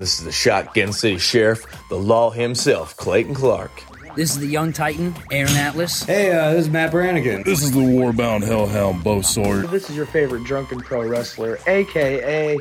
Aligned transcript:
This 0.00 0.18
is 0.18 0.24
the 0.24 0.32
Shotgun 0.32 0.94
City 0.94 1.18
Sheriff, 1.18 1.66
the 1.90 1.98
law 1.98 2.30
himself, 2.30 2.96
Clayton 2.96 3.34
Clark. 3.34 3.70
This 4.16 4.30
is 4.30 4.38
the 4.38 4.46
young 4.46 4.72
titan, 4.72 5.14
Aaron 5.30 5.54
Atlas. 5.56 6.04
Hey, 6.04 6.32
uh, 6.32 6.52
this 6.52 6.64
is 6.64 6.70
Matt 6.70 6.90
Brannigan. 6.90 7.42
This 7.42 7.62
is 7.62 7.70
the 7.70 7.80
warbound 7.80 8.42
hellhound 8.42 9.04
Bo 9.04 9.20
Sword. 9.20 9.68
This 9.68 9.90
is 9.90 9.96
your 9.96 10.06
favorite 10.06 10.44
drunken 10.44 10.80
pro 10.80 11.06
wrestler, 11.06 11.58
aka 11.66 12.56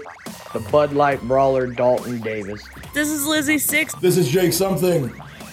the 0.51 0.59
Bud 0.69 0.91
Light 0.91 1.21
brawler 1.21 1.65
Dalton 1.65 2.19
Davis. 2.19 2.61
This 2.93 3.07
is 3.07 3.25
Lizzie 3.25 3.57
Six. 3.57 3.95
This 3.95 4.17
is 4.17 4.27
Jake 4.27 4.51
Something. 4.51 5.09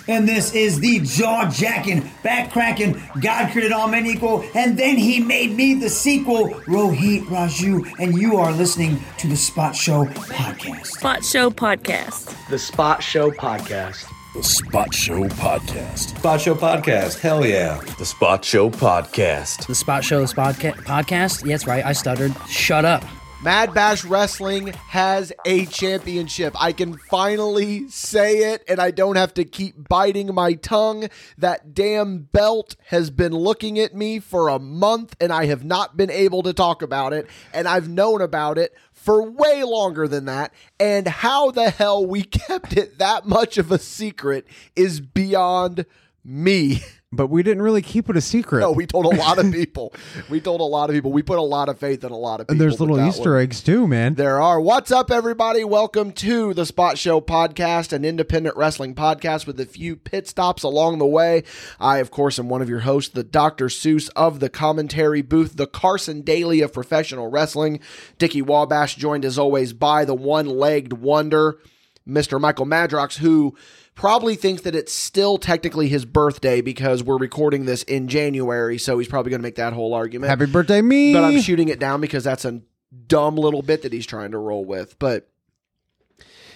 And 0.08 0.28
this 0.28 0.54
is 0.54 0.78
the 0.78 1.00
jaw 1.00 1.50
jacking, 1.50 2.08
back 2.22 2.52
cracking, 2.52 3.02
God 3.20 3.50
created 3.50 3.72
all 3.72 3.88
men 3.88 4.06
equal, 4.06 4.44
and 4.54 4.78
then 4.78 4.96
he 4.96 5.18
made 5.18 5.52
me 5.52 5.74
the 5.74 5.88
sequel, 5.88 6.50
Rohit 6.66 7.22
Raju, 7.24 7.92
and 7.98 8.16
you 8.16 8.36
are 8.36 8.52
listening 8.52 9.00
to 9.18 9.26
the 9.26 9.36
Spot 9.36 9.74
Show 9.74 10.04
Podcast. 10.04 10.86
Spot 10.86 11.24
Show 11.24 11.50
Podcast. 11.50 12.48
The 12.48 12.58
Spot 12.58 13.02
Show 13.02 13.30
Podcast. 13.32 14.12
The 14.34 14.42
Spot 14.42 14.94
Show 14.94 15.24
Podcast. 15.24 16.18
Spot 16.18 16.40
Show 16.40 16.54
Podcast. 16.54 17.18
Hell 17.18 17.44
yeah. 17.44 17.80
The 17.98 18.04
Spot 18.04 18.44
Show 18.44 18.70
Podcast. 18.70 19.66
The 19.66 19.74
Spot 19.74 20.04
Show 20.04 20.24
Spot 20.26 20.54
Podcast. 20.54 21.44
Yeah, 21.44 21.54
that's 21.54 21.66
right. 21.66 21.84
I 21.84 21.92
stuttered. 21.92 22.32
Shut 22.46 22.84
up. 22.84 23.02
Mad 23.42 23.74
Bash 23.74 24.02
Wrestling 24.04 24.68
has 24.68 25.30
a 25.44 25.66
championship. 25.66 26.54
I 26.60 26.72
can 26.72 26.96
finally 26.96 27.86
say 27.88 28.52
it, 28.52 28.64
and 28.66 28.80
I 28.80 28.90
don't 28.90 29.16
have 29.16 29.34
to 29.34 29.44
keep 29.44 29.88
biting 29.88 30.34
my 30.34 30.54
tongue. 30.54 31.08
That 31.36 31.74
damn 31.74 32.20
belt 32.20 32.76
has 32.86 33.10
been 33.10 33.32
looking 33.32 33.78
at 33.78 33.94
me 33.94 34.20
for 34.20 34.48
a 34.48 34.58
month, 34.58 35.14
and 35.20 35.32
I 35.32 35.46
have 35.46 35.64
not 35.64 35.98
been 35.98 36.10
able 36.10 36.42
to 36.44 36.54
talk 36.54 36.80
about 36.80 37.12
it. 37.12 37.28
And 37.52 37.68
I've 37.68 37.88
known 37.90 38.22
about 38.22 38.56
it 38.56 38.74
for 38.92 39.30
way 39.30 39.62
longer 39.62 40.08
than 40.08 40.24
that. 40.24 40.52
And 40.80 41.06
how 41.06 41.50
the 41.50 41.68
hell 41.70 42.06
we 42.06 42.22
kept 42.24 42.74
it 42.74 42.98
that 42.98 43.26
much 43.26 43.58
of 43.58 43.70
a 43.70 43.78
secret 43.78 44.46
is 44.74 45.00
beyond 45.00 45.84
me. 46.24 46.82
But 47.12 47.28
we 47.28 47.44
didn't 47.44 47.62
really 47.62 47.82
keep 47.82 48.10
it 48.10 48.16
a 48.16 48.20
secret. 48.20 48.58
No, 48.60 48.72
we 48.72 48.84
told 48.84 49.06
a 49.06 49.16
lot 49.16 49.38
of 49.38 49.52
people. 49.52 49.94
we 50.28 50.40
told 50.40 50.60
a 50.60 50.64
lot 50.64 50.90
of 50.90 50.94
people. 50.94 51.12
We 51.12 51.22
put 51.22 51.38
a 51.38 51.42
lot 51.42 51.68
of 51.68 51.78
faith 51.78 52.02
in 52.02 52.10
a 52.10 52.16
lot 52.16 52.40
of 52.40 52.48
people. 52.48 52.54
and 52.54 52.60
there's 52.60 52.80
little 52.80 53.00
Easter 53.00 53.34
one. 53.34 53.42
eggs 53.42 53.62
too, 53.62 53.86
man. 53.86 54.14
There 54.14 54.42
are. 54.42 54.60
What's 54.60 54.90
up, 54.90 55.12
everybody? 55.12 55.62
Welcome 55.62 56.10
to 56.14 56.52
the 56.52 56.66
Spot 56.66 56.98
Show 56.98 57.20
podcast, 57.20 57.92
an 57.92 58.04
independent 58.04 58.56
wrestling 58.56 58.96
podcast 58.96 59.46
with 59.46 59.60
a 59.60 59.66
few 59.66 59.94
pit 59.94 60.26
stops 60.26 60.64
along 60.64 60.98
the 60.98 61.06
way. 61.06 61.44
I, 61.78 61.98
of 61.98 62.10
course, 62.10 62.40
am 62.40 62.48
one 62.48 62.60
of 62.60 62.68
your 62.68 62.80
hosts, 62.80 63.12
the 63.12 63.22
Dr. 63.22 63.66
Seuss 63.66 64.10
of 64.16 64.40
the 64.40 64.48
commentary 64.48 65.22
booth, 65.22 65.56
the 65.56 65.68
Carson 65.68 66.22
Daly 66.22 66.60
of 66.60 66.72
professional 66.72 67.28
wrestling. 67.30 67.78
Dickie 68.18 68.42
Wabash, 68.42 68.96
joined 68.96 69.24
as 69.24 69.38
always 69.38 69.72
by 69.72 70.04
the 70.04 70.14
one 70.14 70.46
legged 70.46 70.94
wonder, 70.94 71.58
Mr. 72.06 72.40
Michael 72.40 72.66
Madrox, 72.66 73.18
who 73.18 73.54
probably 73.96 74.36
thinks 74.36 74.62
that 74.62 74.76
it's 74.76 74.92
still 74.92 75.38
technically 75.38 75.88
his 75.88 76.04
birthday 76.04 76.60
because 76.60 77.02
we're 77.02 77.16
recording 77.16 77.64
this 77.64 77.82
in 77.82 78.06
January, 78.06 78.78
so 78.78 78.98
he's 78.98 79.08
probably 79.08 79.30
going 79.30 79.40
to 79.40 79.42
make 79.42 79.56
that 79.56 79.72
whole 79.72 79.94
argument 79.94 80.28
Happy 80.30 80.46
birthday, 80.46 80.80
me. 80.80 81.12
but 81.12 81.24
I'm 81.24 81.40
shooting 81.40 81.68
it 81.68 81.80
down 81.80 82.00
because 82.00 82.22
that's 82.22 82.44
a 82.44 82.60
dumb 83.08 83.36
little 83.36 83.62
bit 83.62 83.82
that 83.82 83.92
he's 83.92 84.06
trying 84.06 84.30
to 84.30 84.38
roll 84.38 84.64
with. 84.64 84.96
But 84.98 85.28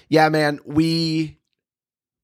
yeah, 0.09 0.29
man, 0.29 0.61
we 0.65 1.39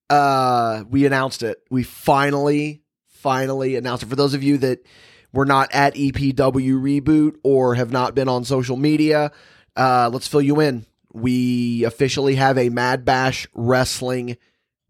uh 0.09 0.85
we 0.89 1.07
announced 1.07 1.43
it. 1.43 1.63
We 1.71 1.83
finally 1.83 2.83
finally 3.09 3.75
announced 3.75 4.05
it. 4.05 4.09
For 4.09 4.17
those 4.17 4.35
of 4.35 4.43
you 4.45 4.59
that 4.59 4.87
were 5.33 5.47
not 5.47 5.73
at 5.75 5.95
EPW 5.95 6.35
reboot 6.81 7.37
or 7.43 7.75
have 7.75 7.91
not 7.91 8.15
been 8.15 8.29
on 8.29 8.45
social 8.45 8.77
media, 8.77 9.33
uh 9.77 10.11
let's 10.13 10.29
fill 10.29 10.43
you 10.43 10.61
in. 10.61 10.87
We 11.13 11.85
officially 11.85 12.35
have 12.35 12.59
a 12.59 12.69
Mad 12.69 13.05
Bash 13.05 13.49
Wrestling 13.55 14.37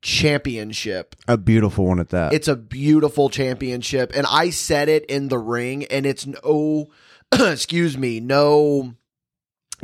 Championship. 0.07 1.17
a 1.27 1.37
beautiful 1.37 1.87
one 1.87 1.99
at 1.99 2.11
that. 2.11 2.33
It's 2.33 2.47
a 2.47 2.55
beautiful 2.55 3.29
championship, 3.29 4.12
and 4.15 4.25
I 4.31 4.51
said 4.51 4.89
it 4.89 5.05
in 5.07 5.27
the 5.27 5.39
ring, 5.39 5.85
and 5.87 6.07
it's 6.07 6.25
no, 6.25 6.87
excuse 7.33 7.99
me, 7.99 8.21
no 8.21 8.95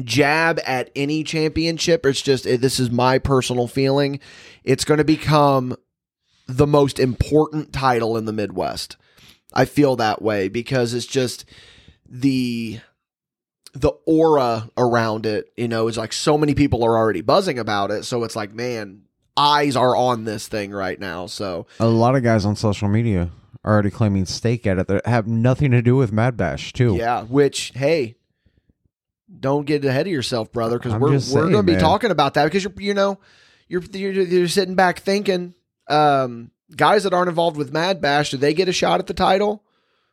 jab 0.05 0.61
at 0.65 0.93
any 0.95 1.25
championship. 1.25 2.07
It's 2.07 2.23
just 2.23 2.47
eh, 2.47 2.57
this 2.57 2.79
is 2.79 2.89
my 2.89 3.19
personal 3.19 3.67
feeling. 3.67 4.21
It's 4.63 4.85
going 4.85 4.99
to 4.99 5.05
become 5.05 5.75
the 6.47 6.69
most 6.69 7.01
important 7.01 7.73
title 7.73 8.17
in 8.17 8.25
the 8.25 8.33
Midwest. 8.33 8.97
I 9.53 9.65
feel 9.65 9.97
that 9.97 10.23
way 10.23 10.47
because 10.47 10.95
it's 10.95 11.05
just 11.05 11.45
the 12.09 12.79
the 13.75 13.91
aura 14.07 14.71
around 14.77 15.27
it, 15.27 15.53
you 15.57 15.67
know, 15.67 15.89
is 15.89 15.99
like 15.99 16.13
so 16.13 16.39
many 16.39 16.55
people 16.55 16.85
are 16.85 16.97
already 16.97 17.23
buzzing 17.23 17.59
about 17.59 17.91
it. 17.91 18.05
So 18.05 18.23
it's 18.23 18.37
like, 18.37 18.55
man, 18.55 19.03
eyes 19.37 19.77
are 19.77 19.97
on 19.97 20.25
this 20.25 20.49
thing 20.49 20.73
right 20.73 20.99
now. 20.99 21.27
So 21.27 21.67
a 21.81 21.87
lot 21.87 22.17
of 22.17 22.23
guys 22.23 22.45
on 22.45 22.57
social 22.57 22.89
media 22.89 23.31
are 23.65 23.73
already 23.73 23.91
claiming 23.91 24.27
stake 24.27 24.67
at 24.67 24.79
it 24.79 24.87
that 24.89 25.07
have 25.07 25.27
nothing 25.27 25.71
to 25.71 25.83
do 25.83 25.97
with 25.97 26.13
Mad 26.13 26.37
Bash 26.37 26.73
too. 26.73 26.97
Yeah, 26.97 27.23
which 27.23 27.73
hey, 27.75 28.17
don't 29.41 29.67
get 29.67 29.85
ahead 29.85 30.07
of 30.07 30.13
yourself, 30.13 30.53
brother, 30.53 30.79
because 30.79 30.95
we're 30.95 31.19
we're 31.41 31.51
going 31.51 31.67
to 31.67 31.73
be 31.75 31.79
talking 31.79 32.11
about 32.11 32.35
that 32.35 32.45
because 32.45 32.65
you're 32.65 32.75
you 32.79 32.95
know 32.95 33.19
you're, 33.69 33.83
you're 33.93 34.13
you're 34.13 34.49
sitting 34.49 34.75
back 34.75 35.01
thinking, 35.01 35.55
um, 35.89 36.51
guys 36.77 37.05
that 37.05 37.15
aren't 37.15 37.29
involved 37.29 37.57
with 37.57 37.73
Mad 37.73 38.01
Bash, 38.01 38.31
do 38.31 38.37
they 38.37 38.55
get 38.55 38.69
a 38.69 38.73
shot 38.73 39.01
at 39.01 39.07
the 39.07 39.15
title? 39.15 39.65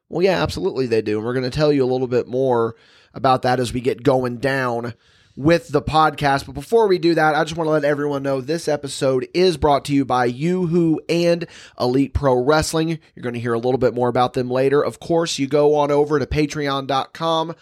Well, 0.08 0.24
yeah, 0.24 0.42
absolutely 0.42 0.88
they 0.88 1.02
do, 1.02 1.18
and 1.18 1.26
we're 1.26 1.34
going 1.34 1.50
to 1.50 1.56
tell 1.56 1.72
you 1.72 1.84
a 1.84 1.92
little 1.92 2.08
bit 2.08 2.28
more 2.28 2.76
about 3.14 3.44
that 3.44 3.60
as 3.60 3.74
we 3.74 3.82
get 3.82 4.04
going 4.04 4.38
down 4.38 4.94
with 5.40 5.70
the 5.70 5.82
podcast. 5.82 6.46
But 6.46 6.52
before 6.52 6.90
we 6.90 7.00
do 7.00 7.16
that, 7.16 7.34
I 7.34 7.46
just 7.46 7.56
want 7.56 7.68
to 7.68 7.72
let 7.72 7.86
everyone 7.86 8.24
know 8.24 8.42
this 8.42 8.68
episode 8.68 9.26
is 9.34 9.56
brought 9.56 9.86
to 9.86 9.94
you 9.94 10.04
by 10.04 10.26
Yoo-hoo 10.26 11.00
and 11.08 11.48
Elite 11.80 12.14
Pro 12.14 12.44
Wrestling. 12.44 13.00
You're 13.16 13.24
going 13.24 13.36
to 13.36 13.40
hear 13.40 13.54
a 13.54 13.58
little 13.60 13.78
bit 13.78 13.94
more 13.94 14.10
about 14.10 14.34
them 14.34 14.52
later. 14.52 14.84
Of 14.84 15.00
course, 15.00 15.40
you 15.40 15.48
go 15.48 15.76
on 15.76 15.92
over 15.92 16.20
to 16.20 16.26
patreon.com 16.26 17.56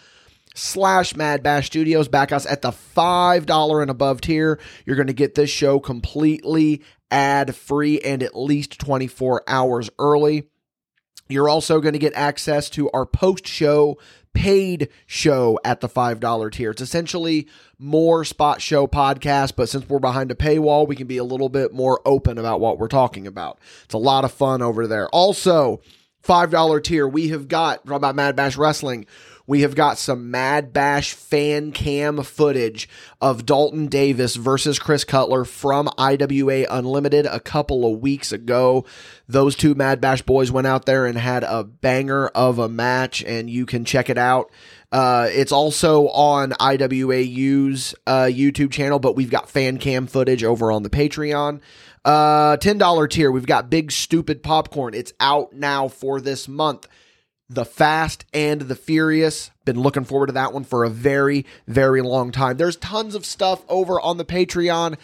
slash 0.56 1.14
Mad 1.14 1.44
Bash 1.44 1.66
Studios. 1.66 2.08
Back 2.08 2.32
us 2.32 2.46
at 2.46 2.62
the 2.62 2.72
$5 2.72 3.80
and 3.80 3.90
above 3.92 4.22
tier. 4.22 4.58
You're 4.84 4.96
going 4.96 5.06
to 5.06 5.12
get 5.12 5.36
this 5.36 5.50
show 5.50 5.78
completely 5.78 6.82
ad 7.12 7.54
free 7.54 8.00
and 8.00 8.24
at 8.24 8.36
least 8.36 8.80
24 8.80 9.44
hours 9.46 9.88
early. 10.00 10.48
You're 11.28 11.48
also 11.48 11.80
going 11.80 11.92
to 11.92 12.00
get 12.00 12.14
access 12.14 12.70
to 12.70 12.90
our 12.90 13.06
post 13.06 13.46
show 13.46 13.98
paid 14.32 14.88
show 15.06 15.58
at 15.64 15.80
the 15.80 15.88
$5 15.88 16.52
tier. 16.52 16.70
It's 16.70 16.82
essentially 16.82 17.48
more 17.78 18.24
spot 18.24 18.60
show 18.60 18.86
podcast, 18.86 19.54
but 19.56 19.68
since 19.68 19.88
we're 19.88 19.98
behind 19.98 20.30
a 20.30 20.34
paywall, 20.34 20.86
we 20.86 20.96
can 20.96 21.06
be 21.06 21.18
a 21.18 21.24
little 21.24 21.48
bit 21.48 21.72
more 21.72 22.00
open 22.04 22.38
about 22.38 22.60
what 22.60 22.78
we're 22.78 22.88
talking 22.88 23.26
about. 23.26 23.58
It's 23.84 23.94
a 23.94 23.98
lot 23.98 24.24
of 24.24 24.32
fun 24.32 24.62
over 24.62 24.86
there. 24.86 25.08
Also, 25.08 25.80
$5 26.22 26.82
tier, 26.82 27.06
we 27.06 27.28
have 27.28 27.48
got, 27.48 27.80
about 27.90 28.14
Mad 28.14 28.36
Bash 28.36 28.56
Wrestling, 28.56 29.06
we 29.48 29.62
have 29.62 29.74
got 29.74 29.96
some 29.96 30.30
Mad 30.30 30.74
Bash 30.74 31.14
fan 31.14 31.72
cam 31.72 32.22
footage 32.22 32.86
of 33.18 33.46
Dalton 33.46 33.86
Davis 33.86 34.36
versus 34.36 34.78
Chris 34.78 35.04
Cutler 35.04 35.46
from 35.46 35.88
IWA 35.96 36.66
Unlimited 36.68 37.24
a 37.24 37.40
couple 37.40 37.90
of 37.90 38.00
weeks 38.00 38.30
ago. 38.30 38.84
Those 39.26 39.56
two 39.56 39.74
Mad 39.74 40.02
Bash 40.02 40.20
boys 40.20 40.52
went 40.52 40.66
out 40.66 40.84
there 40.84 41.06
and 41.06 41.16
had 41.16 41.44
a 41.44 41.64
banger 41.64 42.28
of 42.28 42.58
a 42.58 42.68
match, 42.68 43.24
and 43.24 43.48
you 43.48 43.64
can 43.64 43.86
check 43.86 44.10
it 44.10 44.18
out. 44.18 44.52
Uh, 44.92 45.28
it's 45.30 45.52
also 45.52 46.08
on 46.08 46.50
IWAU's 46.50 47.94
uh, 48.06 48.24
YouTube 48.24 48.70
channel, 48.70 48.98
but 48.98 49.16
we've 49.16 49.30
got 49.30 49.48
fan 49.48 49.78
cam 49.78 50.06
footage 50.06 50.44
over 50.44 50.70
on 50.70 50.82
the 50.82 50.90
Patreon. 50.90 51.62
Uh, 52.04 52.58
$10 52.58 53.10
tier, 53.10 53.30
we've 53.30 53.46
got 53.46 53.70
Big 53.70 53.92
Stupid 53.92 54.42
Popcorn. 54.42 54.92
It's 54.92 55.14
out 55.18 55.54
now 55.54 55.88
for 55.88 56.20
this 56.20 56.48
month. 56.48 56.86
The 57.50 57.64
Fast 57.64 58.24
and 58.32 58.62
the 58.62 58.74
Furious. 58.74 59.50
Been 59.64 59.80
looking 59.80 60.04
forward 60.04 60.26
to 60.26 60.32
that 60.34 60.52
one 60.52 60.64
for 60.64 60.84
a 60.84 60.90
very, 60.90 61.46
very 61.66 62.02
long 62.02 62.30
time. 62.30 62.56
There's 62.56 62.76
tons 62.76 63.14
of 63.14 63.24
stuff 63.24 63.62
over 63.68 64.00
on 64.00 64.18
the 64.18 64.24
Patreon 64.24 64.96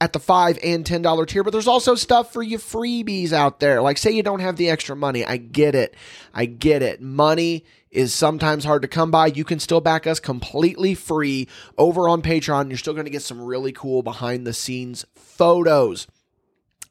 at 0.00 0.12
the 0.12 0.18
five 0.18 0.58
and 0.64 0.84
ten 0.84 1.02
dollar 1.02 1.26
tier, 1.26 1.44
but 1.44 1.52
there's 1.52 1.68
also 1.68 1.94
stuff 1.94 2.32
for 2.32 2.42
you 2.42 2.58
freebies 2.58 3.32
out 3.32 3.60
there. 3.60 3.80
Like, 3.80 3.98
say 3.98 4.10
you 4.10 4.22
don't 4.22 4.40
have 4.40 4.56
the 4.56 4.68
extra 4.68 4.96
money. 4.96 5.24
I 5.24 5.36
get 5.36 5.74
it. 5.74 5.94
I 6.34 6.46
get 6.46 6.82
it. 6.82 7.00
Money 7.00 7.64
is 7.90 8.12
sometimes 8.12 8.64
hard 8.64 8.82
to 8.82 8.88
come 8.88 9.10
by. 9.10 9.26
You 9.26 9.44
can 9.44 9.60
still 9.60 9.80
back 9.80 10.06
us 10.06 10.18
completely 10.18 10.94
free 10.94 11.46
over 11.78 12.08
on 12.08 12.22
Patreon. 12.22 12.68
You're 12.68 12.78
still 12.78 12.94
going 12.94 13.04
to 13.04 13.10
get 13.10 13.22
some 13.22 13.40
really 13.40 13.70
cool 13.70 14.02
behind 14.02 14.46
the 14.46 14.54
scenes 14.54 15.04
photos. 15.14 16.06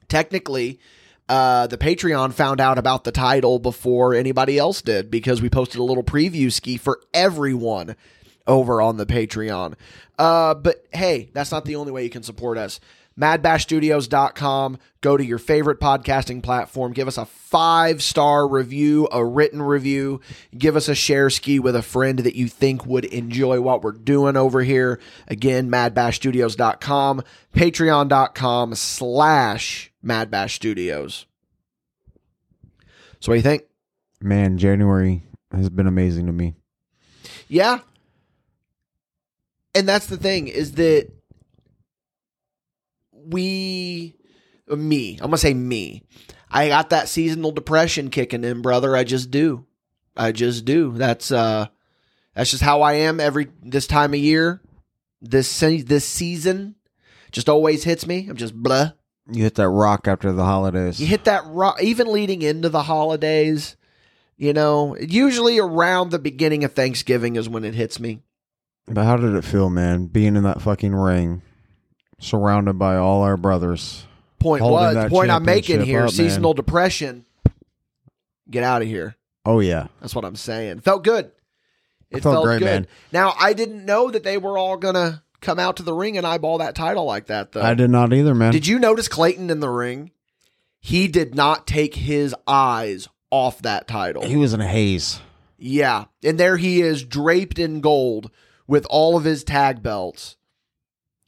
Technically, 0.07 0.79
uh, 1.31 1.65
the 1.65 1.77
Patreon 1.77 2.33
found 2.33 2.59
out 2.59 2.77
about 2.77 3.05
the 3.05 3.11
title 3.13 3.57
before 3.57 4.13
anybody 4.13 4.57
else 4.57 4.81
did 4.81 5.09
because 5.09 5.41
we 5.41 5.49
posted 5.49 5.79
a 5.79 5.83
little 5.83 6.03
preview 6.03 6.51
ski 6.51 6.75
for 6.75 6.99
everyone 7.13 7.95
over 8.45 8.81
on 8.81 8.97
the 8.97 9.05
Patreon. 9.05 9.75
Uh, 10.19 10.53
but 10.53 10.85
hey, 10.91 11.29
that's 11.31 11.49
not 11.49 11.63
the 11.63 11.77
only 11.77 11.93
way 11.93 12.03
you 12.03 12.09
can 12.09 12.21
support 12.21 12.57
us. 12.57 12.81
MadBashStudios.com. 13.17 14.77
Go 14.99 15.15
to 15.15 15.23
your 15.23 15.37
favorite 15.37 15.79
podcasting 15.79 16.43
platform. 16.43 16.91
Give 16.91 17.07
us 17.07 17.17
a 17.17 17.25
five 17.25 18.03
star 18.03 18.45
review, 18.45 19.07
a 19.09 19.23
written 19.23 19.61
review. 19.61 20.19
Give 20.57 20.75
us 20.75 20.89
a 20.89 20.95
share 20.95 21.29
ski 21.29 21.59
with 21.59 21.77
a 21.77 21.81
friend 21.81 22.19
that 22.19 22.35
you 22.35 22.49
think 22.49 22.85
would 22.85 23.05
enjoy 23.05 23.61
what 23.61 23.83
we're 23.83 23.93
doing 23.93 24.35
over 24.35 24.63
here. 24.63 24.99
Again, 25.29 25.71
MadBashStudios.com, 25.71 27.23
Patreon.com 27.53 28.75
slash 28.75 29.90
MadBashStudios. 30.05 31.25
So, 33.19 33.31
what 33.31 33.33
do 33.33 33.35
you 33.35 33.41
think? 33.41 33.63
Man, 34.21 34.57
January 34.57 35.23
has 35.51 35.69
been 35.69 35.87
amazing 35.87 36.27
to 36.27 36.31
me. 36.31 36.55
Yeah. 37.47 37.79
And 39.73 39.87
that's 39.87 40.07
the 40.07 40.17
thing 40.17 40.47
is 40.47 40.73
that 40.73 41.09
we, 43.11 44.15
me, 44.67 45.13
I'm 45.13 45.19
going 45.19 45.31
to 45.31 45.37
say 45.37 45.53
me. 45.53 46.03
I 46.49 46.67
got 46.67 46.89
that 46.89 47.07
seasonal 47.07 47.51
depression 47.51 48.09
kicking 48.09 48.43
in, 48.43 48.61
brother. 48.61 48.95
I 48.95 49.03
just 49.03 49.31
do. 49.31 49.65
I 50.17 50.31
just 50.31 50.65
do. 50.65 50.91
That's, 50.93 51.31
uh, 51.31 51.67
that's 52.35 52.51
just 52.51 52.63
how 52.63 52.81
I 52.81 52.93
am 52.93 53.19
every, 53.19 53.47
this 53.63 53.87
time 53.87 54.13
of 54.13 54.19
year. 54.19 54.61
This, 55.21 55.59
this 55.59 56.05
season 56.05 56.75
just 57.31 57.47
always 57.47 57.83
hits 57.83 58.07
me. 58.07 58.27
I'm 58.27 58.35
just 58.35 58.55
blah. 58.55 58.91
You 59.29 59.43
hit 59.43 59.55
that 59.55 59.69
rock 59.69 60.07
after 60.07 60.31
the 60.31 60.43
holidays. 60.45 60.99
You 60.99 61.07
hit 61.07 61.25
that 61.25 61.43
rock, 61.47 61.81
even 61.81 62.11
leading 62.11 62.41
into 62.41 62.69
the 62.69 62.83
holidays. 62.83 63.75
You 64.37 64.53
know, 64.53 64.97
usually 64.97 65.59
around 65.59 66.09
the 66.09 66.19
beginning 66.19 66.63
of 66.63 66.73
Thanksgiving 66.73 67.35
is 67.35 67.47
when 67.47 67.63
it 67.63 67.75
hits 67.75 67.99
me. 67.99 68.21
But 68.87 69.03
how 69.05 69.15
did 69.17 69.35
it 69.35 69.43
feel, 69.45 69.69
man? 69.69 70.07
Being 70.07 70.35
in 70.35 70.43
that 70.43 70.61
fucking 70.61 70.95
ring, 70.95 71.43
surrounded 72.19 72.79
by 72.79 72.95
all 72.97 73.21
our 73.21 73.37
brothers. 73.37 74.05
Point 74.39 74.63
was 74.63 74.95
that 74.95 75.11
point 75.11 75.29
I'm 75.29 75.45
making 75.45 75.81
here. 75.81 75.99
up, 75.99 76.05
man. 76.05 76.11
seasonal 76.11 76.55
depression. 76.55 77.25
Get 78.49 78.63
out 78.63 78.81
of 78.81 78.87
here. 78.87 79.15
Oh 79.45 79.59
yeah, 79.59 79.87
That's 80.01 80.15
what 80.15 80.25
I'm 80.25 80.35
saying. 80.35 80.79
Felt 80.81 81.03
good. 81.03 81.31
It 82.09 82.23
Felt 82.23 82.33
felt, 82.33 82.45
great, 82.45 82.59
good. 82.59 82.65
man. 82.65 82.87
Now 83.13 83.33
I 83.39 83.53
didn't 83.53 83.85
know 83.85 84.09
that 84.11 84.23
they 84.23 84.37
were 84.37 84.57
all 84.57 84.77
gonna 84.77 85.23
come 85.41 85.59
out 85.59 85.77
to 85.77 85.83
the 85.83 85.93
ring 85.93 86.17
and 86.17 86.25
eyeball 86.25 86.59
that 86.59 86.75
title 86.75 87.05
like 87.05 87.27
that 87.27 87.51
though. 87.51 87.61
I 87.61 87.73
did 87.73 87.89
not 87.89 88.13
either, 88.13 88.33
man. 88.33 88.51
Did 88.51 88.67
you 88.67 88.79
notice 88.79 89.07
Clayton 89.07 89.49
in 89.49 89.59
the 89.59 89.69
ring? 89.69 90.11
He 90.79 91.07
did 91.07 91.35
not 91.35 91.67
take 91.67 91.95
his 91.95 92.33
eyes 92.47 93.07
off 93.29 93.61
that 93.61 93.87
title. 93.87 94.25
He 94.25 94.35
was 94.35 94.53
in 94.53 94.61
a 94.61 94.67
haze. 94.67 95.19
Yeah. 95.57 96.05
And 96.23 96.39
there 96.39 96.57
he 96.57 96.81
is 96.81 97.03
draped 97.03 97.59
in 97.59 97.81
gold 97.81 98.31
with 98.67 98.85
all 98.89 99.15
of 99.15 99.23
his 99.23 99.43
tag 99.43 99.83
belts. 99.83 100.37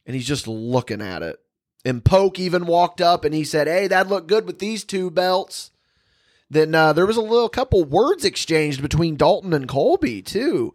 And 0.06 0.14
he's 0.14 0.26
just 0.26 0.48
looking 0.48 1.00
at 1.00 1.22
it. 1.22 1.40
And 1.84 2.04
Poke 2.04 2.38
even 2.38 2.66
walked 2.66 3.00
up 3.00 3.24
and 3.24 3.34
he 3.34 3.44
said, 3.44 3.68
Hey, 3.68 3.86
that 3.88 4.08
looked 4.08 4.26
good 4.26 4.46
with 4.46 4.58
these 4.58 4.84
two 4.84 5.10
belts. 5.10 5.70
Then 6.50 6.74
uh, 6.74 6.92
there 6.92 7.06
was 7.06 7.16
a 7.16 7.22
little 7.22 7.48
couple 7.48 7.84
words 7.84 8.24
exchanged 8.24 8.82
between 8.82 9.16
Dalton 9.16 9.52
and 9.52 9.68
Colby, 9.68 10.20
too. 10.20 10.74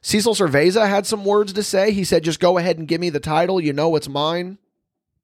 Cecil 0.00 0.34
Cerveza 0.34 0.88
had 0.88 1.06
some 1.06 1.24
words 1.24 1.52
to 1.54 1.62
say. 1.62 1.92
He 1.92 2.04
said, 2.04 2.24
Just 2.24 2.40
go 2.40 2.58
ahead 2.58 2.78
and 2.78 2.88
give 2.88 3.00
me 3.00 3.10
the 3.10 3.20
title. 3.20 3.60
You 3.60 3.72
know 3.72 3.94
it's 3.96 4.08
mine. 4.08 4.58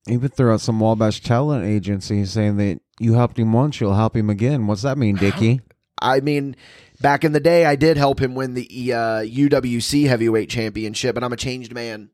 He 0.07 0.15
even 0.15 0.29
threw 0.29 0.53
out 0.53 0.61
some 0.61 0.81
Wabash 0.81 1.21
talent 1.21 1.65
agency 1.65 2.25
saying 2.25 2.57
that 2.59 2.81
you 3.01 3.15
helped 3.15 3.39
him 3.39 3.53
once, 3.53 3.81
you'll 3.81 3.95
help 3.95 4.17
him 4.17 4.29
again. 4.29 4.67
What's 4.67 4.83
that 4.83 4.99
mean, 4.99 5.17
Dickie? 5.17 5.61
I 6.01 6.21
mean, 6.21 6.57
back 7.01 7.25
in 7.25 7.33
the 7.33 7.41
day, 7.41 7.65
I 7.65 7.77
did 7.77 7.97
help 7.97 8.21
him 8.21 8.35
win 8.35 8.55
the 8.55 8.93
uh, 8.93 9.23
UWC 9.23 10.07
Heavyweight 10.07 10.51
Championship, 10.51 11.17
and 11.17 11.25
I'm 11.25 11.33
a 11.33 11.37
changed 11.37 11.73
man. 11.73 12.11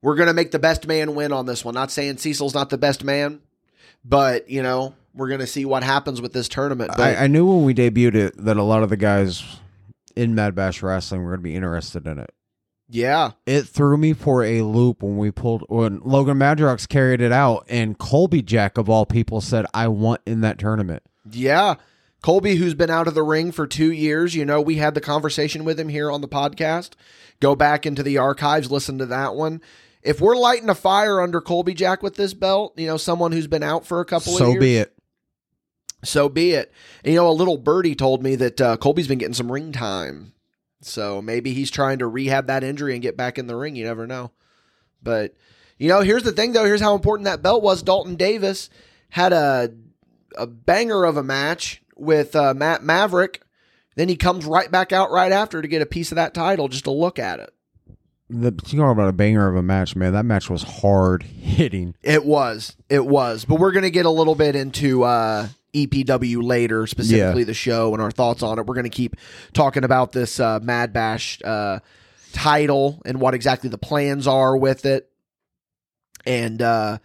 We're 0.00 0.14
gonna 0.14 0.34
make 0.34 0.52
the 0.52 0.60
best 0.60 0.86
man 0.86 1.16
win 1.16 1.32
on 1.32 1.46
this 1.46 1.64
one. 1.64 1.74
Not 1.74 1.90
saying 1.90 2.18
Cecil's 2.18 2.54
not 2.54 2.70
the 2.70 2.78
best 2.78 3.02
man, 3.02 3.40
but 4.04 4.48
you 4.48 4.62
know 4.62 4.94
we're 5.12 5.28
gonna 5.28 5.46
see 5.46 5.64
what 5.64 5.82
happens 5.82 6.20
with 6.20 6.32
this 6.32 6.48
tournament. 6.48 6.92
But 6.96 7.18
I, 7.18 7.24
I 7.24 7.26
knew 7.26 7.46
when 7.46 7.64
we 7.64 7.74
debuted 7.74 8.14
it 8.14 8.44
that 8.44 8.56
a 8.56 8.62
lot 8.62 8.84
of 8.84 8.90
the 8.90 8.96
guys 8.96 9.42
in 10.18 10.34
Mad 10.34 10.54
Bash 10.54 10.82
Wrestling 10.82 11.22
were 11.22 11.30
going 11.30 11.40
to 11.40 11.44
be 11.44 11.54
interested 11.54 12.06
in 12.06 12.18
it. 12.18 12.30
yeah, 12.88 13.32
It 13.46 13.62
threw 13.68 13.96
me 13.96 14.12
for 14.12 14.42
a 14.44 14.62
loop 14.62 15.02
when 15.02 15.16
we 15.16 15.30
pulled 15.30 15.64
when 15.68 16.00
Logan 16.04 16.38
Madrox 16.38 16.88
carried 16.88 17.20
it 17.20 17.32
out, 17.32 17.64
and 17.68 17.96
Colby 17.98 18.42
Jack 18.42 18.78
of 18.78 18.88
all 18.90 19.06
people 19.06 19.40
said, 19.40 19.64
"I 19.72 19.88
want 19.88 20.20
in 20.26 20.40
that 20.42 20.58
tournament." 20.58 21.02
yeah. 21.30 21.74
Colby, 22.20 22.56
who's 22.56 22.74
been 22.74 22.90
out 22.90 23.06
of 23.06 23.14
the 23.14 23.22
ring 23.22 23.52
for 23.52 23.64
two 23.64 23.92
years, 23.92 24.34
you 24.34 24.44
know, 24.44 24.60
we 24.60 24.74
had 24.74 24.94
the 24.94 25.00
conversation 25.00 25.64
with 25.64 25.78
him 25.78 25.88
here 25.88 26.10
on 26.10 26.20
the 26.20 26.26
podcast. 26.26 26.94
Go 27.38 27.54
back 27.54 27.86
into 27.86 28.02
the 28.02 28.18
archives, 28.18 28.72
listen 28.72 28.98
to 28.98 29.06
that 29.06 29.36
one. 29.36 29.60
If 30.02 30.20
we're 30.20 30.36
lighting 30.36 30.68
a 30.68 30.74
fire 30.74 31.20
under 31.20 31.40
Colby 31.40 31.74
Jack 31.74 32.02
with 32.02 32.16
this 32.16 32.34
belt, 32.34 32.72
you 32.76 32.88
know, 32.88 32.96
someone 32.96 33.30
who's 33.30 33.46
been 33.46 33.62
out 33.62 33.86
for 33.86 34.00
a 34.00 34.04
couple 34.04 34.32
of 34.32 34.38
So 34.38 34.48
years. 34.50 34.60
be 34.60 34.76
it. 34.78 34.97
So 36.04 36.28
be 36.28 36.52
it. 36.52 36.72
And, 37.04 37.12
you 37.12 37.18
know, 37.18 37.28
a 37.28 37.32
little 37.32 37.58
birdie 37.58 37.94
told 37.94 38.22
me 38.22 38.36
that 38.36 38.60
uh, 38.60 38.76
Colby's 38.76 39.08
been 39.08 39.18
getting 39.18 39.34
some 39.34 39.50
ring 39.50 39.72
time. 39.72 40.32
So 40.80 41.20
maybe 41.20 41.52
he's 41.54 41.70
trying 41.70 41.98
to 41.98 42.06
rehab 42.06 42.46
that 42.46 42.62
injury 42.62 42.92
and 42.92 43.02
get 43.02 43.16
back 43.16 43.38
in 43.38 43.46
the 43.46 43.56
ring. 43.56 43.74
You 43.74 43.84
never 43.84 44.06
know. 44.06 44.30
But, 45.02 45.34
you 45.76 45.88
know, 45.88 46.00
here's 46.00 46.22
the 46.22 46.32
thing, 46.32 46.52
though. 46.52 46.64
Here's 46.64 46.80
how 46.80 46.94
important 46.94 47.24
that 47.24 47.42
belt 47.42 47.62
was. 47.62 47.82
Dalton 47.82 48.16
Davis 48.16 48.70
had 49.10 49.32
a, 49.32 49.72
a 50.36 50.46
banger 50.46 51.04
of 51.04 51.16
a 51.16 51.22
match 51.22 51.82
with 51.96 52.36
uh, 52.36 52.54
Matt 52.54 52.82
Maverick. 52.82 53.42
Then 53.96 54.08
he 54.08 54.16
comes 54.16 54.44
right 54.44 54.70
back 54.70 54.92
out 54.92 55.10
right 55.10 55.32
after 55.32 55.60
to 55.60 55.66
get 55.66 55.82
a 55.82 55.86
piece 55.86 56.12
of 56.12 56.16
that 56.16 56.34
title 56.34 56.68
just 56.68 56.84
to 56.84 56.92
look 56.92 57.18
at 57.18 57.40
it. 57.40 57.50
The, 58.30 58.52
you 58.66 58.78
talk 58.78 58.92
about 58.92 59.08
a 59.08 59.12
banger 59.12 59.48
of 59.48 59.56
a 59.56 59.62
match, 59.62 59.96
man. 59.96 60.12
That 60.12 60.26
match 60.26 60.50
was 60.50 60.62
hard 60.62 61.22
hitting. 61.22 61.94
It 62.02 62.24
was. 62.24 62.76
It 62.88 63.06
was. 63.06 63.44
But 63.44 63.58
we're 63.58 63.72
going 63.72 63.84
to 63.84 63.90
get 63.90 64.06
a 64.06 64.10
little 64.10 64.34
bit 64.34 64.54
into 64.54 65.02
uh, 65.02 65.48
EPW 65.86 66.42
later, 66.42 66.86
specifically 66.86 67.42
Yeah. 67.42 67.46
the 67.46 67.54
show 67.54 67.92
and 67.92 68.02
our 68.02 68.10
thoughts 68.10 68.42
on 68.42 68.58
it. 68.58 68.66
We're 68.66 68.74
going 68.74 68.84
to 68.84 68.90
keep 68.90 69.16
talking 69.52 69.84
about 69.84 70.12
this 70.12 70.40
uh, 70.40 70.58
Mad 70.62 70.92
Bash 70.92 71.40
uh, 71.44 71.78
title 72.32 73.00
and 73.04 73.20
what 73.20 73.34
exactly 73.34 73.70
the 73.70 73.78
plans 73.78 74.26
are 74.26 74.56
with 74.56 74.84
it. 74.86 75.10
And 76.26 76.60
uh, 76.60 76.98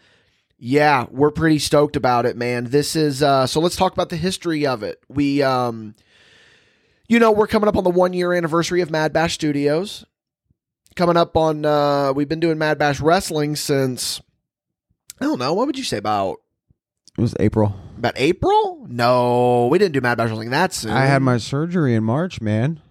yeah, 0.57 1.05
we're 1.09 1.31
pretty 1.31 1.59
stoked 1.59 1.95
about 1.95 2.25
it, 2.25 2.35
man. 2.35 2.65
This 2.65 2.95
is 2.95 3.21
uh, 3.23 3.47
so. 3.47 3.59
Let's 3.59 3.75
talk 3.75 3.93
about 3.93 4.09
the 4.09 4.17
history 4.17 4.65
of 4.65 4.83
it. 4.83 4.99
We, 5.09 5.41
um, 5.43 5.95
you 7.07 7.19
know, 7.19 7.31
we're 7.31 7.47
coming 7.47 7.67
up 7.69 7.77
on 7.77 7.83
the 7.83 7.89
one 7.89 8.13
year 8.13 8.33
anniversary 8.33 8.81
of 8.81 8.89
Mad 8.91 9.13
Bash 9.13 9.33
Studios. 9.35 10.05
Coming 10.95 11.17
up 11.17 11.35
on, 11.35 11.65
uh, 11.65 12.13
we've 12.13 12.29
been 12.29 12.39
doing 12.39 12.57
Mad 12.59 12.77
Bash 12.77 12.99
Wrestling 12.99 13.55
since 13.55 14.21
I 15.19 15.25
don't 15.25 15.39
know. 15.39 15.53
What 15.53 15.67
would 15.67 15.77
you 15.77 15.83
say 15.83 15.97
about 15.97 16.41
It 17.17 17.21
was 17.21 17.35
April. 17.39 17.75
about 17.97 18.13
April? 18.15 18.85
No, 18.89 19.67
we 19.71 19.77
didn't 19.77 19.93
do 19.93 20.01
Mad 20.01 20.17
Bash 20.17 20.29
Wrestling 20.29 20.49
that 20.51 20.73
soon. 20.73 20.91
I 20.91 21.05
had 21.05 21.21
my 21.21 21.37
surgery 21.37 21.93
in 21.95 22.03
March, 22.03 22.41
man. 22.41 22.81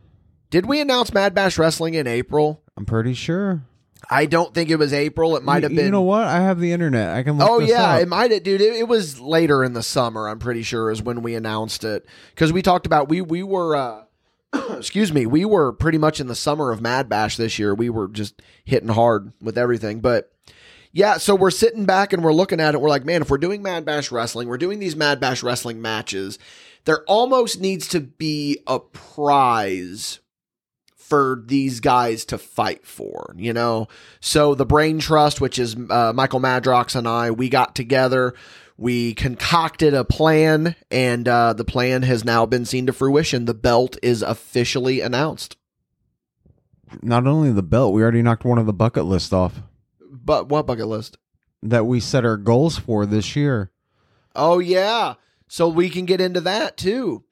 Did 0.50 0.66
we 0.66 0.80
announce 0.80 1.12
Mad 1.12 1.34
Bash 1.34 1.58
Wrestling 1.58 1.94
in 1.94 2.06
April? 2.06 2.62
I'm 2.76 2.84
pretty 2.84 3.14
sure. 3.14 3.62
I 4.10 4.26
don't 4.26 4.52
think 4.52 4.68
it 4.70 4.76
was 4.76 4.92
April. 4.92 5.36
It 5.36 5.42
might 5.44 5.62
have 5.62 5.74
been. 5.74 5.86
You 5.86 5.90
know 5.90 6.02
what? 6.02 6.24
I 6.24 6.40
have 6.40 6.58
the 6.60 6.72
internet. 6.72 7.14
I 7.16 7.22
can 7.22 7.38
look 7.38 7.48
Oh 7.48 7.58
yeah, 7.60 7.94
up. 7.94 8.02
it 8.02 8.08
might 8.08 8.30
have, 8.32 8.42
dude. 8.42 8.60
It, 8.60 8.74
it 8.74 8.88
was 8.88 9.20
later 9.20 9.62
in 9.64 9.72
the 9.74 9.82
summer. 9.82 10.28
I'm 10.28 10.38
pretty 10.40 10.62
sure 10.62 10.90
is 10.90 11.02
when 11.02 11.22
we 11.22 11.34
announced 11.34 11.84
it 11.84 12.04
because 12.34 12.52
we 12.52 12.62
talked 12.62 12.86
about 12.86 13.08
we 13.08 13.20
we 13.20 13.42
were. 13.42 13.76
uh 13.76 14.02
Excuse 14.76 15.12
me, 15.12 15.24
we 15.24 15.44
were 15.44 15.72
pretty 15.72 15.98
much 15.98 16.20
in 16.20 16.26
the 16.26 16.34
summer 16.34 16.72
of 16.72 16.80
Mad 16.82 17.08
Bash 17.08 17.36
this 17.36 17.58
year. 17.58 17.74
We 17.74 17.88
were 17.90 18.08
just 18.08 18.42
hitting 18.64 18.88
hard 18.90 19.32
with 19.40 19.56
everything, 19.56 20.00
but 20.00 20.31
yeah. 20.92 21.16
So 21.16 21.34
we're 21.34 21.50
sitting 21.50 21.86
back 21.86 22.12
and 22.12 22.22
we're 22.22 22.32
looking 22.32 22.60
at 22.60 22.74
it. 22.74 22.80
We're 22.80 22.88
like, 22.88 23.04
man, 23.04 23.22
if 23.22 23.30
we're 23.30 23.38
doing 23.38 23.62
Mad 23.62 23.84
Bash 23.84 24.12
wrestling, 24.12 24.48
we're 24.48 24.58
doing 24.58 24.78
these 24.78 24.96
Mad 24.96 25.20
Bash 25.20 25.42
wrestling 25.42 25.80
matches. 25.80 26.38
There 26.84 27.02
almost 27.04 27.60
needs 27.60 27.88
to 27.88 28.00
be 28.00 28.58
a 28.66 28.78
prize 28.78 30.20
for 30.96 31.42
these 31.44 31.80
guys 31.80 32.24
to 32.24 32.38
fight 32.38 32.86
for, 32.86 33.34
you 33.36 33.52
know? 33.52 33.86
So 34.20 34.54
the 34.54 34.64
Brain 34.64 34.98
Trust, 34.98 35.40
which 35.40 35.58
is 35.58 35.76
uh, 35.90 36.12
Michael 36.14 36.40
Madrox 36.40 36.96
and 36.96 37.06
I, 37.06 37.30
we 37.30 37.50
got 37.50 37.74
together, 37.74 38.34
we 38.78 39.12
concocted 39.14 39.92
a 39.92 40.04
plan, 40.04 40.74
and 40.90 41.28
uh, 41.28 41.52
the 41.52 41.66
plan 41.66 42.02
has 42.02 42.24
now 42.24 42.46
been 42.46 42.64
seen 42.64 42.86
to 42.86 42.92
fruition. 42.92 43.44
The 43.44 43.54
belt 43.54 43.98
is 44.02 44.22
officially 44.22 45.00
announced. 45.02 45.56
Not 47.02 47.26
only 47.26 47.52
the 47.52 47.62
belt, 47.62 47.92
we 47.92 48.02
already 48.02 48.22
knocked 48.22 48.44
one 48.44 48.58
of 48.58 48.66
the 48.66 48.72
bucket 48.72 49.04
list 49.04 49.32
off 49.34 49.60
But 50.24 50.48
what 50.48 50.66
bucket 50.66 50.86
list? 50.86 51.18
that 51.62 51.86
we 51.86 52.00
set 52.00 52.24
our 52.24 52.36
goals 52.36 52.78
for 52.78 53.06
this 53.06 53.36
year. 53.36 53.70
Oh, 54.34 54.58
yeah. 54.58 55.14
So 55.48 55.68
we 55.68 55.88
can 55.88 56.06
get 56.06 56.20
into 56.20 56.40
that 56.42 56.76
too. 56.76 57.24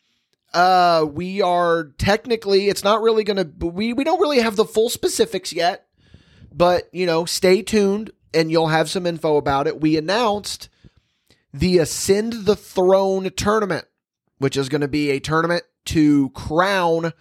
Uh, 0.53 1.07
we 1.11 1.43
are 1.43 1.93
technically, 1.99 2.69
it's 2.69 2.85
not 2.85 3.03
really 3.03 3.25
going 3.25 3.37
to, 3.37 3.67
we, 3.67 3.93
we 3.93 4.05
don't 4.05 4.21
really 4.21 4.41
have 4.41 4.57
the 4.57 4.65
full 4.65 4.89
specifics 4.89 5.53
yet, 5.53 5.87
but 6.53 6.89
you 6.93 7.07
know, 7.07 7.25
stay 7.25 7.63
tuned 7.63 8.11
and 8.35 8.51
you'll 8.51 8.69
have 8.69 8.91
some 8.91 9.07
info 9.07 9.37
about 9.37 9.67
it. 9.67 9.81
We 9.81 9.97
announced 9.97 10.69
the 11.53 11.79
Ascend 11.79 12.45
the 12.45 12.57
Throne 12.57 13.31
tournament, 13.37 13.87
which 14.39 14.57
is 14.57 14.69
going 14.69 14.81
to 14.81 14.89
be 14.89 15.11
a 15.11 15.21
tournament 15.21 15.65
to 15.87 16.31
crown 16.31 17.13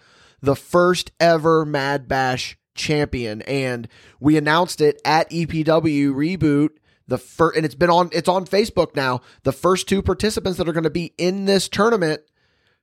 the 0.42 0.56
first 0.56 1.12
ever 1.20 1.64
Mad 1.64 2.08
Bash 2.08 2.56
champion. 2.74 3.42
And 3.42 3.88
we 4.18 4.36
announced 4.36 4.80
it 4.80 5.00
at 5.04 5.30
EPW 5.30 6.12
Reboot. 6.12 6.70
The 7.06 7.18
first, 7.18 7.56
and 7.56 7.66
it's 7.66 7.74
been 7.74 7.90
on, 7.90 8.08
it's 8.12 8.28
on 8.28 8.46
Facebook 8.46 8.94
now. 8.94 9.20
The 9.42 9.52
first 9.52 9.88
two 9.88 10.00
participants 10.00 10.58
that 10.58 10.68
are 10.68 10.72
going 10.72 10.84
to 10.84 10.90
be 10.90 11.12
in 11.18 11.44
this 11.44 11.68
tournament 11.68 12.22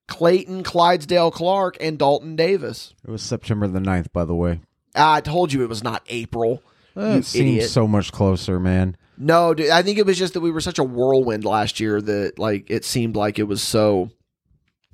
Clayton 0.08 0.64
Clydesdale 0.64 1.32
Clark 1.32 1.78
and 1.80 1.98
Dalton 1.98 2.36
Davis. 2.36 2.94
It 3.06 3.12
was 3.12 3.22
September 3.22 3.68
the 3.68 3.80
9th, 3.80 4.12
by 4.12 4.26
the 4.26 4.36
way. 4.36 4.62
Ah, 4.96 5.16
I 5.16 5.22
told 5.22 5.54
you 5.54 5.64
it 5.64 5.70
was 5.70 5.84
not 5.84 6.04
April. 6.08 6.64
It 6.96 7.26
seems 7.26 7.36
idiot. 7.36 7.70
so 7.70 7.88
much 7.88 8.12
closer, 8.12 8.60
man. 8.60 8.98
No, 9.18 9.54
dude, 9.54 9.70
I 9.70 9.82
think 9.82 9.98
it 9.98 10.06
was 10.06 10.18
just 10.18 10.34
that 10.34 10.42
we 10.42 10.52
were 10.52 10.62
such 10.62 10.80
a 10.80 10.84
whirlwind 10.84 11.46
last 11.46 11.80
year 11.80 12.02
that 12.02 12.40
like 12.40 12.70
it 12.70 12.86
seemed 12.86 13.16
like 13.16 13.38
it 13.40 13.44
was 13.44 13.62
so 13.62 14.10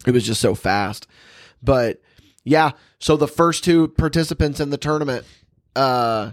it 0.05 0.11
was 0.11 0.25
just 0.25 0.41
so 0.41 0.55
fast. 0.55 1.07
But 1.61 2.01
yeah, 2.43 2.71
so 3.03 3.17
the 3.17 3.27
first 3.27 3.63
two 3.63 3.89
participants 3.89 4.59
in 4.59 4.69
the 4.69 4.77
tournament 4.77 5.25
uh 5.75 6.31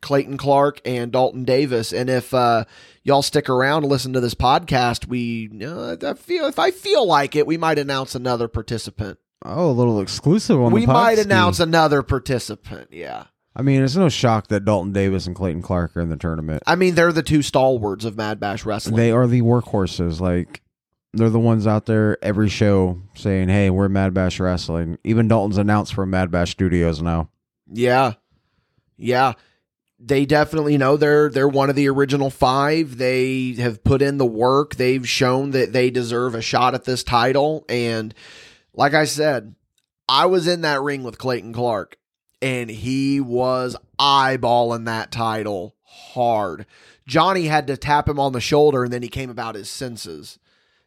Clayton 0.00 0.36
Clark 0.36 0.80
and 0.84 1.10
Dalton 1.10 1.44
Davis 1.44 1.92
and 1.92 2.08
if 2.10 2.32
uh 2.32 2.64
y'all 3.08 3.22
stick 3.22 3.48
around 3.48 3.82
and 3.82 3.90
listen 3.90 4.12
to 4.12 4.20
this 4.20 4.34
podcast, 4.34 5.08
we 5.08 5.50
uh, 5.64 5.96
I 6.02 6.14
feel 6.14 6.46
if 6.46 6.58
I 6.58 6.70
feel 6.70 7.06
like 7.06 7.34
it, 7.34 7.46
we 7.46 7.56
might 7.56 7.78
announce 7.78 8.14
another 8.14 8.46
participant. 8.46 9.18
Oh, 9.44 9.70
a 9.70 9.72
little 9.72 10.00
exclusive 10.00 10.60
on 10.60 10.70
the 10.70 10.74
we 10.74 10.86
might 10.86 11.18
announce 11.18 11.58
another 11.58 12.02
participant. 12.02 12.88
Yeah. 12.92 13.24
I 13.56 13.62
mean, 13.62 13.82
it's 13.82 13.96
no 13.96 14.08
shock 14.08 14.48
that 14.48 14.64
Dalton 14.64 14.92
Davis 14.92 15.26
and 15.26 15.34
Clayton 15.34 15.62
Clark 15.62 15.96
are 15.96 16.00
in 16.00 16.10
the 16.10 16.16
tournament. 16.16 16.62
I 16.66 16.76
mean, 16.76 16.94
they're 16.94 17.12
the 17.12 17.24
two 17.24 17.42
stalwarts 17.42 18.04
of 18.04 18.16
Mad 18.16 18.38
Bash 18.38 18.64
Wrestling. 18.64 18.94
They 18.96 19.10
are 19.10 19.26
the 19.26 19.42
workhorses. 19.42 20.20
Like 20.20 20.62
they're 21.12 21.30
the 21.30 21.38
ones 21.38 21.66
out 21.66 21.86
there 21.86 22.22
every 22.22 22.48
show 22.48 23.00
saying, 23.14 23.48
"Hey, 23.48 23.70
we're 23.70 23.88
Mad 23.88 24.14
Bash 24.14 24.38
Wrestling." 24.40 24.98
Even 25.04 25.28
Dalton's 25.28 25.58
announced 25.58 25.94
for 25.94 26.06
Mad 26.06 26.30
Bash 26.30 26.50
Studios 26.50 27.00
now. 27.02 27.30
Yeah. 27.72 28.14
Yeah. 28.96 29.34
They 30.00 30.26
definitely 30.26 30.78
know 30.78 30.96
they're 30.96 31.28
they're 31.28 31.48
one 31.48 31.70
of 31.70 31.76
the 31.76 31.88
original 31.88 32.30
5. 32.30 32.98
They 32.98 33.54
have 33.54 33.82
put 33.82 34.00
in 34.00 34.18
the 34.18 34.26
work. 34.26 34.76
They've 34.76 35.08
shown 35.08 35.50
that 35.50 35.72
they 35.72 35.90
deserve 35.90 36.34
a 36.34 36.42
shot 36.42 36.74
at 36.74 36.84
this 36.84 37.02
title 37.02 37.64
and 37.68 38.14
like 38.74 38.94
I 38.94 39.06
said, 39.06 39.56
I 40.08 40.26
was 40.26 40.46
in 40.46 40.60
that 40.60 40.80
ring 40.82 41.02
with 41.02 41.18
Clayton 41.18 41.52
Clark 41.52 41.96
and 42.40 42.70
he 42.70 43.20
was 43.20 43.76
eyeballing 43.98 44.84
that 44.84 45.10
title 45.10 45.74
hard. 45.82 46.64
Johnny 47.06 47.46
had 47.46 47.66
to 47.66 47.76
tap 47.76 48.08
him 48.08 48.20
on 48.20 48.32
the 48.32 48.40
shoulder 48.40 48.84
and 48.84 48.92
then 48.92 49.02
he 49.02 49.08
came 49.08 49.30
about 49.30 49.56
his 49.56 49.68
senses. 49.68 50.38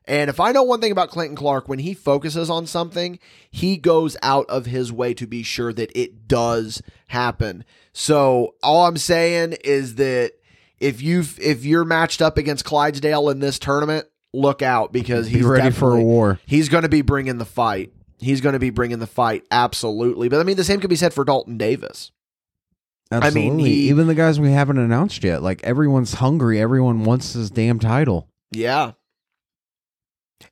And 0.06 0.30
if 0.30 0.40
I 0.40 0.52
know 0.52 0.64
one 0.64 0.82
thing 0.82 0.92
about 0.92 1.10
Clayton 1.10 1.36
Clark, 1.36 1.70
when 1.70 1.80
he 1.80 1.94
focuses 1.94 2.50
on 2.50 2.66
something, 2.66 3.20
he 3.52 3.78
goes 3.78 4.18
out 4.24 4.50
of 4.50 4.66
his 4.66 4.92
way 4.92 5.14
to 5.14 5.28
be 5.28 5.44
sure 5.44 5.72
that 5.74 5.92
it 5.98 6.28
does 6.28 6.82
happen. 7.08 7.64
So 7.94 8.56
all 8.64 8.88
I'm 8.88 8.98
saying 8.98 9.58
is 9.64 9.96
that 9.96 10.32
if 10.80 11.02
you 11.02 11.24
if 11.40 11.64
you're 11.66 11.86
matched 11.86 12.22
up 12.22 12.38
against 12.38 12.66
Clydesdale 12.66 13.30
in 13.30 13.40
this 13.40 13.60
tournament, 13.60 14.08
look 14.34 14.62
out 14.62 14.92
because 14.92 15.28
Be 15.28 15.36
he's 15.36 15.46
ready 15.46 15.70
for 15.72 15.96
a 15.96 16.04
war. 16.04 16.40
He's 16.46 16.70
going 16.70 16.84
to 16.84 16.90
be 16.90 17.02
bringing 17.04 17.38
the 17.38 17.46
fight. 17.46 17.94
He's 18.18 18.42
going 18.42 18.54
to 18.54 18.60
be 18.60 18.70
bringing 18.72 19.00
the 19.00 19.08
fight 19.08 19.46
absolutely. 19.52 20.30
But 20.30 20.40
I 20.40 20.44
mean, 20.44 20.58
the 20.58 20.64
same 20.64 20.80
could 20.80 20.90
be 20.90 20.96
said 20.96 21.14
for 21.14 21.24
Dalton 21.24 21.58
Davis. 21.58 22.12
Absolutely. 23.12 23.42
I 23.42 23.56
mean, 23.56 23.60
he- 23.60 23.90
even 23.90 24.08
the 24.08 24.16
guys 24.16 24.40
we 24.40 24.52
haven't 24.52 24.78
announced 24.78 25.24
yet. 25.24 25.44
Like 25.44 25.64
everyone's 25.64 26.16
hungry. 26.16 26.60
Everyone 26.60 27.04
wants 27.04 27.34
his 27.34 27.52
damn 27.52 27.78
title. 27.80 28.28
Yeah. 28.52 28.94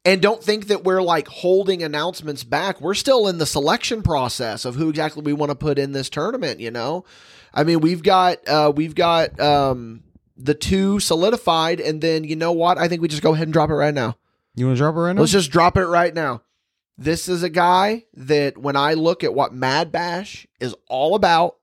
And 0.05 0.21
don't 0.21 0.43
think 0.43 0.67
that 0.67 0.83
we're 0.83 1.01
like 1.01 1.27
holding 1.27 1.83
announcements 1.83 2.43
back. 2.43 2.81
We're 2.81 2.93
still 2.93 3.27
in 3.27 3.37
the 3.37 3.45
selection 3.45 4.01
process 4.01 4.65
of 4.65 4.75
who 4.75 4.89
exactly 4.89 5.23
we 5.23 5.33
want 5.33 5.49
to 5.51 5.55
put 5.55 5.77
in 5.79 5.91
this 5.91 6.09
tournament, 6.09 6.59
you 6.59 6.71
know? 6.71 7.05
I 7.53 7.63
mean, 7.63 7.79
we've 7.79 8.03
got 8.03 8.47
uh 8.47 8.71
we've 8.75 8.95
got 8.95 9.39
um 9.39 10.03
the 10.37 10.53
two 10.53 10.99
solidified 10.99 11.79
and 11.79 12.01
then 12.01 12.23
you 12.23 12.35
know 12.35 12.51
what? 12.51 12.77
I 12.77 12.87
think 12.87 13.01
we 13.01 13.07
just 13.07 13.23
go 13.23 13.33
ahead 13.33 13.47
and 13.47 13.53
drop 13.53 13.69
it 13.69 13.75
right 13.75 13.93
now. 13.93 14.17
You 14.55 14.67
want 14.67 14.77
to 14.77 14.83
drop 14.83 14.95
it 14.95 14.99
right 14.99 15.13
now? 15.13 15.21
Let's 15.21 15.31
just 15.31 15.51
drop 15.51 15.77
it 15.77 15.85
right 15.85 16.13
now. 16.13 16.43
This 16.97 17.29
is 17.29 17.43
a 17.43 17.49
guy 17.49 18.05
that 18.13 18.57
when 18.57 18.75
I 18.75 18.93
look 18.93 19.23
at 19.23 19.33
what 19.33 19.53
Mad 19.53 19.91
Bash 19.91 20.45
is 20.59 20.75
all 20.87 21.15
about, 21.15 21.57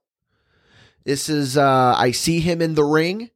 this 1.03 1.29
is 1.29 1.57
uh 1.57 1.95
I 1.97 2.11
see 2.11 2.39
him 2.39 2.61
in 2.61 2.75
the 2.75 2.83
ring. 2.83 3.29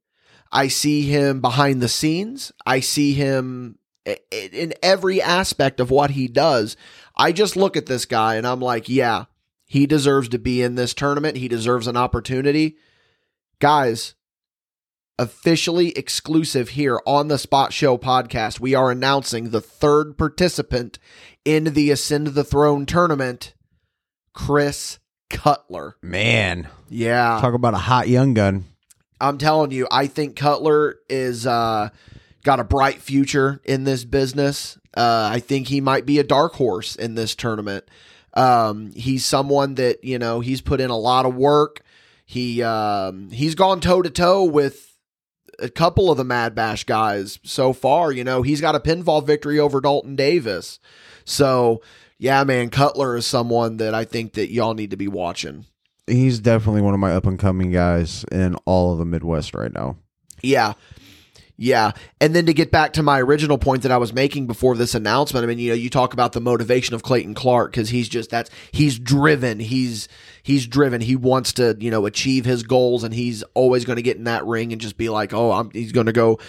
I 0.51 0.67
see 0.67 1.03
him 1.03 1.39
behind 1.39 1.81
the 1.81 1.87
scenes. 1.87 2.51
I 2.65 2.81
see 2.81 3.13
him 3.13 3.77
in 4.05 4.73
every 4.81 5.21
aspect 5.21 5.79
of 5.79 5.91
what 5.91 6.11
he 6.11 6.27
does. 6.27 6.75
I 7.15 7.31
just 7.31 7.55
look 7.55 7.77
at 7.77 7.85
this 7.85 8.05
guy 8.05 8.35
and 8.35 8.47
I'm 8.47 8.59
like, 8.61 8.89
yeah, 8.89 9.25
he 9.65 9.85
deserves 9.85 10.29
to 10.29 10.39
be 10.39 10.61
in 10.61 10.75
this 10.75 10.93
tournament. 10.93 11.37
He 11.37 11.47
deserves 11.47 11.87
an 11.87 11.97
opportunity. 11.97 12.77
Guys, 13.59 14.15
officially 15.19 15.89
exclusive 15.91 16.69
here 16.69 16.99
on 17.05 17.27
the 17.27 17.37
Spot 17.37 17.71
Show 17.71 17.97
podcast, 17.97 18.59
we 18.59 18.73
are 18.73 18.89
announcing 18.91 19.49
the 19.49 19.61
third 19.61 20.17
participant 20.17 20.97
in 21.45 21.65
the 21.65 21.91
Ascend 21.91 22.27
the 22.27 22.43
Throne 22.43 22.85
tournament, 22.85 23.53
Chris 24.33 24.99
Cutler. 25.29 25.95
Man, 26.01 26.67
Yeah. 26.89 27.37
talk 27.39 27.53
about 27.53 27.73
a 27.75 27.77
hot 27.77 28.07
young 28.09 28.33
gun. 28.33 28.65
I'm 29.19 29.37
telling 29.37 29.69
you, 29.71 29.87
I 29.91 30.07
think 30.07 30.35
Cutler 30.35 30.95
is 31.07 31.45
uh, 31.45 31.89
got 32.43 32.59
a 32.59 32.63
bright 32.63 33.01
future 33.01 33.61
in 33.63 33.83
this 33.83 34.03
business. 34.03 34.77
Uh, 34.95 35.29
I 35.31 35.39
think 35.39 35.67
he 35.67 35.81
might 35.81 36.05
be 36.05 36.19
a 36.19 36.23
dark 36.23 36.53
horse 36.53 36.95
in 36.95 37.15
this 37.15 37.35
tournament. 37.35 37.85
Um, 38.33 38.91
he's 38.91 39.25
someone 39.25 39.75
that 39.75 40.03
you 40.03 40.17
know 40.19 40.39
he's 40.39 40.61
put 40.61 40.81
in 40.81 40.89
a 40.89 40.97
lot 40.97 41.25
of 41.25 41.35
work. 41.35 41.81
He 42.25 42.63
um, 42.63 43.29
he's 43.29 43.55
gone 43.55 43.81
toe 43.81 44.01
to 44.01 44.09
toe 44.09 44.43
with 44.43 44.97
a 45.59 45.69
couple 45.69 46.09
of 46.09 46.17
the 46.17 46.23
Mad 46.23 46.55
Bash 46.55 46.85
guys 46.85 47.39
so 47.43 47.73
far. 47.73 48.11
You 48.11 48.23
know, 48.23 48.41
he's 48.41 48.61
got 48.61 48.75
a 48.75 48.79
pinfall 48.79 49.25
victory 49.25 49.59
over 49.59 49.81
Dalton 49.81 50.15
Davis. 50.15 50.79
So 51.25 51.81
yeah, 52.17 52.43
man, 52.43 52.69
Cutler 52.69 53.17
is 53.17 53.25
someone 53.25 53.77
that 53.77 53.93
I 53.93 54.05
think 54.05 54.33
that 54.33 54.51
y'all 54.51 54.73
need 54.73 54.91
to 54.91 54.97
be 54.97 55.07
watching. 55.07 55.65
He's 56.07 56.39
definitely 56.39 56.81
one 56.81 56.93
of 56.93 56.99
my 56.99 57.13
up 57.13 57.25
and 57.25 57.39
coming 57.39 57.71
guys 57.71 58.25
in 58.31 58.55
all 58.65 58.93
of 58.93 58.99
the 58.99 59.05
Midwest 59.05 59.53
right 59.53 59.73
now. 59.73 59.97
Yeah. 60.41 60.73
Yeah. 61.61 61.91
And 62.19 62.33
then 62.33 62.47
to 62.47 62.55
get 62.55 62.71
back 62.71 62.93
to 62.93 63.03
my 63.03 63.21
original 63.21 63.59
point 63.59 63.83
that 63.83 63.91
I 63.91 63.97
was 63.97 64.13
making 64.13 64.47
before 64.47 64.75
this 64.75 64.95
announcement, 64.95 65.43
I 65.43 65.47
mean, 65.47 65.59
you 65.59 65.69
know, 65.69 65.75
you 65.75 65.91
talk 65.91 66.11
about 66.11 66.33
the 66.33 66.41
motivation 66.41 66.95
of 66.95 67.03
Clayton 67.03 67.35
Clark 67.35 67.69
because 67.69 67.89
he's 67.89 68.09
just 68.09 68.31
that's 68.31 68.49
he's 68.71 68.97
driven. 68.97 69.59
He's 69.59 70.07
he's 70.41 70.65
driven. 70.65 71.01
He 71.01 71.15
wants 71.15 71.53
to, 71.53 71.77
you 71.79 71.91
know, 71.91 72.07
achieve 72.07 72.45
his 72.45 72.63
goals 72.63 73.03
and 73.03 73.13
he's 73.13 73.43
always 73.53 73.85
going 73.85 73.97
to 73.97 74.01
get 74.01 74.17
in 74.17 74.23
that 74.23 74.43
ring 74.47 74.71
and 74.71 74.81
just 74.81 74.97
be 74.97 75.09
like, 75.09 75.33
oh, 75.33 75.51
I'm 75.51 75.69
he's 75.69 75.91
going 75.91 76.07
to 76.07 76.11
go 76.11 76.39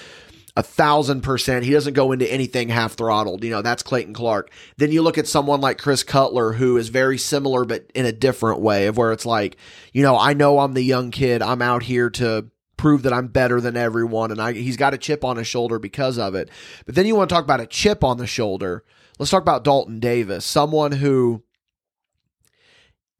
a 0.56 0.62
thousand 0.62 1.20
percent. 1.20 1.66
He 1.66 1.72
doesn't 1.72 1.92
go 1.92 2.12
into 2.12 2.30
anything 2.32 2.70
half 2.70 2.94
throttled. 2.94 3.44
You 3.44 3.50
know, 3.50 3.60
that's 3.60 3.82
Clayton 3.82 4.14
Clark. 4.14 4.50
Then 4.78 4.92
you 4.92 5.02
look 5.02 5.18
at 5.18 5.28
someone 5.28 5.60
like 5.60 5.76
Chris 5.76 6.02
Cutler, 6.02 6.52
who 6.52 6.78
is 6.78 6.88
very 6.88 7.18
similar, 7.18 7.66
but 7.66 7.90
in 7.94 8.06
a 8.06 8.12
different 8.12 8.60
way, 8.60 8.86
of 8.86 8.96
where 8.96 9.12
it's 9.12 9.26
like, 9.26 9.58
you 9.92 10.02
know, 10.02 10.16
I 10.16 10.32
know 10.32 10.58
I'm 10.58 10.72
the 10.72 10.82
young 10.82 11.10
kid. 11.10 11.42
I'm 11.42 11.60
out 11.60 11.82
here 11.82 12.08
to 12.10 12.46
prove 12.82 13.04
that 13.04 13.12
I'm 13.12 13.28
better 13.28 13.60
than 13.60 13.76
everyone. 13.76 14.32
And 14.32 14.42
I, 14.42 14.54
he's 14.54 14.76
got 14.76 14.92
a 14.92 14.98
chip 14.98 15.24
on 15.24 15.36
his 15.36 15.46
shoulder 15.46 15.78
because 15.78 16.18
of 16.18 16.34
it. 16.34 16.50
But 16.84 16.96
then 16.96 17.06
you 17.06 17.14
want 17.14 17.28
to 17.28 17.34
talk 17.34 17.44
about 17.44 17.60
a 17.60 17.66
chip 17.66 18.02
on 18.02 18.18
the 18.18 18.26
shoulder. 18.26 18.82
Let's 19.20 19.30
talk 19.30 19.40
about 19.40 19.62
Dalton 19.62 20.00
Davis, 20.00 20.44
someone 20.44 20.90
who 20.90 21.44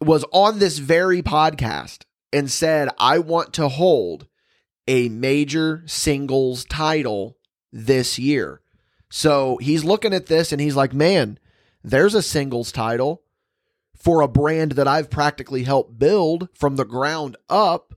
was 0.01 0.25
on 0.33 0.59
this 0.59 0.79
very 0.79 1.23
podcast 1.23 2.07
and 2.33 2.51
said, 2.51 2.89
I 2.99 3.21
want 3.21 3.53
to 3.53 3.69
hold 3.69 4.27
a 4.89 5.09
major 5.09 5.85
singles 5.87 6.65
title 6.65 7.37
this 7.73 8.19
year. 8.19 8.63
So 9.11 9.59
he's 9.59 9.85
looking 9.85 10.13
at 10.13 10.27
this 10.27 10.51
and 10.51 10.61
he's 10.61 10.75
like, 10.75 10.93
man, 10.93 11.39
there's 11.85 12.17
a 12.17 12.23
singles 12.23 12.73
title 12.73 13.23
for 13.95 14.23
a 14.23 14.29
brand 14.29 14.73
that 14.73 14.89
I've 14.89 15.09
practically 15.09 15.63
helped 15.63 16.01
build 16.01 16.49
from 16.53 16.75
the 16.75 16.85
ground 16.85 17.37
up. 17.49 17.92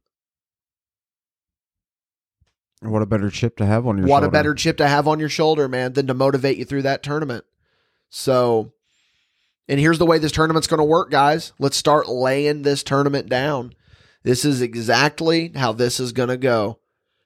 What 2.92 3.02
a 3.02 3.06
better 3.06 3.30
chip 3.30 3.58
to 3.58 3.66
have 3.66 3.88
on 3.88 3.98
your 3.98 4.08
what 4.08 4.18
shoulder. 4.18 4.28
a 4.28 4.32
better 4.32 4.54
chip 4.54 4.78
to 4.78 4.88
have 4.88 5.08
on 5.08 5.20
your 5.20 5.30
shoulder, 5.30 5.68
man, 5.68 5.94
than 5.94 6.08
to 6.08 6.14
motivate 6.14 6.58
you 6.58 6.66
through 6.66 6.84
that 6.84 7.04
tournament. 7.04 7.46
So, 8.10 8.74
and 9.68 9.80
here's 9.80 10.00
the 10.00 10.06
way 10.06 10.20
this 10.20 10.32
tournament's 10.32 10.68
going 10.68 10.80
to 10.80 10.84
work, 10.84 11.12
guys. 11.12 11.54
Let's 11.60 11.78
start 11.78 12.08
laying 12.08 12.62
this 12.62 12.84
tournament 12.84 13.30
down. 13.30 13.74
This 14.24 14.46
is 14.46 14.62
exactly 14.62 15.52
how 15.56 15.72
this 15.72 16.00
is 16.00 16.12
going 16.12 16.30
to 16.30 16.38
go. 16.38 16.80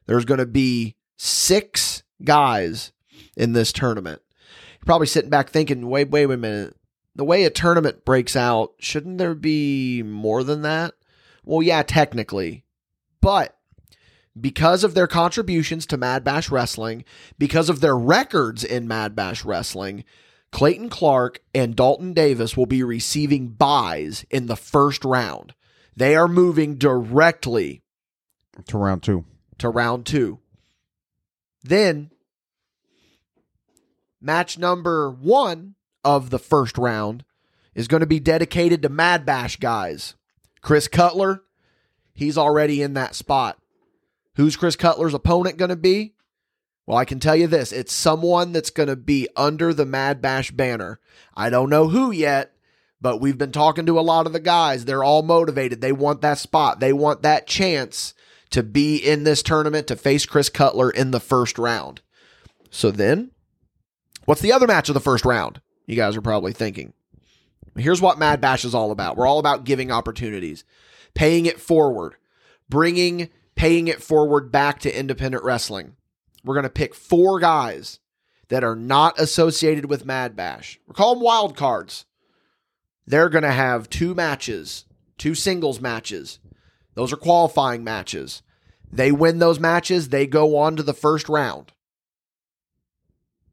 There's 0.06 0.26
going 0.26 0.40
to 0.40 0.46
be 0.46 0.96
six 1.18 2.04
guys 2.24 2.92
in 3.38 3.54
this 3.54 3.72
tournament. 3.72 4.22
You're 4.80 4.86
probably 4.86 5.08
sitting 5.08 5.30
back 5.30 5.50
thinking, 5.50 5.90
wait, 5.90 6.10
wait, 6.10 6.26
wait 6.26 6.34
a 6.34 6.38
minute. 6.38 6.76
The 7.16 7.26
way 7.26 7.44
a 7.44 7.50
tournament 7.50 8.06
breaks 8.06 8.36
out, 8.36 8.74
shouldn't 8.80 9.18
there 9.18 9.36
be 9.36 10.04
more 10.04 10.44
than 10.44 10.62
that? 10.62 10.94
Well, 11.44 11.62
yeah, 11.62 11.84
technically. 11.84 12.64
But 13.22 13.58
because 14.42 14.84
of 14.84 14.94
their 14.94 15.08
contributions 15.08 15.86
to 15.88 15.98
Mad 15.98 16.24
Bash 16.24 16.50
Wrestling, 16.50 17.04
because 17.38 17.70
of 17.70 17.82
their 17.82 17.98
records 17.98 18.64
in 18.64 18.88
Mad 18.88 19.16
Bash 19.16 19.44
Wrestling, 19.44 20.04
Clayton 20.52 20.90
Clark 20.90 21.42
and 21.54 21.76
Dalton 21.76 22.14
Davis 22.14 22.58
will 22.58 22.66
be 22.66 22.84
receiving 22.84 23.50
buys 23.50 24.26
in 24.30 24.48
the 24.48 24.56
first 24.56 25.06
round. 25.06 25.54
They 25.96 26.16
are 26.16 26.28
moving 26.28 26.76
directly 26.76 27.84
To 28.68 28.78
round 28.78 29.04
two. 29.04 29.26
to 29.60 29.70
round 29.70 30.06
two. 30.06 30.40
Then, 31.64 32.10
match 34.22 34.58
number 34.58 35.12
one 35.12 35.76
of 36.04 36.30
the 36.30 36.40
first 36.40 36.78
round 36.78 37.26
is 37.76 37.88
going 37.88 38.02
to 38.02 38.08
be 38.08 38.20
dedicated 38.20 38.82
to 38.82 38.90
Mad 38.90 39.26
Bash 39.26 39.58
guys. 39.58 40.16
Chris 40.62 40.88
Cutler, 40.88 41.44
he's 42.14 42.38
already 42.38 42.82
in 42.82 42.94
that 42.96 43.14
spot. 43.14 43.59
Who's 44.36 44.56
Chris 44.56 44.76
Cutler's 44.76 45.14
opponent 45.14 45.58
going 45.58 45.70
to 45.70 45.76
be? 45.76 46.14
Well, 46.86 46.98
I 46.98 47.06
can 47.06 47.20
tell 47.20 47.36
you 47.36 47.46
this 47.46 47.72
it's 47.72 47.94
someone 47.94 48.52
that's 48.52 48.72
going 48.72 48.90
to 48.90 48.96
be 48.96 49.28
under 49.36 49.74
the 49.74 49.86
Mad 49.86 50.22
Bash 50.22 50.52
banner. 50.52 51.00
I 51.36 51.50
don't 51.50 51.70
know 51.70 51.88
who 51.88 52.12
yet, 52.12 52.54
but 53.00 53.22
we've 53.22 53.38
been 53.38 53.52
talking 53.52 53.86
to 53.86 54.00
a 54.00 54.02
lot 54.02 54.26
of 54.26 54.34
the 54.34 54.40
guys. 54.40 54.86
They're 54.86 55.04
all 55.04 55.22
motivated. 55.22 55.82
They 55.82 55.92
want 55.92 56.22
that 56.22 56.40
spot, 56.40 56.80
they 56.80 56.94
want 56.94 57.22
that 57.22 57.48
chance 57.48 58.14
to 58.50 58.64
be 58.64 58.98
in 58.98 59.24
this 59.24 59.44
tournament 59.44 59.86
to 59.88 59.96
face 59.96 60.26
Chris 60.26 60.50
Cutler 60.50 60.90
in 60.90 61.12
the 61.12 61.20
first 61.20 61.60
round. 61.60 62.02
So 62.72 62.90
then, 62.90 63.32
what's 64.26 64.42
the 64.42 64.54
other 64.54 64.66
match 64.68 64.90
of 64.90 64.96
the 64.96 65.00
first 65.00 65.26
round? 65.26 65.62
You 65.86 65.96
guys 65.96 66.18
are 66.18 66.22
probably 66.22 66.54
thinking. 66.54 66.94
Here's 67.78 68.02
what 68.02 68.18
Mad 68.18 68.42
Bash 68.42 68.66
is 68.66 68.74
all 68.74 68.92
about. 68.92 69.16
We're 69.16 69.28
all 69.28 69.40
about 69.40 69.64
giving 69.64 69.92
opportunities, 69.92 70.64
paying 71.14 71.46
it 71.46 71.60
forward, 71.60 72.16
bringing 72.68 73.30
paying 73.60 73.90
it 73.90 74.02
forward 74.02 74.54
back 74.54 74.80
to 74.80 74.98
independent 74.98 75.44
wrestling. 75.44 75.98
We're 76.46 76.54
going 76.56 76.64
to 76.64 76.70
pick 76.70 76.96
four 76.96 77.42
guys 77.42 78.00
that 78.48 78.64
are 78.64 78.76
not 78.76 79.20
associated 79.20 79.90
with 79.90 80.06
Mad 80.06 80.34
Bash. 80.34 80.80
We 80.88 80.94
call 80.94 81.14
them 81.16 81.22
wild 81.24 81.58
cards. 81.58 82.06
They're 83.06 83.28
going 83.28 83.44
to 83.44 83.52
have 83.52 83.90
two 83.90 84.16
matches, 84.16 84.86
two 85.18 85.36
singles 85.36 85.82
matches. 85.82 86.40
Those 86.96 87.12
are 87.12 87.18
qualifying 87.18 87.84
matches. 87.84 88.44
They 88.94 89.12
win 89.12 89.40
those 89.40 89.60
matches, 89.60 90.08
they 90.08 90.26
go 90.26 90.56
on 90.58 90.78
to 90.78 90.84
the 90.84 90.94
first 90.94 91.28
round. 91.28 91.74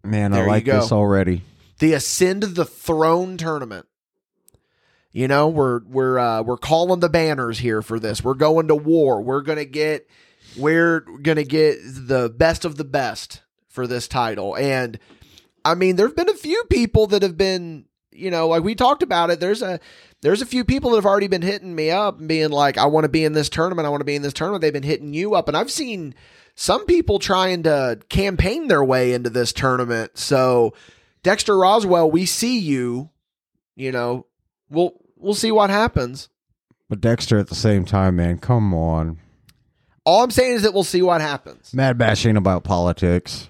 Man, 0.04 0.30
There 0.30 0.44
I 0.44 0.46
like 0.46 0.66
this 0.66 0.92
already. 0.92 1.42
the 1.80 1.94
Ascend 1.94 2.44
the 2.44 2.64
Throne 2.64 3.36
tournament. 3.36 3.86
You 5.16 5.28
know, 5.28 5.48
we're 5.48 5.80
we're 5.86 6.18
uh, 6.18 6.42
we're 6.42 6.58
calling 6.58 7.00
the 7.00 7.08
banners 7.08 7.58
here 7.58 7.80
for 7.80 7.98
this. 7.98 8.22
We're 8.22 8.34
going 8.34 8.68
to 8.68 8.74
war. 8.74 9.22
We're 9.22 9.40
gonna 9.40 9.64
get 9.64 10.10
we're 10.58 11.00
gonna 11.00 11.42
get 11.42 11.78
the 11.82 12.28
best 12.28 12.66
of 12.66 12.76
the 12.76 12.84
best 12.84 13.40
for 13.70 13.86
this 13.86 14.08
title. 14.08 14.54
And 14.58 14.98
I 15.64 15.74
mean, 15.74 15.96
there've 15.96 16.14
been 16.14 16.28
a 16.28 16.34
few 16.34 16.62
people 16.68 17.06
that 17.06 17.22
have 17.22 17.38
been, 17.38 17.86
you 18.12 18.30
know, 18.30 18.48
like 18.48 18.62
we 18.62 18.74
talked 18.74 19.02
about 19.02 19.30
it. 19.30 19.40
There's 19.40 19.62
a 19.62 19.80
there's 20.20 20.42
a 20.42 20.46
few 20.46 20.66
people 20.66 20.90
that 20.90 20.98
have 20.98 21.06
already 21.06 21.28
been 21.28 21.40
hitting 21.40 21.74
me 21.74 21.90
up 21.90 22.18
and 22.18 22.28
being 22.28 22.50
like, 22.50 22.76
I 22.76 22.84
want 22.84 23.04
to 23.04 23.08
be 23.08 23.24
in 23.24 23.32
this 23.32 23.48
tournament. 23.48 23.86
I 23.86 23.88
want 23.88 24.02
to 24.02 24.06
be 24.06 24.16
in 24.16 24.22
this 24.22 24.34
tournament. 24.34 24.60
They've 24.60 24.70
been 24.70 24.82
hitting 24.82 25.14
you 25.14 25.34
up, 25.34 25.48
and 25.48 25.56
I've 25.56 25.70
seen 25.70 26.14
some 26.56 26.84
people 26.84 27.20
trying 27.20 27.62
to 27.62 28.00
campaign 28.10 28.68
their 28.68 28.84
way 28.84 29.14
into 29.14 29.30
this 29.30 29.54
tournament. 29.54 30.18
So 30.18 30.74
Dexter 31.22 31.56
Roswell, 31.56 32.10
we 32.10 32.26
see 32.26 32.58
you. 32.58 33.08
You 33.76 33.92
know, 33.92 34.26
we'll 34.68 35.00
we'll 35.16 35.34
see 35.34 35.52
what 35.52 35.70
happens. 35.70 36.28
But 36.88 37.00
Dexter 37.00 37.38
at 37.38 37.48
the 37.48 37.54
same 37.54 37.84
time, 37.84 38.16
man, 38.16 38.38
come 38.38 38.72
on. 38.72 39.18
All 40.04 40.22
I'm 40.22 40.30
saying 40.30 40.52
is 40.56 40.62
that 40.62 40.72
we'll 40.72 40.84
see 40.84 41.02
what 41.02 41.20
happens. 41.20 41.74
Mad 41.74 41.98
Bash 41.98 42.24
ain't 42.24 42.38
about 42.38 42.62
politics. 42.62 43.48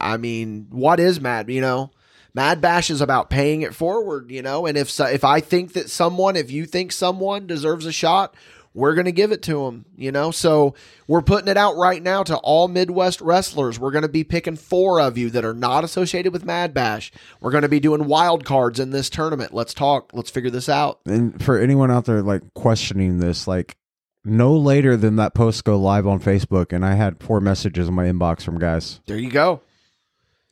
I 0.00 0.16
mean, 0.16 0.66
what 0.70 0.98
is 0.98 1.20
Mad? 1.20 1.48
You 1.48 1.60
know, 1.60 1.92
Mad 2.34 2.60
Bash 2.60 2.90
is 2.90 3.00
about 3.00 3.30
paying 3.30 3.62
it 3.62 3.74
forward. 3.74 4.30
You 4.30 4.42
know, 4.42 4.66
and 4.66 4.76
if 4.76 4.90
so, 4.90 5.04
if 5.04 5.22
I 5.22 5.38
think 5.38 5.74
that 5.74 5.90
someone, 5.90 6.34
if 6.34 6.50
you 6.50 6.66
think 6.66 6.90
someone 6.90 7.46
deserves 7.46 7.86
a 7.86 7.92
shot, 7.92 8.34
we're 8.74 8.94
gonna 8.94 9.12
give 9.12 9.32
it 9.32 9.42
to 9.42 9.64
them. 9.64 9.84
You 9.96 10.12
know, 10.12 10.30
so 10.30 10.74
we're 11.06 11.22
putting 11.22 11.48
it 11.48 11.56
out 11.56 11.76
right 11.76 12.02
now 12.02 12.22
to 12.24 12.36
all 12.36 12.68
Midwest 12.68 13.20
wrestlers. 13.20 13.78
We're 13.78 13.90
gonna 13.90 14.08
be 14.08 14.24
picking 14.24 14.56
four 14.56 15.00
of 15.00 15.16
you 15.18 15.30
that 15.30 15.44
are 15.44 15.54
not 15.54 15.84
associated 15.84 16.32
with 16.32 16.44
Mad 16.44 16.74
Bash. 16.74 17.12
We're 17.40 17.50
gonna 17.52 17.68
be 17.68 17.80
doing 17.80 18.06
wild 18.06 18.44
cards 18.44 18.80
in 18.80 18.90
this 18.90 19.10
tournament. 19.10 19.54
Let's 19.54 19.74
talk. 19.74 20.10
Let's 20.12 20.30
figure 20.30 20.50
this 20.50 20.68
out. 20.68 21.00
And 21.06 21.42
for 21.42 21.58
anyone 21.58 21.90
out 21.90 22.04
there 22.04 22.22
like 22.22 22.42
questioning 22.54 23.18
this, 23.18 23.46
like 23.46 23.76
no 24.24 24.54
later 24.56 24.96
than 24.96 25.16
that 25.16 25.34
post 25.34 25.64
go 25.64 25.76
live 25.78 26.06
on 26.06 26.20
Facebook, 26.20 26.72
and 26.72 26.84
I 26.84 26.94
had 26.94 27.22
four 27.22 27.40
messages 27.40 27.88
in 27.88 27.94
my 27.94 28.04
inbox 28.04 28.42
from 28.42 28.58
guys. 28.58 29.00
There 29.06 29.18
you 29.18 29.30
go. 29.30 29.62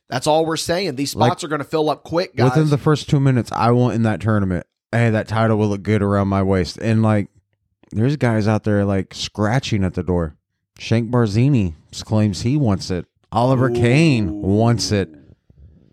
That's 0.09 0.27
all 0.27 0.45
we're 0.45 0.57
saying. 0.57 0.97
These 0.97 1.11
spots 1.11 1.41
Like, 1.41 1.43
are 1.45 1.47
going 1.47 1.61
to 1.61 1.67
fill 1.67 1.89
up 1.89 2.03
quick, 2.03 2.35
guys. 2.35 2.49
Within 2.51 2.69
the 2.69 2.77
first 2.77 3.09
two 3.09 3.21
minutes, 3.21 3.49
I 3.53 3.71
want 3.71 3.95
in 3.95 4.03
that 4.03 4.19
tournament. 4.19 4.67
Hey, 4.91 5.09
that 5.09 5.29
title 5.29 5.55
will 5.57 5.69
look 5.69 5.83
good 5.83 6.01
around 6.01 6.27
my 6.27 6.43
waist. 6.43 6.77
And 6.81 7.01
like, 7.01 7.29
there's 7.91 8.15
guys 8.17 8.47
out 8.47 8.63
there 8.63 8.85
like 8.85 9.13
scratching 9.13 9.83
at 9.83 9.93
the 9.93 10.03
door. 10.03 10.35
Shank 10.79 11.11
Barzini 11.11 11.73
claims 12.05 12.41
he 12.41 12.57
wants 12.57 12.89
it. 12.89 13.05
Oliver 13.31 13.69
Kane 13.69 14.41
wants 14.41 14.91
it. 14.91 15.09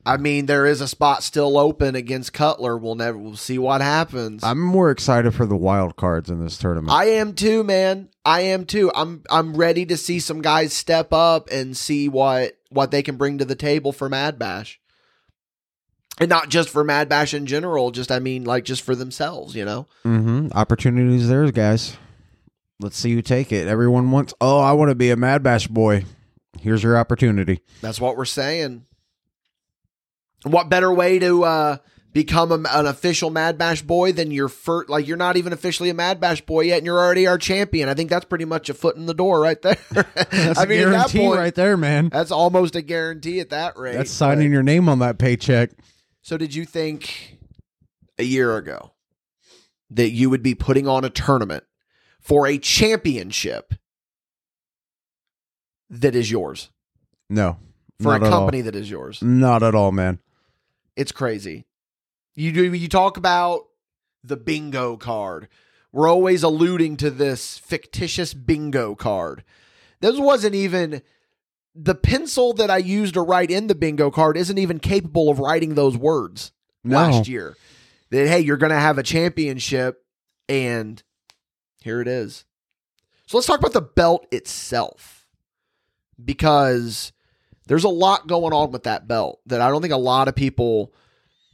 I 0.09 0.17
mean, 0.17 0.47
there 0.47 0.65
is 0.65 0.81
a 0.81 0.89
spot 0.89 1.23
still 1.23 1.59
open 1.59 1.95
against 1.95 2.33
Cutler. 2.33 2.79
We'll 2.79 2.95
never. 2.95 3.19
We'll 3.19 3.37
see 3.37 3.59
what 3.59 3.83
happens. 3.83 4.43
I'm 4.43 4.61
more 4.61 4.91
excited 4.91 5.35
for 5.35 5.45
the 5.45 5.55
wild 5.55 5.97
cards 5.97 6.31
in 6.31 6.43
this 6.43 6.57
tournament. 6.57 6.91
I 6.91 7.05
am 7.11 7.35
too, 7.35 7.63
man. 7.63 8.09
I 8.25 8.41
am 8.41 8.65
too. 8.65 8.91
I'm 8.95 9.23
I'm 9.31 9.55
ready 9.55 9.85
to 9.85 9.99
see 9.99 10.19
some 10.19 10.41
guys 10.41 10.73
step 10.73 11.13
up 11.13 11.51
and 11.53 11.77
see 11.77 12.09
what 12.09 12.57
what 12.71 12.91
they 12.91 13.03
can 13.03 13.17
bring 13.17 13.37
to 13.39 13.45
the 13.45 13.55
table 13.55 13.93
for 13.93 14.09
Mad 14.09 14.39
Bash. 14.39 14.81
And 16.21 16.29
not 16.29 16.49
just 16.49 16.69
for 16.69 16.83
Mad 16.83 17.09
Bash 17.09 17.33
in 17.33 17.47
general, 17.47 17.91
just 17.91 18.11
I 18.11 18.19
mean 18.19 18.45
like 18.45 18.65
just 18.65 18.83
for 18.83 18.95
themselves, 18.95 19.55
you 19.55 19.65
know. 19.65 19.87
mm-hmm. 20.05 20.49
Opportunities 20.53 21.29
there, 21.29 21.49
guys. 21.53 21.97
Let's 22.81 22.97
see 22.97 23.13
who 23.15 23.23
take 23.23 23.53
it. 23.53 23.67
Everyone 23.69 24.11
wants. 24.11 24.35
Oh, 24.41 24.61
I 24.61 24.73
want 24.73 24.91
to 24.91 24.95
be 24.95 25.11
a 25.11 25.17
Mad 25.17 25.43
Bash 25.43 25.67
boy. 25.69 26.05
Here's 26.61 26.83
your 26.83 26.97
opportunity. 26.99 27.61
That's 27.81 28.01
what 28.01 28.17
we're 28.17 28.25
saying. 28.25 28.85
What 30.45 30.69
better 30.69 30.93
way 30.93 31.19
to 31.19 31.43
uh, 31.45 31.77
become 32.13 32.53
a, 32.53 32.69
an 32.71 32.87
official 32.87 33.31
Mad 33.31 33.59
Bash 33.59 33.83
boy 33.83 34.13
than 34.13 34.31
your 34.31 34.49
first? 34.49 34.89
Like 34.89 35.07
you're 35.09 35.17
not 35.17 35.37
even 35.37 35.53
officially 35.53 35.89
a 35.91 35.95
Mad 35.95 36.21
Bash 36.21 36.41
boy 36.41 36.63
yet, 36.63 36.79
and 36.79 36.87
you're 36.87 36.99
already 36.99 37.27
our 37.27 37.39
champion. 37.39 37.89
I 37.89 37.95
think 37.95 38.11
that's 38.11 38.25
pretty 38.25 38.45
much 38.45 38.69
a 38.71 38.75
foot 38.75 38.97
in 38.97 39.07
the 39.07 39.15
door 39.15 39.41
right 39.41 39.61
there. 39.63 39.77
That's 40.15 40.59
I 40.59 40.65
a 40.65 40.67
mean, 40.67 40.81
at 40.81 40.85
that 40.87 40.91
guarantee 40.91 41.19
point, 41.19 41.39
right 41.39 41.55
there, 41.55 41.77
man. 41.77 42.09
that's 42.11 42.31
almost 42.31 42.77
a 42.77 42.83
guarantee 42.83 43.41
at 43.41 43.51
that 43.51 43.77
rate. 43.77 43.95
That's 43.97 44.11
signing 44.11 44.53
your 44.53 44.63
name 44.63 44.89
on 44.89 45.01
that 45.01 45.19
paycheck. 45.19 45.71
So, 46.29 46.37
did 46.37 46.55
you 46.55 46.67
think 46.67 47.39
a 48.19 48.23
year 48.23 48.55
ago 48.59 48.93
that 49.89 50.11
you 50.11 50.29
would 50.29 50.43
be 50.43 50.55
putting 50.55 50.87
on 50.87 51.03
a 51.03 51.09
tournament 51.09 51.65
for 52.21 52.47
a 52.47 52.59
championship 52.59 53.73
that 55.89 56.15
is 56.15 56.31
yours 56.31 56.69
No, 57.31 57.57
for 57.99 58.13
not 58.13 58.23
a 58.23 58.27
at 58.27 58.31
all. 58.31 58.41
company 58.41 58.61
that 58.61 58.77
is 58.77 58.91
yours? 58.91 59.23
Not 59.23 59.63
at 59.63 59.75
all, 59.75 59.91
man. 59.91 60.19
It's 60.97 61.13
crazy. 61.13 61.65
You 62.35 62.53
do 62.53 62.75
you 62.75 62.89
talk 62.91 63.17
about 63.17 63.63
the 64.23 64.37
bingo 64.37 64.99
card. 64.99 65.49
We're 65.93 66.09
always 66.09 66.43
alluding 66.43 66.99
to 66.99 67.11
this 67.11 67.57
fictitious 67.57 68.35
bingo 68.35 68.95
card. 68.95 69.45
This 70.03 70.19
wasn't 70.19 70.55
even 70.55 71.01
the 71.81 71.95
pencil 71.95 72.53
that 72.55 72.71
I 72.71 72.79
used 72.79 73.15
to 73.15 73.23
write 73.23 73.51
in 73.51 73.69
the 73.69 73.75
bingo 73.75 74.11
card 74.11 74.37
isn't 74.37 74.59
even 74.59 74.81
capable 74.81 75.31
of 75.31 75.39
writing 75.39 75.75
those 75.75 75.97
words 75.97 76.51
No. 76.83 76.97
last 76.97 77.29
year. 77.29 77.57
That 78.11 78.27
hey, 78.27 78.41
you're 78.41 78.57
going 78.57 78.73
to 78.73 78.79
have 78.79 78.99
a 78.99 79.03
championship 79.03 80.05
and 80.49 81.01
here 81.83 82.01
it 82.01 82.09
is. 82.09 82.45
So 83.27 83.37
let's 83.37 83.47
talk 83.47 83.61
about 83.61 83.75
the 83.75 83.81
belt 83.83 84.27
itself. 84.33 85.27
Because 86.23 87.13
there's 87.69 87.85
a 87.85 87.89
lot 87.89 88.27
going 88.27 88.53
on 88.53 88.73
with 88.73 88.83
that 88.85 89.07
belt 89.07 89.41
that 89.47 89.61
I 89.61 89.69
don't 89.69 89.83
think 89.83 89.95
a 89.95 89.97
lot 89.99 90.27
of 90.27 90.35
people 90.35 90.93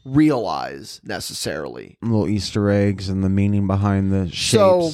realize 0.06 1.00
necessarily. 1.04 1.98
Little 2.00 2.28
Easter 2.28 2.70
eggs 2.70 3.10
and 3.10 3.22
the 3.22 3.28
meaning 3.28 3.66
behind 3.66 4.10
the 4.10 4.28
shapes. 4.28 4.50
So 4.50 4.90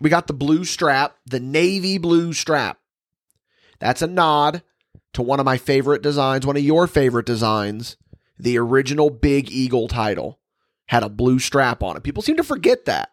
we 0.00 0.10
got 0.10 0.26
the 0.26 0.34
blue 0.34 0.64
strap, 0.64 1.16
the 1.24 1.40
navy 1.40 1.96
blue 1.96 2.34
strap. 2.34 2.78
That's 3.82 4.00
a 4.00 4.06
nod 4.06 4.62
to 5.12 5.22
one 5.22 5.40
of 5.40 5.44
my 5.44 5.58
favorite 5.58 6.02
designs, 6.02 6.46
one 6.46 6.56
of 6.56 6.62
your 6.62 6.86
favorite 6.86 7.26
designs. 7.26 7.96
The 8.38 8.56
original 8.56 9.10
Big 9.10 9.50
Eagle 9.50 9.88
title 9.88 10.38
had 10.86 11.02
a 11.02 11.08
blue 11.08 11.40
strap 11.40 11.82
on 11.82 11.96
it. 11.96 12.04
People 12.04 12.22
seem 12.22 12.36
to 12.36 12.44
forget 12.44 12.84
that. 12.84 13.10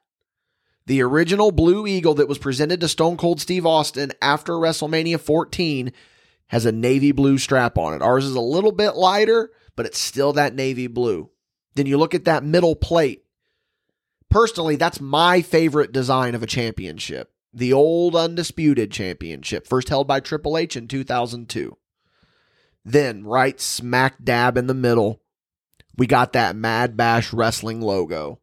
The 0.85 1.01
original 1.01 1.51
Blue 1.51 1.87
Eagle 1.87 2.13
that 2.15 2.27
was 2.27 2.37
presented 2.37 2.81
to 2.81 2.87
Stone 2.87 3.17
Cold 3.17 3.41
Steve 3.41 3.65
Austin 3.65 4.11
after 4.21 4.53
WrestleMania 4.53 5.19
14 5.19 5.91
has 6.47 6.67
a 6.67 6.71
navy 6.71 7.11
blue 7.11 7.39
strap 7.39 7.75
on 7.77 7.95
it. 7.95 8.03
Ours 8.03 8.25
is 8.25 8.35
a 8.35 8.39
little 8.39 8.71
bit 8.71 8.95
lighter, 8.95 9.51
but 9.75 9.87
it's 9.87 9.99
still 9.99 10.33
that 10.33 10.53
navy 10.53 10.85
blue. 10.85 11.31
Then 11.73 11.87
you 11.87 11.97
look 11.97 12.13
at 12.13 12.25
that 12.25 12.43
middle 12.43 12.75
plate. 12.75 13.23
Personally, 14.29 14.75
that's 14.75 15.01
my 15.01 15.41
favorite 15.41 15.91
design 15.91 16.35
of 16.35 16.43
a 16.43 16.47
championship. 16.47 17.31
The 17.53 17.73
old 17.73 18.15
Undisputed 18.15 18.91
Championship, 18.91 19.67
first 19.67 19.89
held 19.89 20.07
by 20.07 20.19
Triple 20.19 20.57
H 20.57 20.75
in 20.75 20.87
2002. 20.87 21.77
Then, 22.85 23.23
right 23.23 23.59
smack 23.59 24.23
dab 24.23 24.57
in 24.57 24.67
the 24.67 24.73
middle, 24.73 25.21
we 25.97 26.07
got 26.07 26.33
that 26.33 26.55
Mad 26.55 26.95
Bash 26.95 27.33
Wrestling 27.33 27.81
logo. 27.81 28.39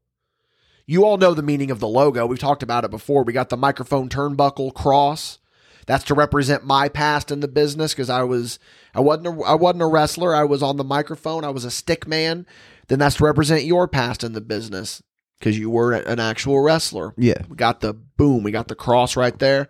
You 0.87 1.05
all 1.05 1.17
know 1.17 1.35
the 1.35 1.43
meaning 1.43 1.71
of 1.71 1.81
the 1.81 1.89
logo. 1.89 2.27
We've 2.27 2.39
talked 2.39 2.63
about 2.63 2.85
it 2.85 2.91
before. 2.91 3.25
We 3.25 3.33
got 3.33 3.49
the 3.49 3.57
microphone 3.57 4.09
turnbuckle 4.09 4.75
cross. 4.75 5.39
That's 5.87 6.05
to 6.05 6.15
represent 6.15 6.65
my 6.65 6.89
past 6.89 7.31
in 7.31 7.41
the 7.41 7.49
business 7.49 7.93
because 7.93 8.11
I 8.11 8.25
was 8.25 8.59
I 8.95 9.01
wasn't 9.01 9.29
a, 9.29 9.43
I 9.45 9.55
wasn't 9.55 9.83
a 9.83 9.87
wrestler. 9.87 10.35
I 10.35 10.45
was 10.45 10.63
on 10.63 10.77
the 10.77 10.85
microphone. 10.85 11.45
I 11.45 11.51
was 11.51 11.65
a 11.65 11.71
stick 11.71 12.09
man. 12.09 12.45
Then 12.89 12.99
that's 12.99 13.17
to 13.17 13.25
represent 13.25 13.65
your 13.65 13.87
past 13.87 14.25
in 14.25 14.33
the 14.33 14.41
business 14.41 15.03
because 15.39 15.59
you 15.59 15.71
were 15.71 15.93
an 15.93 16.21
actual 16.21 16.61
wrestler. 16.61 17.15
Yeah. 17.17 17.43
We 17.49 17.57
got 17.57 17.81
the 17.81 17.93
boom. 17.93 18.43
We 18.43 18.51
got 18.51 18.69
the 18.69 18.75
cross 18.75 19.17
right 19.17 19.39
there. 19.39 19.69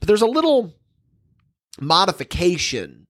But 0.00 0.08
there's 0.08 0.22
a 0.22 0.26
little 0.26 0.74
modification 1.80 3.06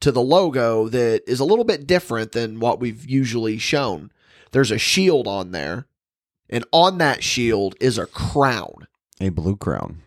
to 0.00 0.12
the 0.12 0.22
logo 0.22 0.88
that 0.88 1.22
is 1.26 1.40
a 1.40 1.44
little 1.44 1.64
bit 1.64 1.86
different 1.86 2.32
than 2.32 2.60
what 2.60 2.80
we've 2.80 3.08
usually 3.08 3.58
shown. 3.58 4.10
There's 4.52 4.70
a 4.70 4.78
shield 4.78 5.26
on 5.26 5.50
there, 5.50 5.86
and 6.48 6.64
on 6.72 6.98
that 6.98 7.22
shield 7.22 7.74
is 7.80 7.98
a 7.98 8.06
crown. 8.06 8.86
A 9.20 9.30
blue 9.30 9.56
crown. 9.56 10.02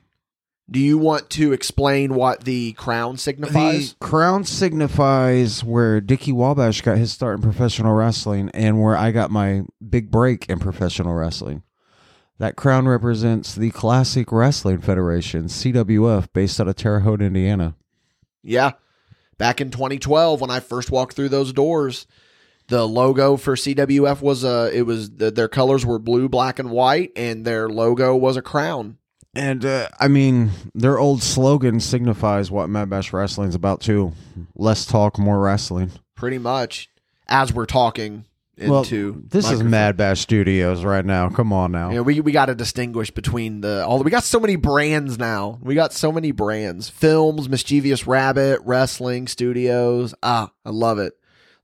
Do 0.71 0.79
you 0.79 0.99
want 0.99 1.31
to 1.31 1.51
explain 1.51 2.13
what 2.13 2.43
the 2.43 2.73
crown 2.73 3.17
signifies? 3.17 3.93
The 3.93 4.05
crown 4.05 4.43
signifies 4.43 5.63
where 5.63 5.99
Dickie 5.99 6.31
Wabash 6.31 6.81
got 6.81 6.99
his 6.99 7.11
start 7.11 7.37
in 7.37 7.41
professional 7.41 7.93
wrestling 7.93 8.51
and 8.53 8.79
where 8.81 8.95
I 8.95 9.11
got 9.11 9.31
my 9.31 9.63
big 9.87 10.11
break 10.11 10.47
in 10.47 10.59
professional 10.59 11.15
wrestling. 11.15 11.63
That 12.37 12.55
crown 12.55 12.87
represents 12.87 13.55
the 13.55 13.71
Classic 13.71 14.31
Wrestling 14.31 14.79
Federation, 14.79 15.45
CWF, 15.45 16.31
based 16.33 16.61
out 16.61 16.67
of 16.67 16.75
Terre 16.75 16.99
Haute, 16.99 17.21
Indiana. 17.21 17.75
Yeah. 18.43 18.73
Back 19.39 19.59
in 19.59 19.71
2012 19.71 20.39
when 20.39 20.51
I 20.51 20.59
first 20.59 20.91
walked 20.91 21.15
through 21.15 21.29
those 21.29 21.51
doors, 21.51 22.05
the 22.67 22.87
logo 22.87 23.37
for 23.37 23.55
CWF 23.55 24.21
was 24.21 24.45
uh 24.45 24.69
it 24.71 24.83
was 24.83 25.15
the, 25.15 25.31
their 25.31 25.47
colors 25.47 25.83
were 25.83 25.97
blue, 25.97 26.29
black 26.29 26.59
and 26.59 26.69
white 26.69 27.11
and 27.15 27.43
their 27.43 27.67
logo 27.67 28.15
was 28.15 28.37
a 28.37 28.41
crown. 28.43 28.98
And 29.35 29.63
uh, 29.63 29.89
I 29.99 30.07
mean, 30.07 30.49
their 30.73 30.97
old 30.97 31.21
slogan 31.21 31.79
signifies 31.79 32.49
what 32.49 32.67
Mad 32.69 32.89
Bash 32.89 33.13
Wrestling's 33.13 33.55
about 33.55 33.81
too. 33.81 34.13
Less 34.55 34.85
talk, 34.85 35.19
more 35.19 35.39
wrestling. 35.39 35.91
Pretty 36.15 36.39
much 36.39 36.89
as 37.27 37.53
we're 37.53 37.67
talking 37.67 38.25
Well, 38.57 38.79
into 38.81 39.23
this 39.29 39.49
is. 39.51 39.61
Mad 39.63 39.95
Bash 39.97 40.19
Studios 40.21 40.83
right 40.83 41.05
now. 41.05 41.29
Come 41.29 41.53
on 41.53 41.71
now. 41.71 41.91
Know, 41.91 42.01
we 42.03 42.19
we 42.21 42.31
got 42.31 42.47
to 42.47 42.55
distinguish 42.55 43.11
between 43.11 43.61
the 43.61 43.85
all. 43.85 44.01
We 44.01 44.09
got 44.11 44.23
so 44.23 44.39
many 44.39 44.55
brands 44.55 45.19
now. 45.19 45.59
We 45.61 45.75
got 45.75 45.93
so 45.93 46.11
many 46.11 46.31
brands: 46.31 46.89
films, 46.89 47.47
Mischievous 47.47 48.07
Rabbit, 48.07 48.61
wrestling 48.65 49.27
studios. 49.27 50.15
Ah, 50.23 50.51
I 50.65 50.71
love 50.71 50.97
it, 50.97 51.13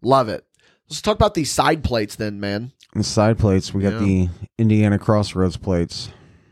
love 0.03 0.29
it. 0.29 0.45
Let's 0.87 1.01
talk 1.01 1.15
about 1.15 1.33
these 1.33 1.51
side 1.51 1.83
plates, 1.83 2.15
then, 2.15 2.39
man. 2.39 2.71
The 2.93 3.03
side 3.03 3.39
plates, 3.39 3.73
we 3.73 3.81
got 3.81 3.93
Yeah. 3.93 3.99
the 3.99 4.29
Indiana 4.59 4.99
Crossroads 4.99 5.57
plates. 5.57 6.09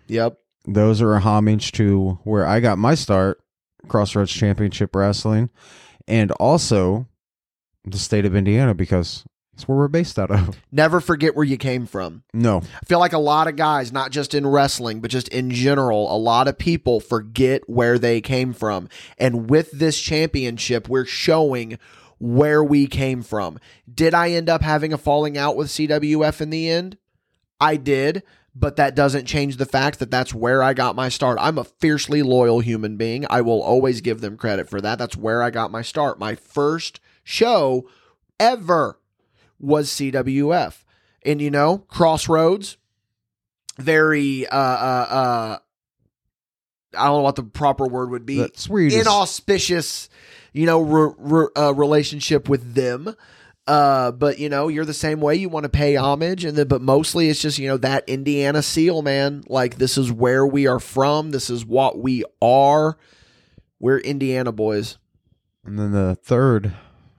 Yep. 0.07 0.39
Those 0.65 1.01
are 1.01 1.13
a 1.13 1.19
homage 1.19 1.71
to 1.73 2.19
where 2.23 2.45
I 2.47 2.59
got 2.59 2.77
my 2.77 2.95
start, 2.95 3.41
Crossroads 3.87 4.31
Championship 4.31 4.95
Wrestling, 4.95 5.49
and 6.07 6.31
also 6.33 7.07
the 7.83 7.97
state 7.97 8.25
of 8.25 8.35
Indiana 8.35 8.73
because 8.73 9.25
it's 9.53 9.67
where 9.67 9.77
we're 9.77 9.87
based 9.87 10.17
out 10.17 10.31
of. 10.31 10.57
Never 10.71 10.99
forget 10.99 11.35
where 11.35 11.45
you 11.45 11.57
came 11.57 11.85
from. 11.85 12.23
No, 12.33 12.59
I 12.59 12.85
feel 12.85 12.99
like 12.99 13.13
a 13.13 13.19
lot 13.19 13.47
of 13.47 13.55
guys, 13.55 13.91
not 13.91 14.11
just 14.11 14.33
in 14.33 14.47
wrestling, 14.47 14.99
but 14.99 15.11
just 15.11 15.27
in 15.27 15.51
general, 15.51 16.13
a 16.13 16.17
lot 16.17 16.47
of 16.47 16.57
people 16.57 16.99
forget 16.99 17.69
where 17.69 17.99
they 17.99 18.21
came 18.21 18.53
from. 18.53 18.89
And 19.17 19.49
with 19.49 19.71
this 19.71 19.99
championship, 19.99 20.89
we're 20.89 21.05
showing 21.05 21.77
where 22.19 22.63
we 22.63 22.87
came 22.87 23.21
from. 23.21 23.59
Did 23.93 24.13
I 24.13 24.31
end 24.31 24.49
up 24.49 24.61
having 24.61 24.93
a 24.93 24.97
falling 24.97 25.37
out 25.37 25.55
with 25.55 25.67
CWF 25.67 26.41
in 26.41 26.49
the 26.49 26.69
end? 26.69 26.97
I 27.59 27.75
did, 27.75 28.23
but 28.55 28.75
that 28.75 28.95
doesn't 28.95 29.25
change 29.25 29.57
the 29.57 29.65
fact 29.65 29.99
that 29.99 30.11
that's 30.11 30.33
where 30.33 30.61
I 30.61 30.73
got 30.73 30.95
my 30.95 31.09
start. 31.09 31.37
I'm 31.41 31.57
a 31.57 31.63
fiercely 31.63 32.21
loyal 32.21 32.59
human 32.59 32.97
being. 32.97 33.25
I 33.29 33.41
will 33.41 33.61
always 33.61 34.01
give 34.01 34.21
them 34.21 34.37
credit 34.37 34.69
for 34.69 34.79
that. 34.81 34.99
That's 34.99 35.17
where 35.17 35.41
I 35.41 35.49
got 35.49 35.71
my 35.71 35.81
start. 35.81 36.19
My 36.19 36.35
first 36.35 36.99
show 37.23 37.89
ever 38.39 38.99
was 39.59 39.89
CWF. 39.89 40.83
And 41.25 41.41
you 41.41 41.49
know, 41.49 41.79
Crossroads, 41.87 42.77
very 43.79 44.45
uh 44.47 44.55
uh 44.57 45.07
uh 45.09 45.57
I 46.95 47.05
don't 47.05 47.17
know 47.17 47.23
what 47.23 47.35
the 47.35 47.43
proper 47.43 47.87
word 47.87 48.11
would 48.11 48.25
be. 48.25 48.37
that's 48.37 48.69
where 48.69 48.83
you 48.83 48.99
Inauspicious, 49.01 50.09
you 50.51 50.67
know, 50.67 50.81
re- 50.81 51.13
re- 51.17 51.47
uh, 51.55 51.73
relationship 51.73 52.47
with 52.47 52.75
them. 52.75 53.15
Uh, 53.65 54.11
but 54.11 54.39
you 54.39 54.49
know, 54.49 54.67
you're 54.67 54.83
the 54.85 54.93
same 54.93 55.21
way. 55.21 55.35
You 55.35 55.47
want 55.47 55.63
to 55.63 55.69
pay 55.69 55.95
homage, 55.95 56.43
and 56.43 56.57
then, 56.57 56.67
but 56.67 56.81
mostly 56.81 57.29
it's 57.29 57.41
just 57.41 57.57
you 57.59 57.67
know 57.69 57.77
that 57.77 58.03
Indiana 58.09 58.61
seal, 58.61 59.01
man. 59.01 59.43
Like 59.47 59.77
this 59.77 59.97
is 59.97 60.11
where 60.11 60.45
we 60.45 60.67
are 60.67 60.79
from. 60.81 61.31
This 61.31 61.49
is 61.49 61.65
what 61.65 61.97
we 61.97 62.23
are. 62.41 62.97
We're 63.79 63.99
Indiana 63.99 64.51
boys. 64.51 64.97
and 65.65 65.79
then 65.79 65.91
the 65.91 66.15
third 66.21 66.73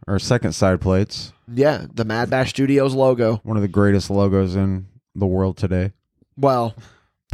or 0.07 0.19
second 0.19 0.53
side 0.53 0.81
plates, 0.83 1.33
Yeah, 1.51 1.87
the 1.93 2.05
Mad 2.05 2.29
Bash 2.29 2.51
Studios 2.51 2.93
logo. 2.95 3.41
one 3.43 3.57
of 3.57 3.63
the 3.63 3.69
greatest 3.69 4.11
logos 4.11 4.55
in 4.55 4.87
the 5.15 5.27
world 5.27 5.57
today. 5.57 5.93
Well, 6.37 6.75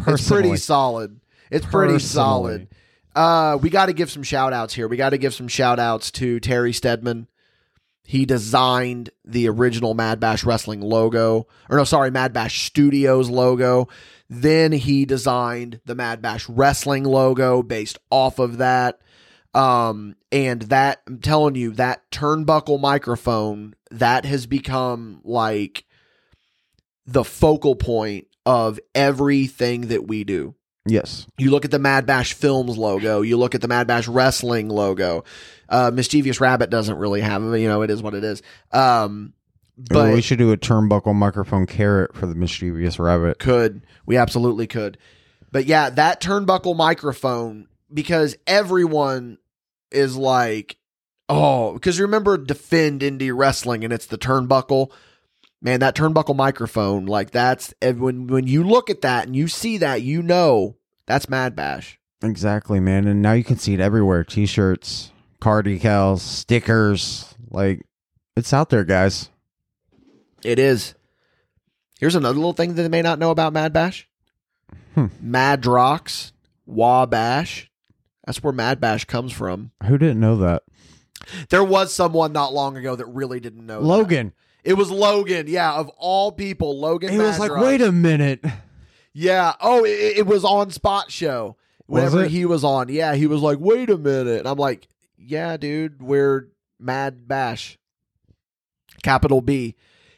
it's 0.07 0.29
pretty 0.29 0.57
solid. 0.57 1.18
It's 1.51 1.66
pretty 1.66 1.99
solid. 1.99 2.68
Uh, 3.14 3.59
we 3.61 3.70
got 3.70 3.87
to 3.87 3.92
give 3.92 4.09
some 4.09 4.23
shout 4.23 4.53
outs 4.53 4.73
here. 4.75 4.87
We 4.87 4.96
got 4.96 5.11
to 5.11 5.18
give 5.18 5.35
some 5.35 5.49
shout 5.49 5.81
outs 5.81 6.12
to 6.12 6.38
Terry 6.38 6.73
Stedman. 6.73 7.27
He 8.11 8.27
designed 8.27 9.11
the 9.25 9.49
original 9.49 9.94
Mad 9.94 10.18
Bash 10.18 10.42
Wrestling 10.42 10.81
logo, 10.81 11.46
or 11.68 11.77
no, 11.77 11.85
sorry, 11.85 12.11
Mad 12.11 12.33
Bash 12.33 12.66
Studios 12.66 13.31
logo. 13.31 13.87
Then 14.29 14.73
he 14.73 15.05
designed 15.05 15.79
the 15.85 15.94
Mad 15.94 16.20
Bash 16.20 16.49
Wrestling 16.49 17.05
logo 17.05 17.62
based 17.62 17.99
off 18.11 18.40
of 18.40 18.59
that. 18.59 18.99
Um, 19.55 20.16
and 20.33 20.62
that, 20.62 21.03
I'm 21.07 21.20
telling 21.20 21.55
you, 21.55 21.70
that 21.75 22.11
turnbuckle 22.11 22.81
microphone, 22.81 23.77
that 23.92 24.25
has 24.25 24.44
become 24.44 25.20
like 25.23 25.85
the 27.07 27.23
focal 27.23 27.77
point 27.77 28.27
of 28.44 28.81
everything 28.92 29.83
that 29.83 30.09
we 30.09 30.25
do. 30.25 30.57
Yes, 30.86 31.26
You 31.36 31.50
look 31.50 31.66
at 31.66 31.70
the 31.70 31.78
Mad 31.78 32.06
Bash 32.06 32.32
Films 32.32 32.78
logo. 32.78 33.20
You 33.20 33.36
look 33.36 33.54
at 33.54 33.60
the 33.60 33.68
Mad 33.68 33.86
Bash 33.86 34.08
Wrestling 34.08 34.68
logo. 34.70 35.24
Uh, 35.68 35.90
Mischievous 35.92 36.40
Rabbit 36.40 36.70
doesn't 36.70 36.96
really 36.96 37.20
have 37.20 37.42
it. 37.42 37.60
You 37.60 37.68
know, 37.68 37.82
it 37.82 37.90
is 37.90 38.02
what 38.02 38.14
it 38.14 38.24
is. 38.24 38.42
Um, 38.72 39.34
but 39.76 40.12
we 40.12 40.20
should 40.20 40.38
do 40.38 40.52
a 40.52 40.56
turnbuckle 40.56 41.14
microphone 41.14 41.66
carrot 41.66 42.14
for 42.14 42.26
the 42.26 42.34
mischievous 42.34 42.98
rabbit. 42.98 43.38
could 43.38 43.82
we 44.04 44.16
absolutely 44.16 44.66
could. 44.66 44.98
But 45.52 45.66
yeah, 45.66 45.90
that 45.90 46.20
turnbuckle 46.20 46.76
microphone 46.76 47.66
because 47.92 48.36
everyone 48.46 49.38
is 49.90 50.16
like, 50.16 50.76
oh, 51.28 51.74
because 51.74 51.98
you 51.98 52.04
remember 52.04 52.36
defend 52.36 53.00
indie 53.00 53.36
wrestling 53.36 53.84
and 53.84 53.92
it's 53.92 54.06
the 54.06 54.18
turnbuckle. 54.18 54.92
Man, 55.62 55.81
that 55.81 55.94
turnbuckle 55.94 56.37
microphone, 56.37 57.05
like 57.07 57.33
that's 57.33 57.75
when 57.83 58.27
when 58.29 58.46
you 58.46 58.64
look 58.64 58.88
at 58.88 59.03
that 59.03 59.27
and 59.27 59.37
you 59.37 59.46
see 59.46 59.77
that, 59.79 60.03
you 60.03 60.23
know 60.23 60.77
that's 61.07 61.29
Mad 61.29 61.55
Bash. 61.55 61.99
Exactly, 62.23 62.81
man. 62.81 63.07
And 63.07 63.20
now 63.20 63.33
you 63.33 63.44
can 63.44 63.59
see 63.59 63.75
it 63.75 63.81
everywhere: 63.81 64.25
t-shirts, 64.25 65.12
car 65.40 65.62
decals, 65.62 66.20
stickers. 66.20 67.35
Like 67.51 67.83
it's 68.37 68.53
out 68.55 68.70
there, 68.70 68.85
guys. 68.85 69.29
It 70.42 70.59
is. 70.59 70.94
Here's 71.99 72.14
another 72.14 72.37
little 72.37 72.55
thing 72.55 72.75
that 72.75 72.83
they 72.83 72.88
may 72.88 73.03
not 73.03 73.18
know 73.18 73.31
about 73.31 73.53
Mad 73.53 73.75
Bash. 73.75 74.09
Hmm. 74.94 75.07
Madrox, 75.23 76.33
Wabash. 76.64 77.70
That's 78.25 78.42
where 78.42 78.53
Mad 78.53 78.81
Bash 78.81 79.05
comes 79.05 79.33
from. 79.33 79.73
Who 79.87 79.99
didn't 79.99 80.20
know 80.20 80.37
that? 80.38 80.62
There 81.51 81.64
was 81.64 81.92
someone 81.92 82.33
not 82.33 82.55
long 82.55 82.79
ago 82.79 82.96
that 82.96 83.05
really 83.07 83.40
didn't 83.40 83.66
know. 83.66 83.81
that. 83.81 83.87
Logan. 83.87 84.33
It 84.64 84.75
was 84.75 84.90
Logan. 84.90 85.46
Yeah, 85.49 85.73
of 85.73 85.88
all 85.96 86.33
people, 86.33 86.79
Logan. 86.79 87.11
He 87.11 87.18
was 87.18 87.38
like, 87.38 87.55
"Wait 87.55 87.81
a 87.81 87.92
minute." 87.92 88.44
Yeah. 89.12 89.55
Oh, 89.61 89.85
it, 89.85 90.18
it 90.18 90.27
was 90.27 90.44
on 90.44 90.70
Spot 90.70 91.11
Show. 91.11 91.57
Was 91.87 92.12
Whenever 92.12 92.25
it? 92.27 92.31
he 92.31 92.44
was 92.44 92.62
on, 92.62 92.88
yeah, 92.88 93.16
he 93.16 93.27
was 93.27 93.40
like, 93.40 93.59
"Wait 93.59 93.90
a 93.90 93.99
minute," 93.99 94.38
and 94.38 94.46
I'm 94.49 94.59
like, 94.59 94.87
"Yeah, 95.18 95.57
dude, 95.57 96.01
we're 96.01 96.49
Mad 96.79 97.27
Bash." 97.27 97.79
Capital 99.03 99.40
B, 99.40 99.75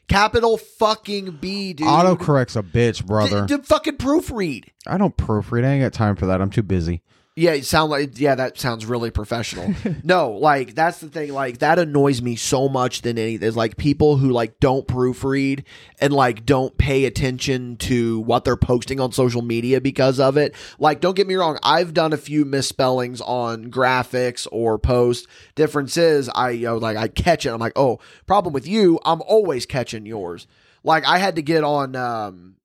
capital 0.07 0.59
fucking 0.59 1.39
B, 1.41 1.73
dude. 1.73 1.87
Autocorrect's 1.87 2.57
a 2.57 2.63
bitch, 2.63 3.07
brother. 3.07 3.47
D- 3.47 3.57
d- 3.57 3.63
fucking 3.63 3.97
proofread. 3.97 4.65
I 4.87 4.99
don't 4.99 5.17
proofread. 5.17 5.65
I 5.65 5.69
ain't 5.71 5.83
got 5.83 5.93
time 5.93 6.17
for 6.17 6.27
that. 6.27 6.43
I'm 6.43 6.51
too 6.51 6.63
busy. 6.63 7.01
Yeah, 7.35 7.55
you 7.55 7.63
sound 7.63 7.91
like 7.91 8.19
yeah, 8.21 8.35
that 8.35 8.59
sounds 8.59 8.85
really 8.85 9.11
professional. 9.11 9.75
no, 10.05 10.33
like 10.33 10.75
that's 10.75 10.99
the 10.99 11.09
thing. 11.09 11.33
Like 11.33 11.59
that 11.61 11.79
annoys 11.79 12.21
me 12.21 12.37
so 12.37 12.69
much 12.69 13.01
than 13.01 13.17
anything. 13.17 13.49
Is 13.49 13.57
like 13.57 13.79
people 13.79 14.19
who 14.19 14.29
like 14.29 14.61
don't 14.61 14.87
proofread 14.87 15.65
and 15.99 16.13
like 16.13 16.45
don't 16.45 16.77
pay 16.77 17.07
attention 17.07 17.79
to 17.79 18.21
what 18.21 18.45
they're 18.45 18.55
posting 18.59 19.01
on 19.01 19.13
social 19.13 19.41
media 19.41 19.81
because 19.81 20.21
of 20.21 20.37
it. 20.37 20.55
Like, 20.79 21.01
don't 21.01 21.17
get 21.17 21.27
me 21.27 21.35
wrong, 21.35 21.59
I've 21.63 21.95
done 21.95 22.13
a 22.13 22.19
few 22.19 22.45
misspellings 22.45 23.23
on 23.23 23.71
graphics 23.71 24.47
or 24.53 24.79
posts. 24.79 25.27
Difference 25.55 25.97
is, 25.97 26.29
I 26.35 26.51
you 26.51 26.67
know 26.67 26.77
like 26.77 26.99
I 26.99 27.09
catch 27.09 27.47
it. 27.47 27.51
I'm 27.51 27.61
like, 27.61 27.73
oh, 27.77 27.99
problem 28.27 28.53
with 28.53 28.67
you. 28.69 29.01
I'm 29.07 29.23
always 29.23 29.65
catching 29.65 30.05
yours. 30.05 30.47
Like 30.85 31.07
I 31.07 31.17
had 31.17 31.37
to 31.37 31.43
get 31.43 31.65
on. 31.65 31.97
um 31.97 32.57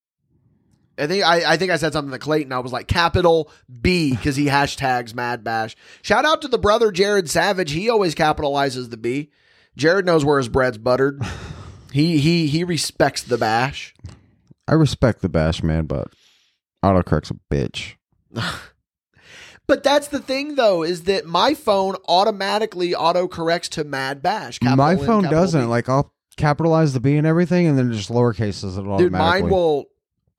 I 0.98 1.08
think 1.08 1.24
I, 1.24 1.54
I 1.54 1.58
think 1.58 1.72
I 1.72 1.78
said 1.78 1.94
something 1.94 2.12
to 2.12 2.20
Clayton. 2.20 2.52
I 2.52 2.60
was 2.60 2.72
like 2.72 2.88
capital 2.88 3.52
B 3.82 4.12
because 4.12 4.36
he 4.36 4.46
hashtags 4.46 5.14
Mad 5.14 5.44
Bash. 5.44 5.76
Shout 6.02 6.26
out 6.26 6.42
to 6.42 6.48
the 6.48 6.58
brother 6.58 6.92
Jared 6.92 7.30
Savage. 7.30 7.72
He 7.72 7.90
always 7.90 8.16
capitalizes 8.16 8.90
the 8.90 8.98
B. 8.98 9.30
Jared 9.76 10.06
knows 10.06 10.26
where 10.26 10.38
his 10.38 10.50
bread's 10.50 10.78
buttered. 10.78 11.22
he 11.92 12.18
he 12.18 12.48
he 12.48 12.64
respects 12.64 13.24
the 13.24 13.38
bash. 13.38 13.94
I 14.68 14.74
respect 14.74 15.22
the 15.22 15.30
bash 15.30 15.64
man, 15.64 15.86
but 15.86 16.12
autocorrect's 16.84 17.32
a 17.32 17.36
bitch. 17.54 17.96
But 19.68 19.84
that's 19.84 20.08
the 20.08 20.20
thing 20.20 20.56
though, 20.56 20.84
is 20.84 21.04
that 21.04 21.26
my 21.26 21.54
phone 21.54 21.98
automatically 22.08 22.96
auto 22.96 23.28
corrects 23.28 23.68
to 23.70 23.84
Mad 23.84 24.22
Bash. 24.22 24.60
My 24.62 24.94
N, 24.94 25.06
phone 25.06 25.24
doesn't. 25.24 25.62
B. 25.62 25.68
Like 25.68 25.90
I'll 25.90 26.14
capitalize 26.38 26.94
the 26.94 27.02
B 27.02 27.18
and 27.18 27.28
everything, 27.28 27.68
and 27.68 27.78
then 27.78 27.92
just 27.92 28.10
lowercases 28.10 28.78
it 28.78 28.88
automatically. 28.88 29.04
Dude, 29.04 29.12
mine 29.12 29.50
will 29.50 29.88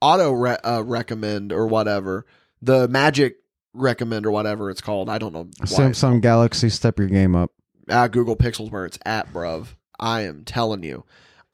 auto 0.00 0.32
re- 0.32 0.58
uh, 0.64 0.82
recommend 0.84 1.52
or 1.52 1.66
whatever. 1.66 2.26
The 2.62 2.88
magic 2.88 3.36
recommend 3.72 4.26
or 4.26 4.30
whatever 4.30 4.70
it's 4.70 4.80
called. 4.80 5.08
I 5.08 5.18
don't 5.18 5.32
know. 5.32 5.48
Why. 5.58 5.66
Samsung 5.66 6.20
Galaxy, 6.20 6.68
step 6.68 6.98
your 6.98 7.08
game 7.08 7.34
up. 7.36 7.52
At 7.88 8.12
Google 8.12 8.36
Pixels 8.36 8.70
where 8.70 8.84
it's 8.84 8.98
at, 9.04 9.32
bruv. 9.32 9.68
I 9.98 10.22
am 10.22 10.44
telling 10.44 10.82
you. 10.82 11.04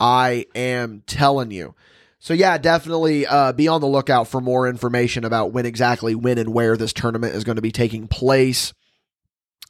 I 0.01 0.47
am 0.55 1.03
telling 1.07 1.51
you. 1.51 1.75
So 2.19 2.33
yeah, 2.33 2.57
definitely 2.57 3.27
uh, 3.27 3.53
be 3.53 3.69
on 3.69 3.81
the 3.81 3.87
lookout 3.87 4.29
for 4.29 4.41
more 4.41 4.67
information 4.67 5.25
about 5.25 5.53
when 5.53 5.67
exactly 5.67 6.15
when 6.15 6.39
and 6.39 6.55
where 6.55 6.77
this 6.77 6.93
tournament 6.93 7.35
is 7.35 7.45
going 7.45 7.57
to 7.57 7.63
be 7.63 7.71
taking 7.71 8.09
place. 8.09 8.73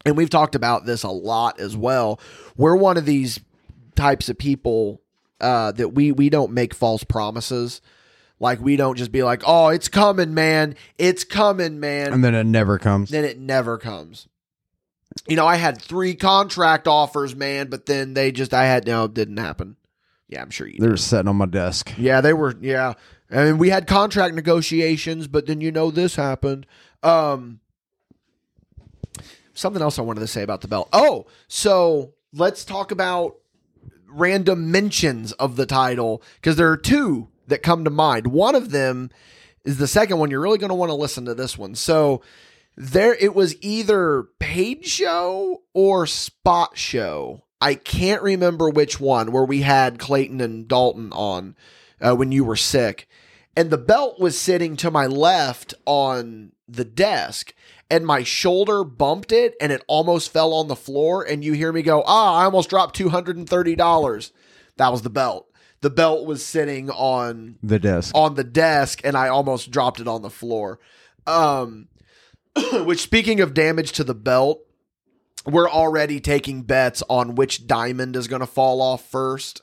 And 0.06 0.16
we've 0.16 0.30
talked 0.30 0.54
about 0.54 0.86
this 0.86 1.02
a 1.02 1.10
lot 1.10 1.58
as 1.58 1.76
well. 1.76 2.20
We're 2.56 2.76
one 2.76 2.96
of 2.96 3.06
these 3.06 3.40
types 3.96 4.28
of 4.28 4.38
people 4.38 5.02
uh, 5.40 5.72
that 5.72 5.90
we 5.90 6.12
we 6.12 6.30
don't 6.30 6.52
make 6.52 6.74
false 6.74 7.02
promises. 7.02 7.80
Like 8.44 8.60
we 8.60 8.76
don't 8.76 8.96
just 8.96 9.10
be 9.10 9.22
like, 9.22 9.42
"Oh, 9.46 9.68
it's 9.68 9.88
coming, 9.88 10.34
man. 10.34 10.76
It's 10.98 11.24
coming, 11.24 11.80
man." 11.80 12.12
And 12.12 12.22
then 12.22 12.34
it 12.34 12.44
never 12.44 12.78
comes. 12.78 13.08
then 13.08 13.24
it 13.24 13.38
never 13.38 13.78
comes. 13.78 14.28
You 15.26 15.36
know, 15.36 15.46
I 15.46 15.56
had 15.56 15.80
three 15.80 16.14
contract 16.14 16.86
offers, 16.86 17.34
man, 17.34 17.68
but 17.68 17.86
then 17.86 18.12
they 18.12 18.32
just 18.32 18.52
I 18.52 18.66
had 18.66 18.86
no, 18.86 19.04
it 19.04 19.14
didn't 19.14 19.38
happen. 19.38 19.76
Yeah, 20.28 20.42
I'm 20.42 20.50
sure 20.50 20.66
you. 20.66 20.76
They 20.78 20.88
were 20.88 20.98
sitting 20.98 21.26
on 21.26 21.36
my 21.36 21.46
desk. 21.46 21.94
Yeah, 21.96 22.20
they 22.20 22.34
were. 22.34 22.54
Yeah, 22.60 22.92
I 23.30 23.44
mean, 23.44 23.56
we 23.56 23.70
had 23.70 23.86
contract 23.86 24.34
negotiations, 24.34 25.26
but 25.26 25.46
then 25.46 25.62
you 25.62 25.72
know 25.72 25.90
this 25.90 26.16
happened. 26.16 26.66
Um, 27.02 27.60
something 29.54 29.80
else 29.80 29.98
I 29.98 30.02
wanted 30.02 30.20
to 30.20 30.26
say 30.26 30.42
about 30.42 30.60
the 30.60 30.68
belt. 30.68 30.90
Oh, 30.92 31.24
so 31.48 32.12
let's 32.34 32.62
talk 32.62 32.90
about 32.90 33.36
random 34.06 34.70
mentions 34.70 35.32
of 35.32 35.56
the 35.56 35.64
title 35.64 36.22
because 36.36 36.56
there 36.56 36.70
are 36.70 36.76
two 36.76 37.28
that 37.48 37.62
come 37.62 37.84
to 37.84 37.90
mind. 37.90 38.28
One 38.28 38.54
of 38.54 38.70
them 38.70 39.10
is 39.64 39.78
the 39.78 39.86
second 39.86 40.18
one. 40.18 40.30
You're 40.30 40.40
really 40.40 40.58
going 40.58 40.70
to 40.70 40.74
want 40.74 40.90
to 40.90 40.96
listen 40.96 41.24
to 41.26 41.34
this 41.34 41.56
one. 41.58 41.74
So 41.74 42.22
there, 42.76 43.14
it 43.14 43.34
was 43.34 43.56
either 43.62 44.24
paid 44.38 44.84
show 44.84 45.62
or 45.72 46.06
spot 46.06 46.76
show. 46.76 47.44
I 47.60 47.74
can't 47.76 48.22
remember 48.22 48.68
which 48.68 49.00
one 49.00 49.32
where 49.32 49.44
we 49.44 49.62
had 49.62 49.98
Clayton 49.98 50.40
and 50.40 50.68
Dalton 50.68 51.12
on 51.12 51.56
uh, 52.00 52.14
when 52.14 52.32
you 52.32 52.44
were 52.44 52.56
sick. 52.56 53.08
And 53.56 53.70
the 53.70 53.78
belt 53.78 54.20
was 54.20 54.38
sitting 54.38 54.76
to 54.78 54.90
my 54.90 55.06
left 55.06 55.74
on 55.86 56.52
the 56.66 56.84
desk, 56.84 57.54
and 57.88 58.04
my 58.04 58.22
shoulder 58.22 58.82
bumped 58.82 59.30
it 59.30 59.54
and 59.60 59.70
it 59.70 59.84
almost 59.86 60.32
fell 60.32 60.52
on 60.52 60.66
the 60.66 60.74
floor. 60.74 61.22
And 61.22 61.44
you 61.44 61.52
hear 61.52 61.72
me 61.72 61.82
go, 61.82 62.02
Ah, 62.06 62.40
I 62.40 62.44
almost 62.44 62.68
dropped 62.68 62.98
$230. 62.98 64.32
That 64.76 64.92
was 64.92 65.02
the 65.02 65.10
belt. 65.10 65.48
The 65.84 65.90
belt 65.90 66.24
was 66.24 66.42
sitting 66.42 66.88
on 66.88 67.56
The 67.62 67.78
desk. 67.78 68.14
on 68.14 68.36
the 68.36 68.42
desk 68.42 69.02
and 69.04 69.18
I 69.18 69.28
almost 69.28 69.70
dropped 69.70 70.00
it 70.00 70.08
on 70.08 70.22
the 70.22 70.30
floor. 70.30 70.80
Um, 71.26 71.88
which 72.72 73.00
speaking 73.00 73.42
of 73.42 73.52
damage 73.52 73.92
to 73.92 74.02
the 74.02 74.14
belt, 74.14 74.62
we're 75.44 75.68
already 75.68 76.20
taking 76.20 76.62
bets 76.62 77.02
on 77.10 77.34
which 77.34 77.66
diamond 77.66 78.16
is 78.16 78.28
going 78.28 78.40
to 78.40 78.46
fall 78.46 78.80
off 78.80 79.10
first. 79.10 79.60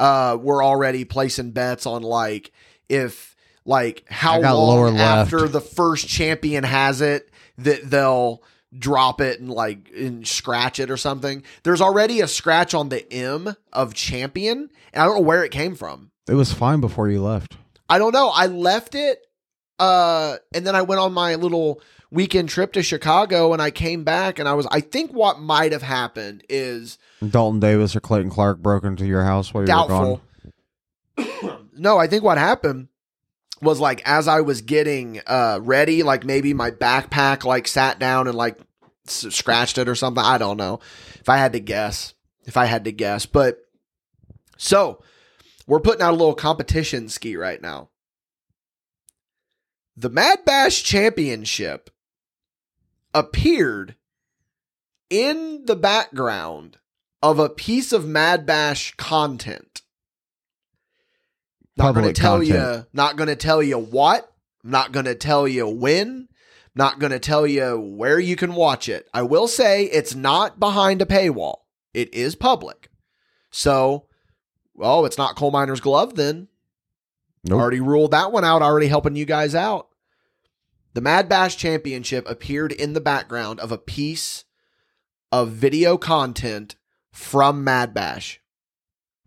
Uh, 0.00 0.38
we're 0.40 0.64
already 0.64 1.04
placing 1.04 1.50
bets 1.50 1.84
on 1.84 2.00
like 2.00 2.50
if 2.88 3.36
like 3.66 4.04
how 4.08 4.40
long 4.40 4.68
lower 4.68 4.90
left. 4.90 5.34
after 5.34 5.48
the 5.48 5.60
first 5.60 6.08
champion 6.08 6.64
has 6.64 7.02
it 7.02 7.28
that 7.58 7.90
they'll 7.90 8.42
drop 8.76 9.20
it 9.20 9.40
and 9.40 9.50
like 9.50 9.90
and 9.96 10.26
scratch 10.26 10.78
it 10.78 10.90
or 10.90 10.96
something. 10.96 11.42
There's 11.62 11.80
already 11.80 12.20
a 12.20 12.28
scratch 12.28 12.74
on 12.74 12.88
the 12.88 13.10
M 13.12 13.54
of 13.72 13.94
champion, 13.94 14.70
and 14.92 15.02
I 15.02 15.04
don't 15.04 15.16
know 15.16 15.22
where 15.22 15.44
it 15.44 15.52
came 15.52 15.74
from. 15.74 16.10
It 16.28 16.34
was 16.34 16.52
fine 16.52 16.80
before 16.80 17.08
you 17.08 17.22
left. 17.22 17.56
I 17.88 17.98
don't 17.98 18.12
know. 18.12 18.28
I 18.28 18.46
left 18.46 18.94
it, 18.94 19.26
uh, 19.78 20.36
and 20.54 20.66
then 20.66 20.74
I 20.74 20.82
went 20.82 21.00
on 21.00 21.12
my 21.12 21.36
little 21.36 21.80
weekend 22.10 22.48
trip 22.50 22.72
to 22.74 22.82
Chicago, 22.82 23.52
and 23.52 23.62
I 23.62 23.70
came 23.70 24.04
back, 24.04 24.38
and 24.38 24.48
I 24.48 24.54
was. 24.54 24.66
I 24.70 24.80
think 24.80 25.12
what 25.12 25.40
might 25.40 25.72
have 25.72 25.82
happened 25.82 26.44
is 26.48 26.98
Dalton 27.26 27.60
Davis 27.60 27.96
or 27.96 28.00
Clayton 28.00 28.30
Clark 28.30 28.58
broke 28.58 28.84
into 28.84 29.06
your 29.06 29.24
house 29.24 29.54
while 29.54 29.66
you 29.66 29.72
were 29.72 29.88
gone. 29.88 30.20
no, 31.76 31.98
I 31.98 32.06
think 32.06 32.22
what 32.22 32.38
happened 32.38 32.88
was 33.60 33.80
like 33.80 34.02
as 34.04 34.28
I 34.28 34.40
was 34.40 34.62
getting 34.62 35.20
uh 35.26 35.60
ready, 35.62 36.02
like 36.02 36.24
maybe 36.24 36.54
my 36.54 36.70
backpack 36.70 37.44
like 37.44 37.68
sat 37.68 37.98
down 37.98 38.28
and 38.28 38.36
like 38.36 38.58
s- 39.06 39.26
scratched 39.30 39.78
it 39.78 39.88
or 39.88 39.94
something. 39.94 40.22
I 40.22 40.38
don't 40.38 40.56
know. 40.56 40.80
If 41.20 41.28
I 41.28 41.36
had 41.38 41.52
to 41.52 41.60
guess, 41.60 42.14
if 42.44 42.56
I 42.56 42.66
had 42.66 42.84
to 42.84 42.92
guess, 42.92 43.26
but 43.26 43.58
so 44.56 45.02
we're 45.66 45.80
putting 45.80 46.02
out 46.02 46.14
a 46.14 46.16
little 46.16 46.34
competition 46.34 47.08
ski 47.08 47.36
right 47.36 47.60
now. 47.60 47.90
The 49.96 50.08
Mad 50.08 50.44
Bash 50.44 50.82
Championship 50.82 51.90
appeared 53.12 53.96
in 55.10 55.64
the 55.64 55.76
background 55.76 56.78
of 57.22 57.38
a 57.38 57.48
piece 57.48 57.92
of 57.92 58.06
Mad 58.06 58.46
Bash 58.46 58.94
content. 58.96 59.82
Not 61.78 61.94
going 61.94 62.12
to 62.12 62.20
tell 62.20 62.42
you. 62.42 62.86
Not 62.92 63.16
going 63.16 63.28
to 63.28 63.36
tell 63.36 63.62
you 63.62 63.78
what. 63.78 64.30
Not 64.62 64.92
going 64.92 65.06
to 65.06 65.14
tell 65.14 65.46
you 65.46 65.68
when. 65.68 66.28
Not 66.74 66.98
going 66.98 67.12
to 67.12 67.18
tell 67.18 67.46
you 67.46 67.78
where 67.78 68.20
you 68.20 68.36
can 68.36 68.54
watch 68.54 68.88
it. 68.88 69.08
I 69.12 69.22
will 69.22 69.48
say 69.48 69.84
it's 69.84 70.14
not 70.14 70.60
behind 70.60 71.00
a 71.02 71.06
paywall. 71.06 71.58
It 71.94 72.12
is 72.14 72.34
public. 72.34 72.90
So, 73.50 74.06
oh, 74.78 75.04
it's 75.04 75.18
not 75.18 75.36
Coal 75.36 75.50
Miner's 75.50 75.80
Glove 75.80 76.14
then. 76.14 76.48
Nope. 77.44 77.60
Already 77.60 77.80
ruled 77.80 78.10
that 78.10 78.32
one 78.32 78.44
out, 78.44 78.62
already 78.62 78.88
helping 78.88 79.16
you 79.16 79.24
guys 79.24 79.54
out. 79.54 79.88
The 80.94 81.00
Mad 81.00 81.28
Bash 81.28 81.56
Championship 81.56 82.28
appeared 82.28 82.72
in 82.72 82.92
the 82.92 83.00
background 83.00 83.60
of 83.60 83.72
a 83.72 83.78
piece 83.78 84.44
of 85.30 85.50
video 85.50 85.96
content 85.96 86.76
from 87.12 87.64
Mad 87.64 87.94
Bash. 87.94 88.40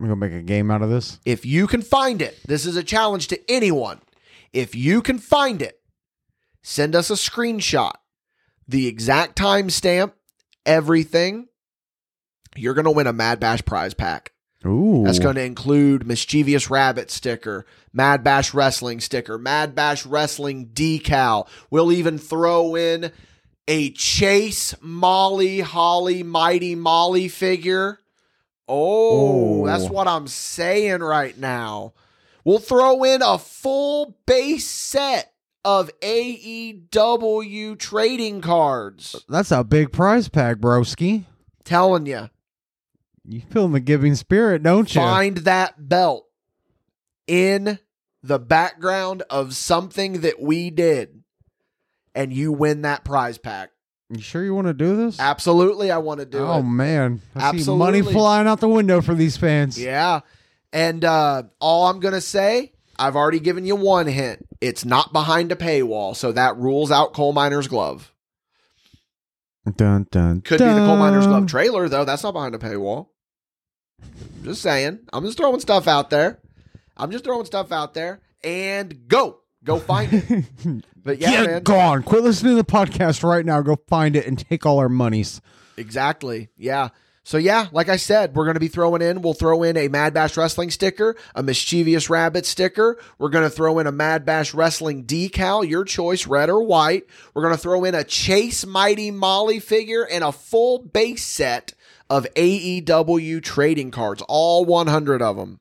I'm 0.01 0.07
gonna 0.07 0.15
make 0.15 0.33
a 0.33 0.41
game 0.41 0.71
out 0.71 0.81
of 0.81 0.89
this. 0.89 1.19
If 1.25 1.45
you 1.45 1.67
can 1.67 1.83
find 1.83 2.23
it, 2.23 2.35
this 2.47 2.65
is 2.65 2.75
a 2.75 2.81
challenge 2.81 3.27
to 3.27 3.51
anyone. 3.51 4.01
If 4.51 4.73
you 4.73 5.03
can 5.03 5.19
find 5.19 5.61
it, 5.61 5.79
send 6.63 6.95
us 6.95 7.11
a 7.11 7.13
screenshot, 7.13 7.93
the 8.67 8.87
exact 8.87 9.37
timestamp, 9.37 10.13
everything. 10.65 11.49
You're 12.55 12.73
going 12.73 12.85
to 12.85 12.91
win 12.91 13.05
a 13.05 13.13
Mad 13.13 13.39
Bash 13.39 13.63
prize 13.63 13.93
pack. 13.93 14.33
Ooh. 14.65 15.03
That's 15.05 15.19
going 15.19 15.35
to 15.35 15.43
include 15.43 16.05
Mischievous 16.05 16.69
Rabbit 16.69 17.11
sticker, 17.11 17.67
Mad 17.93 18.23
Bash 18.23 18.55
Wrestling 18.55 18.99
sticker, 19.01 19.37
Mad 19.37 19.75
Bash 19.75 20.05
Wrestling 20.05 20.69
decal. 20.73 21.47
We'll 21.69 21.91
even 21.91 22.17
throw 22.17 22.75
in 22.75 23.11
a 23.67 23.91
Chase 23.91 24.73
Molly 24.81 25.59
Holly 25.59 26.23
Mighty 26.23 26.73
Molly 26.73 27.27
figure. 27.27 27.99
Oh, 28.73 29.63
Oh. 29.63 29.65
that's 29.67 29.83
oh. 29.83 29.91
what 29.91 30.07
I'm 30.07 30.27
saying 30.27 31.01
right 31.01 31.37
now. 31.37 31.93
We'll 32.45 32.59
throw 32.59 33.03
in 33.03 33.21
a 33.21 33.37
full 33.37 34.17
base 34.25 34.67
set 34.67 35.33
of 35.63 35.91
AEW 35.99 37.77
trading 37.77 38.41
cards. 38.41 39.23
That's 39.29 39.51
a 39.51 39.63
big 39.63 39.91
prize 39.91 40.29
pack, 40.29 40.57
broski. 40.57 41.25
Telling 41.63 42.05
you. 42.07 42.29
You 43.27 43.41
feel 43.41 43.67
the 43.67 43.79
giving 43.79 44.15
spirit, 44.15 44.63
don't 44.63 44.93
you? 44.95 44.99
find 45.01 45.37
that 45.37 45.87
belt 45.87 46.25
in 47.27 47.77
the 48.23 48.39
background 48.39 49.21
of 49.29 49.53
something 49.53 50.21
that 50.21 50.41
we 50.41 50.69
did 50.71 51.21
and 52.15 52.33
you 52.33 52.51
win 52.51 52.81
that 52.81 53.03
prize 53.03 53.37
pack. 53.37 53.71
You 54.11 54.19
sure 54.19 54.43
you 54.43 54.53
want 54.53 54.67
to 54.67 54.73
do 54.73 54.97
this? 54.97 55.19
Absolutely, 55.19 55.89
I 55.89 55.99
want 55.99 56.19
to 56.19 56.25
do 56.25 56.39
oh 56.39 56.43
it. 56.43 56.55
Oh 56.57 56.61
man, 56.63 57.21
I 57.33 57.57
see 57.57 57.73
money 57.73 58.01
flying 58.01 58.45
out 58.45 58.59
the 58.59 58.67
window 58.67 58.99
for 58.99 59.15
these 59.15 59.37
fans. 59.37 59.81
Yeah. 59.81 60.19
And 60.73 61.05
uh, 61.05 61.43
all 61.59 61.87
I'm 61.87 62.01
going 62.01 62.13
to 62.13 62.21
say, 62.21 62.73
I've 62.99 63.15
already 63.15 63.39
given 63.39 63.65
you 63.65 63.75
one 63.75 64.07
hint. 64.07 64.45
It's 64.59 64.83
not 64.83 65.13
behind 65.13 65.51
a 65.51 65.55
paywall, 65.55 66.15
so 66.15 66.33
that 66.33 66.57
rules 66.57 66.91
out 66.91 67.13
Coal 67.13 67.31
Miner's 67.33 67.67
Glove. 67.67 68.13
Dun 69.75 70.07
dun. 70.11 70.41
Could 70.41 70.59
be 70.59 70.65
the 70.65 70.71
Coal 70.71 70.97
Miner's. 70.97 71.27
Glove 71.27 71.47
trailer, 71.47 71.87
though. 71.87 72.03
That's 72.03 72.23
not 72.23 72.33
behind 72.33 72.55
a 72.55 72.57
paywall. 72.57 73.07
Just 74.43 74.61
saying. 74.61 74.99
I'm 75.13 75.23
just 75.23 75.37
throwing 75.37 75.59
stuff 75.59 75.87
out 75.87 76.09
there. 76.09 76.39
I'm 76.97 77.11
just 77.11 77.23
throwing 77.23 77.45
stuff 77.45 77.71
out 77.71 77.93
there. 77.93 78.21
And 78.43 79.07
go. 79.07 79.40
Go 79.63 79.79
find 79.79 80.11
it. 80.13 80.45
But 81.03 81.17
yeah, 81.17 81.31
Get 81.31 81.45
man. 81.49 81.63
gone. 81.63 82.03
Quit 82.03 82.21
listening 82.21 82.51
to 82.55 82.61
the 82.61 82.63
podcast 82.63 83.23
right 83.23 83.43
now. 83.43 83.59
Go 83.61 83.75
find 83.87 84.15
it 84.15 84.27
and 84.27 84.37
take 84.37 84.67
all 84.67 84.77
our 84.77 84.87
monies. 84.87 85.41
Exactly. 85.75 86.49
Yeah. 86.55 86.89
So 87.23 87.37
yeah, 87.39 87.69
like 87.71 87.89
I 87.89 87.95
said, 87.97 88.35
we're 88.35 88.45
going 88.45 88.53
to 88.53 88.59
be 88.59 88.67
throwing 88.67 89.01
in. 89.01 89.23
We'll 89.23 89.33
throw 89.33 89.63
in 89.63 89.77
a 89.77 89.87
Mad 89.87 90.13
Bash 90.13 90.37
Wrestling 90.37 90.69
sticker, 90.69 91.15
a 91.33 91.41
Mischievous 91.41 92.07
Rabbit 92.07 92.45
sticker. 92.45 92.99
We're 93.17 93.29
going 93.29 93.43
to 93.45 93.49
throw 93.49 93.79
in 93.79 93.87
a 93.87 93.91
Mad 93.91 94.25
Bash 94.25 94.53
Wrestling 94.53 95.05
decal, 95.05 95.67
your 95.67 95.83
choice, 95.85 96.27
red 96.27 96.51
or 96.51 96.61
white. 96.63 97.05
We're 97.33 97.41
going 97.41 97.55
to 97.55 97.59
throw 97.61 97.83
in 97.83 97.95
a 97.95 98.03
Chase 98.03 98.63
Mighty 98.63 99.09
Molly 99.09 99.59
figure 99.59 100.03
and 100.03 100.23
a 100.23 100.31
full 100.31 100.77
base 100.79 101.23
set 101.25 101.73
of 102.11 102.27
AEW 102.35 103.41
trading 103.41 103.89
cards, 103.89 104.21
all 104.27 104.65
100 104.65 105.19
of 105.23 105.35
them. 105.37 105.57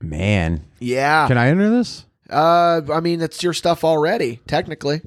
Man, 0.00 0.64
Yeah. 0.80 1.28
can 1.28 1.36
I 1.38 1.48
enter 1.48 1.68
this? 1.68 2.06
Uh, 2.34 2.82
I 2.92 3.00
mean, 3.00 3.20
it's 3.20 3.42
your 3.42 3.52
stuff 3.52 3.84
already, 3.84 4.40
technically. 4.46 5.02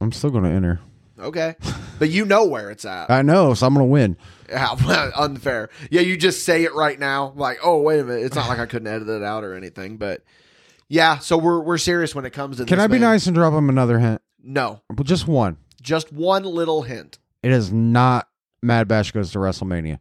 I'm 0.00 0.12
still 0.12 0.30
going 0.30 0.44
to 0.44 0.50
enter. 0.50 0.80
Okay, 1.18 1.54
but 1.98 2.10
you 2.10 2.26
know 2.26 2.44
where 2.44 2.70
it's 2.70 2.84
at. 2.84 3.10
I 3.10 3.22
know, 3.22 3.54
so 3.54 3.66
I'm 3.66 3.72
going 3.72 3.86
to 3.86 3.90
win. 3.90 4.16
Yeah, 4.50 5.10
unfair. 5.16 5.70
Yeah, 5.90 6.02
you 6.02 6.16
just 6.18 6.44
say 6.44 6.64
it 6.64 6.74
right 6.74 6.98
now, 6.98 7.32
like, 7.36 7.58
oh 7.64 7.80
wait 7.80 8.00
a 8.00 8.04
minute. 8.04 8.24
It's 8.24 8.36
not 8.36 8.48
like 8.48 8.58
I 8.58 8.66
couldn't 8.66 8.88
edit 8.88 9.08
it 9.08 9.22
out 9.22 9.42
or 9.42 9.54
anything, 9.54 9.96
but 9.96 10.22
yeah. 10.88 11.18
So 11.18 11.38
we're 11.38 11.60
we're 11.60 11.78
serious 11.78 12.14
when 12.14 12.26
it 12.26 12.34
comes 12.34 12.58
to. 12.58 12.66
Can 12.66 12.76
this, 12.76 12.84
I 12.84 12.86
be 12.88 12.98
man. 12.98 13.12
nice 13.12 13.26
and 13.26 13.34
drop 13.34 13.54
him 13.54 13.70
another 13.70 13.98
hint? 13.98 14.20
No, 14.42 14.82
just 15.04 15.26
one. 15.26 15.56
just 15.80 16.12
one 16.12 16.44
little 16.44 16.82
hint. 16.82 17.18
It 17.42 17.50
is 17.50 17.72
not 17.72 18.28
Mad 18.62 18.86
Bash 18.86 19.12
goes 19.12 19.32
to 19.32 19.38
WrestleMania. 19.38 20.00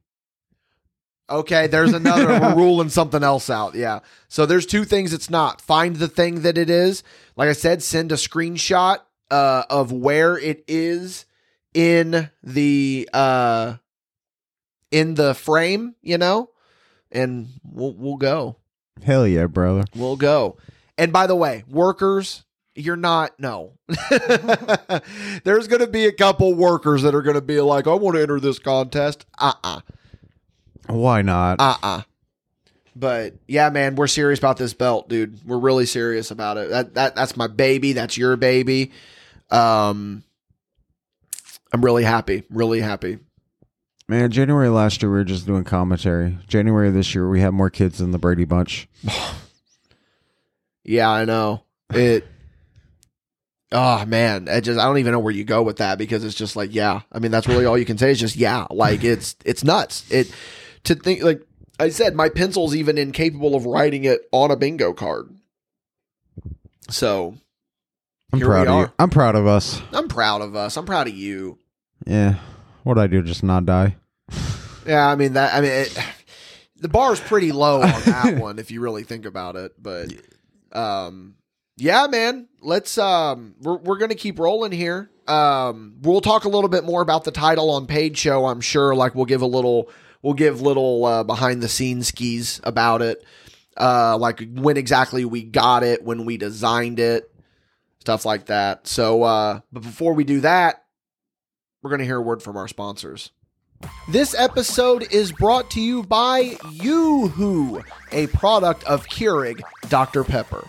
Okay, 1.30 1.68
there's 1.68 1.94
another. 1.94 2.28
we're 2.28 2.56
ruling 2.58 2.90
something 2.90 3.24
else 3.24 3.50
out. 3.50 3.74
Yeah. 3.76 4.00
So 4.28 4.46
there's 4.46 4.66
two 4.66 4.84
things 4.86 5.14
it's 5.14 5.30
not. 5.30 5.60
Find 5.62 5.96
the 5.96 6.08
thing 6.08 6.42
that 6.42 6.58
it 6.58 6.70
is. 6.70 7.04
Like 7.36 7.50
I 7.50 7.54
said, 7.54 7.82
send 7.82 8.12
a 8.12 8.16
screenshot 8.16 9.00
uh, 9.32 9.64
of 9.70 9.92
where 9.92 10.38
it 10.38 10.64
is 10.68 11.26
in 11.74 12.30
the 12.44 13.10
uh, 13.12 13.76
in 14.92 15.16
the 15.16 15.34
frame. 15.34 15.96
You 16.02 16.20
know, 16.20 16.50
and 17.12 17.48
we'll 17.64 17.94
we'll 17.94 18.18
go. 18.18 18.58
Hell 19.04 19.28
yeah, 19.28 19.48
brother. 19.48 19.86
We'll 19.96 20.18
go. 20.18 20.58
And 20.98 21.12
by 21.12 21.28
the 21.28 21.36
way, 21.36 21.64
workers, 21.68 22.46
you're 22.76 22.96
not 22.96 23.40
no. 23.40 23.74
There's 25.44 25.68
going 25.68 25.82
to 25.82 25.90
be 25.90 26.06
a 26.06 26.14
couple 26.14 26.54
workers 26.54 27.02
that 27.02 27.16
are 27.16 27.22
going 27.22 27.36
to 27.36 27.42
be 27.42 27.60
like, 27.62 27.88
"I 27.88 27.96
want 27.96 28.16
to 28.16 28.22
enter 28.22 28.40
this 28.40 28.60
contest." 28.60 29.26
Uh-uh. 29.40 29.82
Why 30.88 31.22
not? 31.22 31.60
Uh-uh. 31.60 32.02
But 32.96 33.34
yeah, 33.48 33.70
man, 33.70 33.96
we're 33.96 34.08
serious 34.08 34.40
about 34.40 34.58
this 34.58 34.74
belt, 34.74 35.10
dude. 35.10 35.46
We're 35.46 35.58
really 35.58 35.86
serious 35.86 36.32
about 36.32 36.58
it. 36.58 36.70
That 36.70 36.94
that 36.94 37.16
that's 37.16 37.36
my 37.36 37.48
baby. 37.48 37.94
That's 37.94 38.18
your 38.18 38.38
baby. 38.38 38.92
Um 39.50 40.24
I'm 41.74 41.84
really 41.84 42.04
happy. 42.04 42.44
Really 42.50 42.80
happy. 42.80 43.20
Man, 44.08 44.32
January 44.32 44.70
last 44.70 45.02
year 45.02 45.12
we 45.12 45.18
were 45.18 45.24
just 45.26 45.46
doing 45.46 45.66
commentary. 45.66 46.38
January 46.48 46.90
this 46.92 47.14
year 47.14 47.28
we 47.28 47.42
have 47.42 47.54
more 47.54 47.70
kids 47.70 47.98
than 47.98 48.12
the 48.12 48.20
Brady 48.20 48.46
Bunch. 48.46 48.88
Yeah, 50.88 51.10
I 51.10 51.26
know. 51.26 51.64
It 51.90 52.28
Oh 53.72 54.06
man, 54.08 54.48
I 54.50 54.62
just 54.62 54.80
I 54.80 54.86
don't 54.86 55.00
even 55.00 55.12
know 55.12 55.20
where 55.20 55.34
you 55.34 55.44
go 55.44 55.62
with 55.64 55.78
that 55.78 55.98
because 55.98 56.24
it's 56.24 56.36
just 56.36 56.56
like, 56.56 56.74
yeah. 56.74 57.02
I 57.12 57.20
mean, 57.20 57.32
that's 57.32 57.48
really 57.48 57.66
all 57.66 57.78
you 57.78 57.86
can 57.86 57.98
say 57.98 58.12
is 58.12 58.20
just 58.20 58.36
yeah. 58.36 58.68
Like 58.70 59.04
it's 59.04 59.36
it's 59.44 59.64
nuts. 59.64 60.10
It 60.12 60.32
to 60.86 60.96
think 60.96 61.24
like 61.24 61.42
I 61.80 61.90
said, 61.90 62.16
my 62.16 62.30
pencil's 62.30 62.76
even 62.76 62.98
incapable 62.98 63.56
of 63.56 63.66
writing 63.66 64.06
it 64.06 64.22
on 64.32 64.52
a 64.52 64.56
bingo 64.56 64.94
card. 64.94 65.30
So 66.90 67.36
I'm 68.32 68.40
Here 68.40 68.48
we 68.48 68.52
proud 68.54 68.68
of 68.68 68.74
are. 68.74 68.82
you. 68.84 68.92
I'm 69.00 69.10
proud 69.10 69.36
of 69.36 69.48
us. 69.48 69.82
I'm 69.92 70.08
proud 70.08 70.42
of 70.42 70.56
us. 70.56 70.78
I'm 70.78 70.86
proud 70.86 71.08
of 71.08 71.14
you. 71.16 71.58
Yeah. 72.06 72.36
What'd 72.84 73.02
I 73.02 73.08
do? 73.08 73.22
Just 73.22 73.44
not 73.44 73.66
die? 73.66 73.96
Yeah, 74.86 75.08
I 75.08 75.16
mean 75.16 75.34
that. 75.34 75.54
I 75.54 75.62
mean, 75.62 75.72
it, 75.72 75.98
the 76.78 76.88
bar's 76.90 77.20
pretty 77.20 77.52
low 77.52 77.82
on 77.82 78.02
that 78.06 78.38
one 78.40 78.60
if 78.60 78.70
you 78.72 78.82
really 78.82 79.04
think 79.04 79.26
about 79.26 79.56
it. 79.56 79.72
But, 79.82 80.14
um, 80.72 81.36
yeah, 81.78 82.06
man, 82.08 82.48
let's. 82.62 82.98
Um, 82.98 83.56
we're 83.62 83.78
we're 83.78 83.98
gonna 83.98 84.16
keep 84.16 84.38
rolling 84.38 84.72
here. 84.72 85.10
Um, 85.28 85.96
we'll 86.02 86.22
talk 86.22 86.46
a 86.46 86.50
little 86.50 86.70
bit 86.70 86.84
more 86.84 87.02
about 87.02 87.24
the 87.24 87.32
title 87.32 87.72
on 87.72 87.88
Paid 87.88 88.16
Show. 88.18 88.46
I'm 88.46 88.62
sure. 88.62 88.94
Like 88.94 89.16
we'll 89.16 89.26
give 89.26 89.42
a 89.42 89.48
little. 89.48 89.90
We'll 90.26 90.34
give 90.34 90.60
little 90.60 91.06
uh, 91.06 91.24
behind 91.24 91.62
the 91.62 91.70
scenes 91.70 92.08
skis 92.08 92.60
about 92.64 93.04
it. 93.04 93.24
Uh, 93.80 94.18
like 94.18 94.42
when 94.56 94.76
exactly 94.76 95.24
we 95.24 95.44
got 95.44 95.84
it, 95.84 96.04
when 96.04 96.26
we 96.26 96.38
designed 96.38 97.00
it, 97.00 97.32
stuff 98.00 98.26
like 98.26 98.48
that. 98.48 98.88
So, 98.88 99.22
uh, 99.22 99.60
but 99.72 99.84
before 99.84 100.14
we 100.14 100.24
do 100.24 100.42
that, 100.42 100.84
we're 101.84 101.92
gonna 101.92 102.06
hear 102.06 102.18
a 102.18 102.24
word 102.24 102.42
from 102.42 102.58
our 102.58 102.68
sponsors. 102.68 103.30
This 104.10 104.34
episode 104.34 105.06
is 105.14 105.32
brought 105.32 105.70
to 105.72 105.80
you 105.80 106.02
by 106.02 106.58
Yoo-Hoo, 106.72 107.84
a 108.12 108.26
product 108.26 108.84
of 108.86 109.06
Keurig 109.06 109.62
Dr. 109.90 110.24
Pepper. 110.24 110.66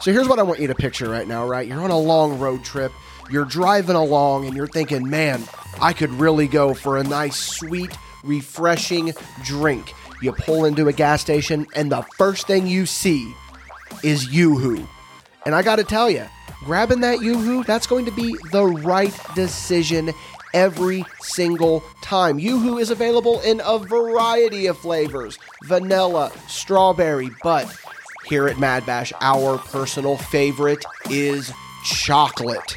So 0.00 0.12
here's 0.12 0.26
what 0.26 0.40
I 0.40 0.42
want 0.42 0.58
you 0.58 0.66
to 0.66 0.74
picture 0.74 1.08
right 1.08 1.28
now, 1.28 1.46
right? 1.46 1.68
You're 1.68 1.82
on 1.82 1.92
a 1.92 1.98
long 1.98 2.40
road 2.40 2.64
trip, 2.64 2.90
you're 3.30 3.44
driving 3.44 3.94
along, 3.94 4.46
and 4.46 4.56
you're 4.56 4.66
thinking, 4.66 5.08
man, 5.08 5.44
I 5.80 5.92
could 5.92 6.10
really 6.10 6.48
go 6.48 6.74
for 6.74 6.98
a 6.98 7.04
nice, 7.04 7.36
sweet, 7.36 7.96
refreshing 8.24 9.12
drink. 9.44 9.92
You 10.22 10.32
pull 10.32 10.64
into 10.64 10.88
a 10.88 10.92
gas 10.92 11.20
station, 11.20 11.66
and 11.74 11.90
the 11.90 12.02
first 12.16 12.46
thing 12.46 12.66
you 12.66 12.86
see 12.86 13.32
is 14.02 14.32
Yoo-Hoo. 14.32 14.86
And 15.46 15.54
I 15.54 15.62
got 15.62 15.76
to 15.76 15.84
tell 15.84 16.10
you, 16.10 16.24
grabbing 16.64 17.00
that 17.00 17.22
Yoo-Hoo, 17.22 17.64
that's 17.64 17.86
going 17.86 18.04
to 18.04 18.10
be 18.12 18.36
the 18.52 18.66
right 18.66 19.16
decision 19.34 20.12
every 20.52 21.04
single 21.20 21.82
time. 22.02 22.38
Yoo-Hoo 22.38 22.78
is 22.78 22.90
available 22.90 23.40
in 23.40 23.60
a 23.64 23.78
variety 23.78 24.66
of 24.66 24.76
flavors 24.78 25.38
vanilla, 25.64 26.32
strawberry, 26.48 27.30
but 27.42 27.74
here 28.26 28.48
at 28.48 28.58
Mad 28.58 28.84
Bash, 28.86 29.12
our 29.20 29.58
personal 29.58 30.16
favorite 30.16 30.84
is 31.08 31.52
chocolate. 31.84 32.74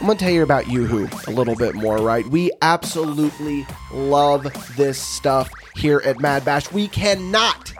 I'm 0.00 0.06
going 0.06 0.18
to 0.18 0.24
tell 0.24 0.32
you 0.32 0.42
about 0.42 0.68
Yoo-Hoo 0.68 1.08
a 1.26 1.30
little 1.30 1.54
bit 1.54 1.74
more, 1.74 1.98
right? 1.98 2.26
We 2.26 2.50
absolutely 2.62 3.66
love 3.92 4.46
this 4.76 5.00
stuff 5.00 5.50
here 5.74 6.02
at 6.04 6.20
Mad 6.20 6.44
Bash. 6.44 6.70
We 6.72 6.88
cannot 6.88 7.72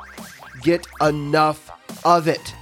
get 0.62 0.86
enough 1.00 1.70
of 2.04 2.28
it. 2.28 2.54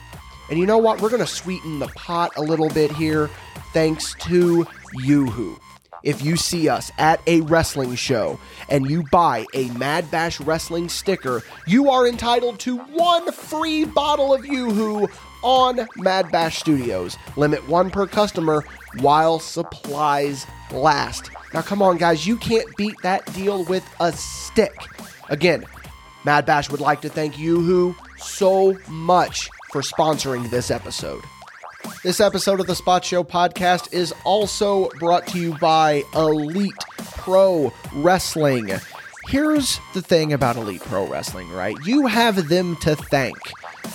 And 0.50 0.58
you 0.58 0.66
know 0.66 0.78
what? 0.78 1.00
We're 1.00 1.10
going 1.10 1.20
to 1.20 1.26
sweeten 1.26 1.78
the 1.78 1.88
pot 1.88 2.32
a 2.36 2.42
little 2.42 2.68
bit 2.70 2.90
here 2.92 3.30
thanks 3.72 4.14
to 4.20 4.66
Yoo-Hoo. 4.94 5.58
If 6.02 6.24
you 6.24 6.36
see 6.36 6.68
us 6.68 6.90
at 6.98 7.20
a 7.28 7.42
wrestling 7.42 7.94
show 7.94 8.40
and 8.68 8.90
you 8.90 9.04
buy 9.12 9.46
a 9.54 9.68
Mad 9.70 10.10
Bash 10.10 10.40
wrestling 10.40 10.88
sticker, 10.88 11.42
you 11.66 11.90
are 11.90 12.08
entitled 12.08 12.58
to 12.60 12.78
one 12.78 13.30
free 13.30 13.84
bottle 13.84 14.34
of 14.34 14.44
Yoo-Hoo 14.44 15.08
on 15.44 15.86
Mad 15.96 16.30
Bash 16.32 16.58
Studios. 16.58 17.16
Limit 17.36 17.66
one 17.68 17.90
per 17.90 18.06
customer 18.06 18.64
while 19.00 19.38
supplies 19.38 20.46
last. 20.70 21.30
Now, 21.54 21.62
come 21.62 21.82
on, 21.82 21.98
guys, 21.98 22.26
you 22.26 22.36
can't 22.36 22.68
beat 22.76 22.96
that 23.02 23.32
deal 23.34 23.64
with 23.64 23.84
a 24.00 24.12
stick. 24.12 24.74
Again, 25.28 25.64
Mad 26.24 26.46
Bash 26.46 26.70
would 26.70 26.80
like 26.80 27.00
to 27.02 27.08
thank 27.08 27.38
Yoo-Hoo 27.38 27.94
so 28.18 28.76
much 28.88 29.48
for 29.70 29.82
sponsoring 29.82 30.50
this 30.50 30.70
episode. 30.70 31.22
This 32.04 32.20
episode 32.20 32.60
of 32.60 32.66
the 32.66 32.74
Spot 32.74 33.04
Show 33.04 33.24
podcast 33.24 33.92
is 33.92 34.14
also 34.24 34.88
brought 34.98 35.26
to 35.28 35.38
you 35.38 35.58
by 35.58 36.02
Elite 36.14 36.72
Pro 36.98 37.72
Wrestling. 37.94 38.70
Here's 39.28 39.80
the 39.94 40.02
thing 40.02 40.32
about 40.32 40.56
Elite 40.56 40.82
Pro 40.82 41.06
Wrestling, 41.06 41.50
right? 41.50 41.76
You 41.84 42.06
have 42.06 42.48
them 42.48 42.76
to 42.76 42.96
thank 42.96 43.36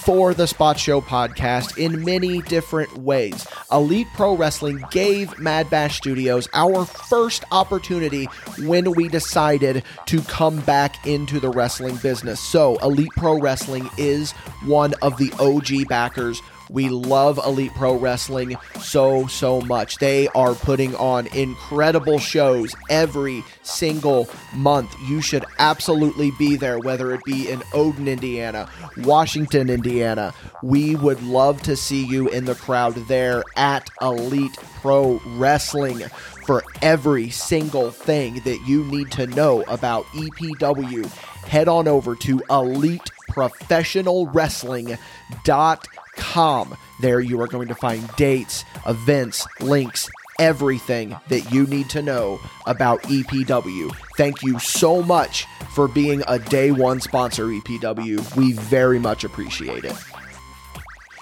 for 0.08 0.34
the 0.34 0.48
Spot 0.48 0.80
Show 0.80 1.02
podcast 1.02 1.78
in 1.78 2.06
many 2.06 2.42
different 2.44 2.98
ways. 3.00 3.46
Elite 3.74 4.08
Pro 4.14 4.38
Wrestling 4.38 4.82
gave 4.90 5.38
Mad 5.38 5.70
Bash 5.70 5.98
Studios 5.98 6.48
our 6.54 6.86
first 6.86 7.44
opportunity 7.52 8.24
when 8.60 8.94
we 8.94 9.10
decided 9.10 9.84
to 10.06 10.22
come 10.22 10.62
back 10.62 11.06
into 11.06 11.42
the 11.42 11.50
wrestling 11.50 11.98
business. 11.98 12.40
So, 12.40 12.78
Elite 12.78 13.12
Pro 13.18 13.38
Wrestling 13.38 13.90
is 13.98 14.32
one 14.64 14.94
of 15.02 15.18
the 15.18 15.30
OG 15.42 15.90
backers 15.90 16.42
we 16.70 16.90
love 16.90 17.40
Elite 17.46 17.74
Pro 17.74 17.96
Wrestling 17.98 18.58
so, 18.80 19.28
so 19.28 19.62
much. 19.62 19.98
They 19.98 20.28
are 20.30 20.54
putting 20.54 20.96
on 20.96 21.28
incredible 21.28 22.20
shows 22.20 22.76
every 22.90 23.44
single 23.64 24.28
month. 24.54 24.94
You 25.08 25.22
should 25.22 25.46
absolutely 25.60 26.32
be 26.32 26.56
there, 26.56 26.80
whether 26.80 27.14
it 27.14 27.24
be 27.24 27.50
in 27.50 27.64
Odon, 27.74 28.08
Indiana, 28.08 28.70
Washington, 28.98 29.70
Indiana. 29.70 30.34
We 30.64 30.96
would 30.96 31.22
love 31.24 31.62
to 31.64 31.76
see 31.76 32.06
you 32.06 32.28
in 32.30 32.46
the 32.46 32.56
crowd 32.56 32.96
there 33.08 33.44
at 33.56 33.90
Elite 34.02 34.58
Pro 34.82 35.22
Wrestling 35.26 36.00
for 36.46 36.64
every 36.82 37.30
single 37.30 37.92
thing 37.92 38.42
that 38.42 38.60
you 38.66 38.84
need 38.86 39.12
to 39.12 39.28
know 39.28 39.64
about 39.64 40.06
EPW. 40.06 41.06
Head 41.48 41.68
on 41.68 41.88
over 41.88 42.16
to 42.16 42.42
There 47.00 47.20
you 47.20 47.40
are 47.42 47.48
going 47.48 47.68
to 47.68 47.76
find 47.76 48.08
dates, 48.16 48.66
events, 48.86 49.48
links, 49.60 50.10
everything 50.40 51.16
that 51.30 51.52
you 51.52 51.66
need 51.68 51.90
to 51.92 52.02
know 52.02 52.40
about 52.66 53.02
EPW. 53.04 53.96
Thank 54.18 54.44
you 54.44 54.60
so 54.60 55.02
much 55.02 55.46
for 55.74 55.88
being 55.88 56.24
a 56.28 56.40
day 56.40 56.72
one 56.72 57.00
sponsor, 57.00 57.48
EPW. 57.48 58.36
We 58.36 58.54
very 58.54 59.00
much 59.00 59.24
appreciate 59.24 59.86
it. 59.86 59.96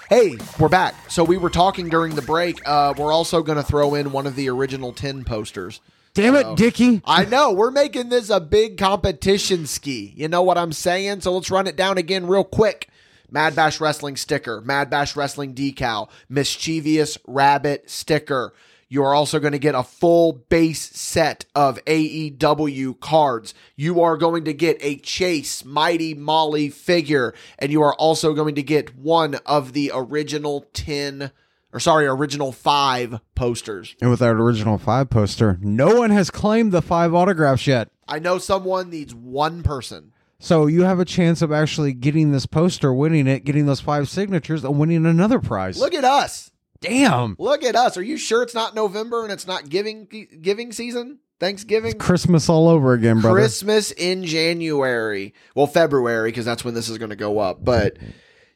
Hey, 0.08 0.36
we're 0.60 0.68
back. 0.68 0.94
So 1.10 1.24
we 1.24 1.36
were 1.36 1.50
talking 1.50 1.88
during 1.88 2.14
the 2.14 2.22
break. 2.22 2.60
Uh, 2.64 2.94
we're 2.96 3.12
also 3.12 3.42
going 3.42 3.56
to 3.58 3.64
throw 3.64 3.94
in 3.94 4.12
one 4.12 4.26
of 4.26 4.36
the 4.36 4.48
original 4.48 4.92
10 4.92 5.24
posters. 5.24 5.80
Damn 6.14 6.36
it, 6.36 6.56
Dickie. 6.56 7.02
I 7.04 7.26
know. 7.26 7.52
We're 7.52 7.70
making 7.70 8.08
this 8.08 8.30
a 8.30 8.40
big 8.40 8.78
competition 8.78 9.66
ski. 9.66 10.14
You 10.16 10.28
know 10.28 10.42
what 10.42 10.56
I'm 10.56 10.72
saying? 10.72 11.20
So 11.20 11.34
let's 11.34 11.50
run 11.50 11.66
it 11.66 11.76
down 11.76 11.98
again 11.98 12.26
real 12.26 12.44
quick. 12.44 12.88
Mad 13.30 13.56
Bash 13.56 13.80
Wrestling 13.80 14.16
sticker, 14.16 14.60
Mad 14.60 14.90
Bash 14.90 15.16
Wrestling 15.16 15.54
decal, 15.54 16.08
Mischievous 16.28 17.18
Rabbit 17.26 17.90
sticker. 17.90 18.54
You 18.88 19.02
are 19.02 19.14
also 19.14 19.40
going 19.40 19.52
to 19.52 19.58
get 19.58 19.74
a 19.74 19.82
full 19.82 20.32
base 20.32 20.80
set 20.96 21.44
of 21.56 21.84
AEW 21.86 23.00
cards. 23.00 23.52
You 23.74 24.00
are 24.00 24.16
going 24.16 24.44
to 24.44 24.52
get 24.52 24.78
a 24.80 24.96
Chase 24.98 25.64
Mighty 25.64 26.14
Molly 26.14 26.70
figure, 26.70 27.34
and 27.58 27.72
you 27.72 27.82
are 27.82 27.94
also 27.94 28.32
going 28.32 28.54
to 28.54 28.62
get 28.62 28.96
one 28.96 29.34
of 29.44 29.72
the 29.72 29.90
original 29.92 30.66
10 30.72 31.32
or 31.72 31.80
sorry, 31.80 32.06
original 32.06 32.52
5 32.52 33.20
posters. 33.34 33.96
And 34.00 34.08
with 34.08 34.20
that 34.20 34.30
original 34.30 34.78
five 34.78 35.10
poster, 35.10 35.58
no 35.60 35.96
one 35.96 36.10
has 36.10 36.30
claimed 36.30 36.72
the 36.72 36.80
five 36.80 37.12
autographs 37.12 37.66
yet. 37.66 37.88
I 38.08 38.18
know 38.18 38.38
someone 38.38 38.88
needs 38.88 39.14
one 39.14 39.62
person. 39.62 40.12
So 40.38 40.66
you 40.66 40.82
have 40.82 41.00
a 41.00 41.04
chance 41.04 41.40
of 41.42 41.50
actually 41.50 41.92
getting 41.94 42.32
this 42.32 42.46
poster, 42.46 42.92
winning 42.92 43.26
it, 43.26 43.44
getting 43.44 43.66
those 43.66 43.80
five 43.80 44.08
signatures, 44.08 44.64
and 44.64 44.78
winning 44.78 45.06
another 45.06 45.40
prize. 45.40 45.78
Look 45.78 45.94
at 45.94 46.04
us. 46.04 46.50
Damn. 46.80 47.36
Look 47.38 47.64
at 47.64 47.74
us. 47.74 47.96
Are 47.96 48.02
you 48.02 48.16
sure 48.16 48.42
it's 48.42 48.54
not 48.54 48.74
November 48.74 49.22
and 49.22 49.32
it's 49.32 49.46
not 49.46 49.68
giving 49.68 50.06
giving 50.42 50.72
season? 50.72 51.20
Thanksgiving? 51.38 51.98
Christmas 51.98 52.48
all 52.48 52.68
over 52.68 52.94
again, 52.94 53.20
brother. 53.20 53.38
Christmas 53.38 53.92
in 53.92 54.24
January. 54.24 55.34
Well, 55.54 55.66
February 55.66 56.30
because 56.30 56.44
that's 56.44 56.64
when 56.64 56.74
this 56.74 56.88
is 56.88 56.98
going 56.98 57.10
to 57.10 57.16
go 57.16 57.38
up. 57.38 57.62
But 57.64 57.98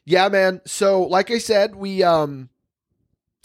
yeah, 0.05 0.29
man. 0.29 0.61
So, 0.65 1.03
like 1.03 1.29
I 1.29 1.37
said, 1.37 1.75
we 1.75 2.03
um 2.03 2.49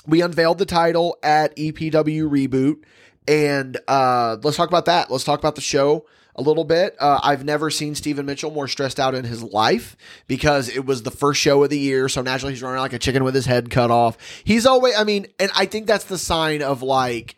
we 0.07 0.21
unveiled 0.21 0.59
the 0.59 0.67
title 0.67 1.19
at 1.23 1.57
EPW 1.57 2.31
Reboot 2.31 2.85
and 3.29 3.77
uh 3.89 4.37
let's 4.43 4.57
talk 4.57 4.69
about 4.69 4.87
that. 4.87 5.11
Let's 5.11 5.25
talk 5.25 5.39
about 5.39 5.55
the 5.55 5.61
show 5.61 6.07
a 6.37 6.43
little 6.43 6.65
bit. 6.65 6.95
Uh, 7.01 7.19
I've 7.23 7.45
never 7.45 7.71
seen 7.71 7.95
Stephen 7.95 8.27
Mitchell 8.27 8.51
more 8.51 8.69
stressed 8.69 9.01
out 9.01 9.15
in 9.15 9.25
his 9.25 9.43
life 9.43 9.97
because 10.27 10.69
it 10.69 10.85
was 10.87 11.03
the 11.03 11.11
first 11.11 11.41
show 11.41 11.65
of 11.65 11.71
the 11.71 11.79
year. 11.79 12.09
So 12.09 12.23
naturally, 12.23 12.53
he's 12.53 12.63
running 12.63 12.81
like 12.81 12.93
a 12.93 12.99
chicken 12.99 13.25
with 13.25 13.35
his 13.35 13.47
head 13.47 13.71
cut 13.71 13.91
off. 13.91 14.19
He's 14.45 14.67
always, 14.67 14.95
I 14.97 15.05
mean, 15.05 15.27
and 15.39 15.51
I 15.57 15.67
think 15.67 15.87
that's 15.87 16.05
the 16.05 16.19
sign 16.19 16.63
of 16.63 16.83
like, 16.83 17.37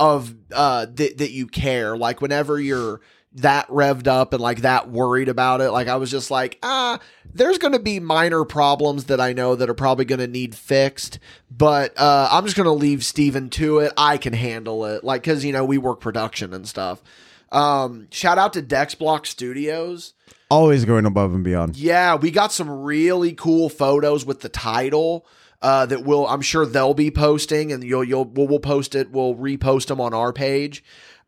of 0.00 0.34
uh 0.52 0.86
that 0.86 1.18
that 1.18 1.30
you 1.30 1.46
care. 1.46 1.94
Like 1.96 2.22
whenever 2.22 2.58
you're 2.58 3.02
that 3.34 3.68
revved 3.68 4.06
up 4.08 4.32
and 4.32 4.42
like 4.42 4.62
that 4.62 4.88
worried 4.88 5.28
about 5.28 5.60
it, 5.60 5.70
like 5.70 5.88
I 5.88 5.96
was 5.96 6.10
just 6.10 6.30
like, 6.30 6.58
ah, 6.62 6.98
there's 7.32 7.58
going 7.58 7.74
to 7.74 7.78
be 7.78 8.00
minor 8.00 8.44
problems 8.44 9.04
that 9.04 9.20
I 9.20 9.34
know 9.34 9.54
that 9.54 9.68
are 9.68 9.74
probably 9.74 10.06
going 10.06 10.18
to 10.18 10.26
need 10.26 10.54
fixed, 10.54 11.18
but 11.50 11.92
uh 11.98 12.28
I'm 12.32 12.44
just 12.44 12.56
going 12.56 12.64
to 12.64 12.72
leave 12.72 13.04
Steven 13.04 13.50
to 13.50 13.80
it. 13.80 13.92
I 13.98 14.16
can 14.16 14.32
handle 14.32 14.86
it. 14.86 15.04
Like 15.04 15.22
cuz 15.22 15.44
you 15.44 15.52
know, 15.52 15.66
we 15.66 15.76
work 15.76 16.00
production 16.00 16.54
and 16.54 16.66
stuff. 16.66 17.02
Um 17.52 18.08
shout 18.10 18.38
out 18.38 18.52
to 18.54 18.62
Dex 18.62 18.94
Block 18.94 19.26
Studios. 19.26 20.14
Always 20.50 20.84
going 20.84 21.06
above 21.06 21.32
and 21.32 21.44
beyond. 21.44 21.76
Yeah, 21.76 22.16
we 22.16 22.30
got 22.30 22.52
some 22.52 22.68
really 22.68 23.32
cool 23.32 23.68
photos 23.68 24.24
with 24.26 24.40
the 24.40 24.48
title 24.48 25.26
uh, 25.62 25.86
that 25.86 26.04
we'll 26.04 26.26
I'm 26.26 26.40
sure 26.40 26.66
they'll 26.66 26.94
be 26.94 27.10
posting, 27.10 27.72
and 27.72 27.84
you'll 27.84 28.04
you'll 28.04 28.24
we'll, 28.24 28.48
we'll 28.48 28.60
post 28.60 28.94
it. 28.94 29.10
We'll 29.10 29.34
repost 29.34 29.86
them 29.86 30.00
on 30.00 30.14
our 30.14 30.32
page. 30.32 30.82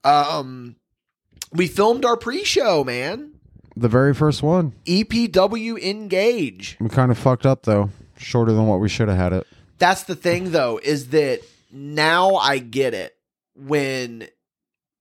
Um, 0.05 0.77
we 1.53 1.67
filmed 1.69 2.05
our 2.05 2.17
pre-show, 2.17 2.83
man. 2.83 3.35
The 3.77 3.89
very 3.89 4.15
first 4.15 4.43
one. 4.43 4.75
EPW 4.87 5.81
Engage. 5.83 6.77
We 6.81 6.89
kind 6.89 7.11
of 7.11 7.19
fucked 7.19 7.47
up 7.47 7.63
though. 7.63 7.91
Shorter 8.17 8.53
than 8.53 8.67
what 8.67 8.81
we 8.81 8.89
should 8.89 9.09
have 9.09 9.19
had 9.19 9.33
it. 9.33 9.47
That's 9.79 10.05
the 10.05 10.15
thing, 10.15 10.53
though, 10.53 10.79
is 10.83 11.09
that 11.09 11.41
now 11.73 12.37
I 12.37 12.59
get 12.59 12.95
it 12.95 13.17
when 13.57 14.29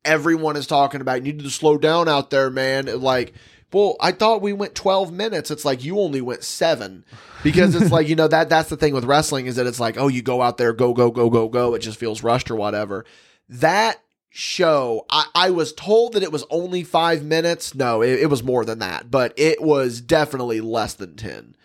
everyone 0.05 0.55
is 0.55 0.67
talking 0.67 1.01
about 1.01 1.25
you 1.25 1.33
need 1.33 1.43
to 1.43 1.49
slow 1.49 1.77
down 1.77 2.07
out 2.07 2.29
there, 2.29 2.49
man. 2.49 2.85
Like, 3.01 3.33
well, 3.73 3.95
I 4.01 4.11
thought 4.11 4.41
we 4.41 4.53
went 4.53 4.75
12 4.75 5.11
minutes. 5.11 5.49
It's 5.49 5.63
like 5.63 5.83
you 5.83 5.99
only 5.99 6.21
went 6.21 6.43
seven 6.43 7.05
because 7.43 7.73
it's 7.75 7.91
like, 7.91 8.07
you 8.07 8.15
know, 8.15 8.27
that 8.27 8.49
that's 8.49 8.69
the 8.69 8.77
thing 8.77 8.93
with 8.93 9.05
wrestling 9.05 9.45
is 9.45 9.55
that 9.55 9.67
it's 9.67 9.79
like, 9.79 9.97
oh, 9.97 10.07
you 10.07 10.21
go 10.21 10.41
out 10.41 10.57
there, 10.57 10.73
go, 10.73 10.93
go, 10.93 11.09
go, 11.11 11.29
go, 11.29 11.47
go. 11.47 11.73
It 11.73 11.79
just 11.79 11.97
feels 11.97 12.23
rushed 12.23 12.51
or 12.51 12.55
whatever. 12.55 13.05
That 13.47 14.01
show, 14.29 15.05
I, 15.09 15.25
I 15.35 15.49
was 15.51 15.73
told 15.73 16.13
that 16.13 16.23
it 16.23 16.31
was 16.31 16.45
only 16.49 16.83
five 16.83 17.23
minutes. 17.23 17.73
No, 17.73 18.01
it, 18.01 18.19
it 18.19 18.29
was 18.29 18.43
more 18.43 18.65
than 18.65 18.79
that, 18.79 19.09
but 19.09 19.33
it 19.37 19.61
was 19.61 20.01
definitely 20.01 20.59
less 20.61 20.93
than 20.93 21.15
10 21.15 21.55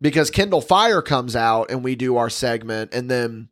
because 0.00 0.30
Kindle 0.30 0.60
Fire 0.60 1.02
comes 1.02 1.34
out 1.34 1.70
and 1.70 1.82
we 1.82 1.94
do 1.94 2.16
our 2.16 2.30
segment 2.30 2.94
and 2.94 3.10
then 3.10 3.48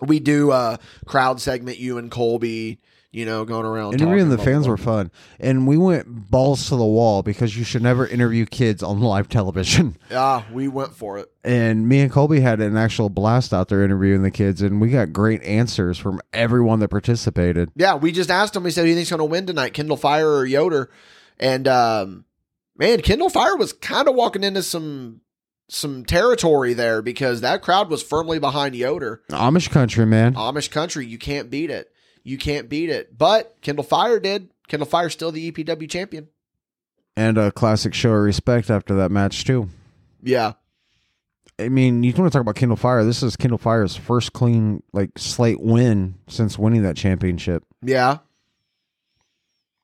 we 0.00 0.20
do 0.20 0.50
a 0.50 0.78
crowd 1.06 1.40
segment, 1.40 1.78
you 1.78 1.98
and 1.98 2.10
Colby, 2.10 2.80
you 3.14 3.24
know, 3.24 3.44
going 3.44 3.64
around. 3.64 3.94
Interviewing 3.94 4.28
the 4.28 4.38
fans 4.38 4.66
were 4.66 4.76
fun, 4.76 5.10
and 5.38 5.66
we 5.66 5.76
went 5.76 6.30
balls 6.30 6.68
to 6.68 6.76
the 6.76 6.84
wall 6.84 7.22
because 7.22 7.56
you 7.56 7.62
should 7.62 7.82
never 7.82 8.06
interview 8.06 8.44
kids 8.44 8.82
on 8.82 9.00
live 9.02 9.28
television. 9.28 9.96
blah. 10.08 10.18
Ah, 10.20 10.46
we 10.52 10.66
went 10.66 10.94
for 10.94 11.18
it. 11.18 11.30
And 11.44 11.88
me 11.88 12.00
and 12.00 12.10
Colby 12.10 12.40
had 12.40 12.60
an 12.60 12.76
actual 12.76 13.08
blast 13.08 13.54
out 13.54 13.68
there 13.68 13.84
interviewing 13.84 14.22
the 14.22 14.30
kids, 14.30 14.62
and 14.62 14.80
we 14.80 14.90
got 14.90 15.12
great 15.12 15.42
answers 15.44 15.96
from 15.96 16.20
everyone 16.32 16.80
that 16.80 16.88
participated. 16.88 17.70
Yeah, 17.76 17.94
we 17.94 18.10
just 18.10 18.30
asked 18.30 18.54
them, 18.54 18.64
We 18.64 18.70
said, 18.72 18.80
"Who 18.82 18.86
do 18.86 18.90
you 18.90 18.96
think's 18.96 19.10
going 19.10 19.18
to 19.18 19.24
win 19.24 19.46
tonight, 19.46 19.74
Kindle 19.74 19.96
Fire 19.96 20.28
or 20.28 20.44
Yoder?" 20.44 20.90
And 21.38 21.68
um, 21.68 22.24
man, 22.76 23.00
Kindle 23.00 23.28
Fire 23.28 23.56
was 23.56 23.72
kind 23.72 24.08
of 24.08 24.14
walking 24.14 24.42
into 24.42 24.62
some 24.62 25.20
some 25.68 26.04
territory 26.04 26.74
there 26.74 27.00
because 27.00 27.40
that 27.40 27.62
crowd 27.62 27.88
was 27.88 28.02
firmly 28.02 28.38
behind 28.38 28.74
Yoder. 28.74 29.22
Amish 29.30 29.70
country, 29.70 30.04
man. 30.04 30.34
Amish 30.34 30.70
country, 30.70 31.06
you 31.06 31.16
can't 31.18 31.48
beat 31.50 31.70
it. 31.70 31.90
You 32.24 32.38
can't 32.38 32.68
beat 32.68 32.90
it. 32.90 33.16
But 33.16 33.56
Kindle 33.60 33.84
Fire 33.84 34.18
did. 34.18 34.48
Kindle 34.66 34.86
Fire's 34.88 35.12
still 35.12 35.30
the 35.30 35.52
EPW 35.52 35.88
champion. 35.88 36.28
And 37.16 37.38
a 37.38 37.52
classic 37.52 37.94
show 37.94 38.10
of 38.12 38.22
respect 38.24 38.70
after 38.70 38.94
that 38.96 39.10
match 39.10 39.44
too. 39.44 39.68
Yeah. 40.22 40.54
I 41.60 41.68
mean, 41.68 42.02
you 42.02 42.12
want 42.14 42.32
to 42.32 42.36
talk 42.36 42.40
about 42.40 42.56
Kindle 42.56 42.76
Fire? 42.76 43.04
This 43.04 43.22
is 43.22 43.36
Kindle 43.36 43.58
Fire's 43.58 43.94
first 43.94 44.32
clean 44.32 44.82
like 44.92 45.10
slate 45.18 45.60
win 45.60 46.16
since 46.26 46.58
winning 46.58 46.82
that 46.82 46.96
championship. 46.96 47.62
Yeah. 47.82 48.18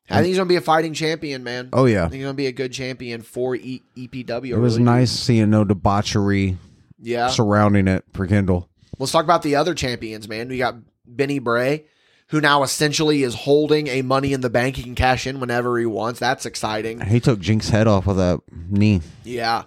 I 0.08 0.16
think 0.16 0.26
he's 0.26 0.36
going 0.38 0.48
to 0.48 0.52
be 0.52 0.56
a 0.56 0.60
fighting 0.60 0.92
champion, 0.92 1.44
man. 1.44 1.68
Oh 1.72 1.84
yeah, 1.84 2.00
I 2.00 2.02
think 2.08 2.14
he's 2.14 2.22
going 2.24 2.34
to 2.34 2.36
be 2.36 2.48
a 2.48 2.52
good 2.52 2.72
champion 2.72 3.22
for 3.22 3.54
e- 3.54 3.82
EPW. 3.96 4.48
it 4.50 4.56
was 4.58 4.74
really. 4.74 4.84
nice 4.84 5.12
seeing 5.12 5.50
no 5.50 5.62
debauchery 5.64 6.56
Yeah. 7.00 7.28
surrounding 7.28 7.86
it 7.86 8.04
for 8.12 8.26
Kindle. 8.26 8.68
Let's 8.98 9.12
talk 9.12 9.22
about 9.24 9.42
the 9.42 9.54
other 9.54 9.72
champions, 9.72 10.28
man. 10.28 10.48
We 10.48 10.58
got 10.58 10.74
Benny 11.06 11.38
Bray, 11.38 11.84
who 12.30 12.40
now 12.40 12.62
essentially 12.62 13.22
is 13.22 13.34
holding 13.34 13.86
a 13.88 14.02
money 14.02 14.32
in 14.32 14.40
the 14.40 14.50
bank. 14.50 14.76
He 14.76 14.82
can 14.82 14.94
cash 14.94 15.26
in 15.26 15.40
whenever 15.40 15.78
he 15.78 15.86
wants. 15.86 16.18
That's 16.20 16.46
exciting. 16.46 17.00
He 17.00 17.20
took 17.20 17.40
Jink's 17.40 17.68
head 17.70 17.86
off 17.86 18.06
with 18.06 18.16
that 18.16 18.40
knee. 18.50 19.02
Yeah. 19.24 19.64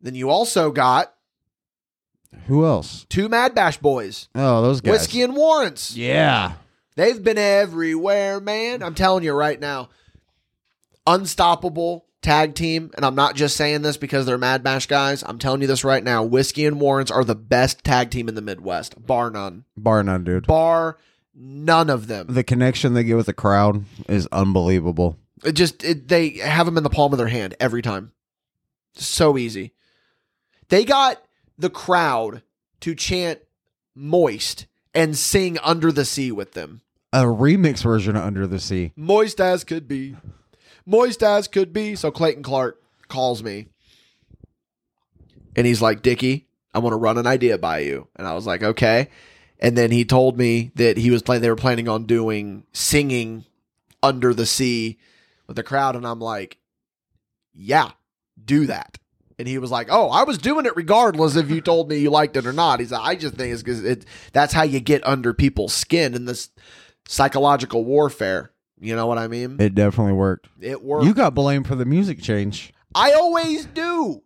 Then 0.00 0.14
you 0.14 0.30
also 0.30 0.70
got 0.72 1.12
Who 2.46 2.64
else? 2.64 3.06
two 3.08 3.28
Mad 3.28 3.54
Bash 3.54 3.76
boys, 3.78 4.28
Oh, 4.34 4.62
those 4.62 4.80
guys. 4.80 4.92
Whiskey 4.92 5.22
and 5.22 5.36
Warrants. 5.36 5.96
Yeah. 5.96 6.54
They've 6.96 7.22
been 7.22 7.38
everywhere, 7.38 8.40
man. 8.40 8.82
I'm 8.82 8.94
telling 8.94 9.24
you 9.24 9.32
right 9.32 9.58
now. 9.60 9.88
Unstoppable 11.06 12.06
tag 12.20 12.54
team. 12.54 12.90
And 12.96 13.04
I'm 13.04 13.14
not 13.14 13.34
just 13.34 13.56
saying 13.56 13.82
this 13.82 13.96
because 13.96 14.26
they're 14.26 14.38
Mad 14.38 14.62
Bash 14.62 14.86
guys. 14.86 15.22
I'm 15.26 15.38
telling 15.38 15.60
you 15.60 15.66
this 15.66 15.84
right 15.84 16.02
now. 16.02 16.22
Whiskey 16.22 16.66
and 16.66 16.80
Warrants 16.80 17.10
are 17.10 17.24
the 17.24 17.34
best 17.34 17.82
tag 17.84 18.10
team 18.10 18.28
in 18.28 18.34
the 18.34 18.42
Midwest, 18.42 19.04
bar 19.04 19.30
none. 19.30 19.64
Bar 19.76 20.02
none, 20.04 20.24
dude. 20.24 20.46
Bar 20.46 20.96
none 21.34 21.90
of 21.90 22.06
them. 22.06 22.26
The 22.28 22.44
connection 22.44 22.94
they 22.94 23.04
get 23.04 23.16
with 23.16 23.26
the 23.26 23.32
crowd 23.32 23.84
is 24.08 24.26
unbelievable. 24.32 25.18
It 25.44 25.52
just 25.52 25.82
it, 25.84 26.08
they 26.08 26.30
have 26.38 26.66
them 26.66 26.76
in 26.76 26.84
the 26.84 26.90
palm 26.90 27.12
of 27.12 27.18
their 27.18 27.28
hand 27.28 27.54
every 27.58 27.82
time. 27.82 28.12
So 28.94 29.38
easy. 29.38 29.72
They 30.68 30.84
got 30.84 31.22
the 31.58 31.70
crowd 31.70 32.42
to 32.80 32.94
chant 32.94 33.40
moist 33.94 34.66
and 34.94 35.16
sing 35.16 35.58
under 35.58 35.90
the 35.92 36.04
sea 36.04 36.32
with 36.32 36.52
them. 36.52 36.82
A 37.12 37.24
remix 37.24 37.82
version 37.82 38.16
of 38.16 38.24
Under 38.24 38.46
the 38.46 38.58
Sea. 38.58 38.92
Moist 38.96 39.38
as 39.38 39.64
could 39.64 39.86
be. 39.86 40.16
Moist 40.86 41.22
as 41.22 41.46
could 41.46 41.72
be. 41.72 41.94
So 41.94 42.10
Clayton 42.10 42.42
Clark 42.42 42.80
calls 43.08 43.42
me. 43.42 43.68
And 45.54 45.66
he's 45.66 45.82
like, 45.82 46.00
Dickie, 46.00 46.48
I 46.72 46.78
want 46.78 46.94
to 46.94 46.98
run 46.98 47.18
an 47.18 47.26
idea 47.26 47.58
by 47.58 47.80
you. 47.80 48.08
And 48.16 48.26
I 48.26 48.32
was 48.32 48.46
like, 48.46 48.62
okay. 48.62 49.10
And 49.62 49.78
then 49.78 49.92
he 49.92 50.04
told 50.04 50.36
me 50.36 50.72
that 50.74 50.96
he 50.98 51.10
was 51.10 51.22
playing 51.22 51.40
they 51.40 51.48
were 51.48 51.56
planning 51.56 51.88
on 51.88 52.04
doing 52.04 52.64
singing 52.72 53.44
under 54.02 54.34
the 54.34 54.44
sea 54.44 54.98
with 55.46 55.54
the 55.56 55.62
crowd. 55.62 55.94
And 55.94 56.04
I'm 56.04 56.18
like, 56.18 56.58
yeah, 57.54 57.92
do 58.44 58.66
that. 58.66 58.98
And 59.38 59.48
he 59.48 59.58
was 59.58 59.70
like, 59.70 59.88
"Oh, 59.90 60.08
I 60.10 60.24
was 60.24 60.38
doing 60.38 60.66
it 60.66 60.76
regardless 60.76 61.36
if 61.36 61.50
you 61.50 61.60
told 61.60 61.88
me 61.88 61.98
you 61.98 62.10
liked 62.10 62.36
it 62.36 62.46
or 62.46 62.52
not." 62.52 62.80
He's 62.80 62.92
like, 62.92 63.02
"I 63.02 63.14
just 63.16 63.34
think 63.34 63.52
it's 63.52 63.62
because 63.62 63.82
it 63.82 64.04
that's 64.32 64.52
how 64.52 64.62
you 64.62 64.78
get 64.78 65.04
under 65.06 65.32
people's 65.32 65.72
skin 65.72 66.14
in 66.14 66.26
this 66.26 66.50
psychological 67.08 67.84
warfare." 67.84 68.52
You 68.78 68.94
know 68.94 69.06
what 69.06 69.18
I 69.18 69.28
mean? 69.28 69.56
It 69.60 69.74
definitely 69.74 70.12
worked. 70.12 70.48
It 70.60 70.82
worked. 70.82 71.06
You 71.06 71.14
got 71.14 71.34
blamed 71.34 71.66
for 71.66 71.74
the 71.74 71.84
music 71.84 72.20
change. 72.20 72.72
I 72.94 73.12
always 73.12 73.64
do. 73.64 74.22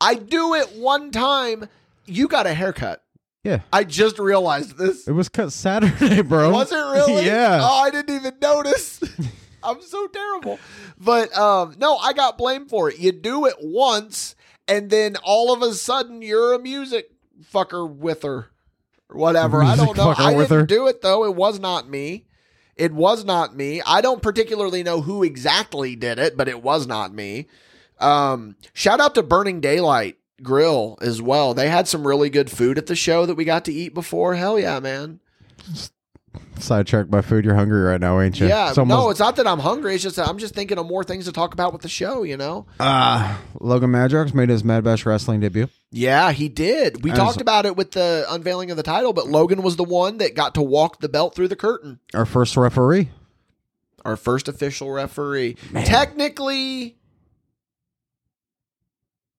I 0.00 0.14
do 0.14 0.54
it 0.54 0.72
one 0.76 1.10
time. 1.10 1.68
You 2.06 2.26
got 2.26 2.46
a 2.46 2.54
haircut. 2.54 3.04
Yeah. 3.44 3.60
I 3.72 3.84
just 3.84 4.18
realized 4.18 4.78
this. 4.78 5.08
It 5.08 5.12
was 5.12 5.28
cut 5.28 5.52
Saturday, 5.52 6.22
bro. 6.22 6.50
Was 6.50 6.70
it 6.70 6.76
really? 6.76 7.26
yeah. 7.26 7.60
Oh, 7.62 7.82
I 7.82 7.90
didn't 7.90 8.14
even 8.14 8.34
notice. 8.40 9.00
I'm 9.64 9.80
so 9.82 10.06
terrible. 10.08 10.58
But 10.98 11.36
um, 11.36 11.74
no, 11.78 11.96
I 11.96 12.12
got 12.12 12.38
blamed 12.38 12.68
for 12.68 12.90
it. 12.90 12.98
You 12.98 13.12
do 13.12 13.46
it 13.46 13.56
once, 13.60 14.36
and 14.68 14.90
then 14.90 15.16
all 15.22 15.52
of 15.52 15.62
a 15.62 15.72
sudden 15.74 16.22
you're 16.22 16.52
a 16.54 16.58
music 16.58 17.10
fucker 17.52 17.88
with 17.88 18.22
her. 18.22 18.50
Or 19.08 19.16
whatever. 19.16 19.62
I 19.62 19.76
don't 19.76 19.96
know. 19.96 20.14
I 20.16 20.34
didn't 20.34 20.50
her. 20.50 20.66
do 20.66 20.86
it 20.86 21.02
though. 21.02 21.24
It 21.24 21.34
was 21.34 21.58
not 21.58 21.88
me. 21.88 22.26
It 22.76 22.92
was 22.92 23.24
not 23.24 23.54
me. 23.54 23.82
I 23.84 24.00
don't 24.00 24.22
particularly 24.22 24.82
know 24.82 25.02
who 25.02 25.22
exactly 25.22 25.94
did 25.94 26.18
it, 26.18 26.36
but 26.36 26.48
it 26.48 26.62
was 26.62 26.86
not 26.86 27.12
me. 27.12 27.48
Um, 28.00 28.56
shout 28.72 29.00
out 29.00 29.14
to 29.16 29.22
Burning 29.22 29.60
Daylight 29.60 30.16
Grill 30.42 30.98
as 31.00 31.20
well. 31.22 31.54
They 31.54 31.68
had 31.68 31.86
some 31.88 32.06
really 32.06 32.30
good 32.30 32.50
food 32.50 32.78
at 32.78 32.86
the 32.86 32.96
show 32.96 33.26
that 33.26 33.34
we 33.34 33.44
got 33.44 33.64
to 33.66 33.72
eat 33.72 33.94
before. 33.94 34.34
Hell 34.34 34.58
yeah, 34.58 34.80
man. 34.80 35.20
Sidetracked 36.58 37.10
by 37.10 37.20
food. 37.22 37.44
You're 37.44 37.54
hungry 37.56 37.82
right 37.82 38.00
now, 38.00 38.20
ain't 38.20 38.38
you? 38.40 38.46
Yeah, 38.46 38.68
It's 38.70 38.78
almost- 38.78 38.98
no, 38.98 39.10
it's 39.10 39.20
not 39.20 39.36
that 39.36 39.46
I'm 39.46 39.58
hungry. 39.58 39.94
It's 39.94 40.02
just 40.02 40.16
that 40.16 40.28
I'm 40.28 40.38
just 40.38 40.54
thinking 40.54 40.78
of 40.78 40.86
more 40.86 41.02
things 41.04 41.24
to 41.26 41.32
talk 41.32 41.52
about 41.52 41.72
with 41.72 41.82
the 41.82 41.88
show. 41.88 42.22
You 42.22 42.36
know? 42.36 42.66
Uh, 42.80 43.36
Logan 43.60 43.90
Madrox 43.90 44.32
made 44.32 44.48
his 44.48 44.62
Mad 44.64 44.84
Bash 44.84 45.04
Wrestling 45.04 45.40
debut. 45.40 45.68
Yeah, 45.90 46.32
he 46.32 46.48
did. 46.48 47.02
We 47.04 47.10
talked 47.10 47.40
about 47.40 47.66
it 47.66 47.76
with 47.76 47.90
the 47.92 48.24
unveiling 48.30 48.70
of 48.70 48.76
the 48.76 48.82
title, 48.82 49.12
but 49.12 49.26
Logan 49.26 49.62
was 49.62 49.76
the 49.76 49.84
one 49.84 50.18
that 50.18 50.34
got 50.34 50.54
to 50.54 50.62
walk 50.62 51.00
the 51.00 51.08
belt 51.08 51.34
through 51.34 51.48
the 51.48 51.56
curtain. 51.56 51.98
Our 52.14 52.24
first 52.24 52.56
referee. 52.56 53.10
Our 54.04 54.16
first 54.16 54.48
official 54.48 54.90
referee. 54.90 55.56
Technically, 55.74 56.96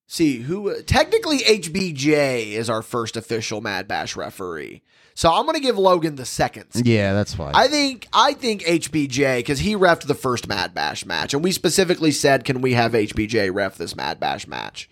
see 0.06 0.38
who. 0.38 0.82
Technically, 0.82 1.38
HBJ 1.38 2.52
is 2.52 2.70
our 2.70 2.82
first 2.82 3.16
official 3.16 3.60
Mad 3.60 3.88
Bash 3.88 4.16
referee. 4.16 4.82
So 5.16 5.32
I'm 5.32 5.44
going 5.44 5.54
to 5.54 5.60
give 5.60 5.78
Logan 5.78 6.16
the 6.16 6.24
second. 6.24 6.66
Yeah, 6.74 7.12
that's 7.12 7.34
fine. 7.34 7.52
I 7.54 7.68
think 7.68 8.08
I 8.12 8.32
think 8.34 8.62
HBJ 8.62 9.38
because 9.38 9.60
he 9.60 9.76
refed 9.76 10.06
the 10.06 10.14
first 10.14 10.48
Mad 10.48 10.74
Bash 10.74 11.06
match, 11.06 11.34
and 11.34 11.44
we 11.44 11.52
specifically 11.52 12.10
said, 12.10 12.44
"Can 12.44 12.60
we 12.60 12.72
have 12.72 12.92
HBJ 12.92 13.54
ref 13.54 13.76
this 13.76 13.94
Mad 13.94 14.18
Bash 14.18 14.46
match?" 14.46 14.88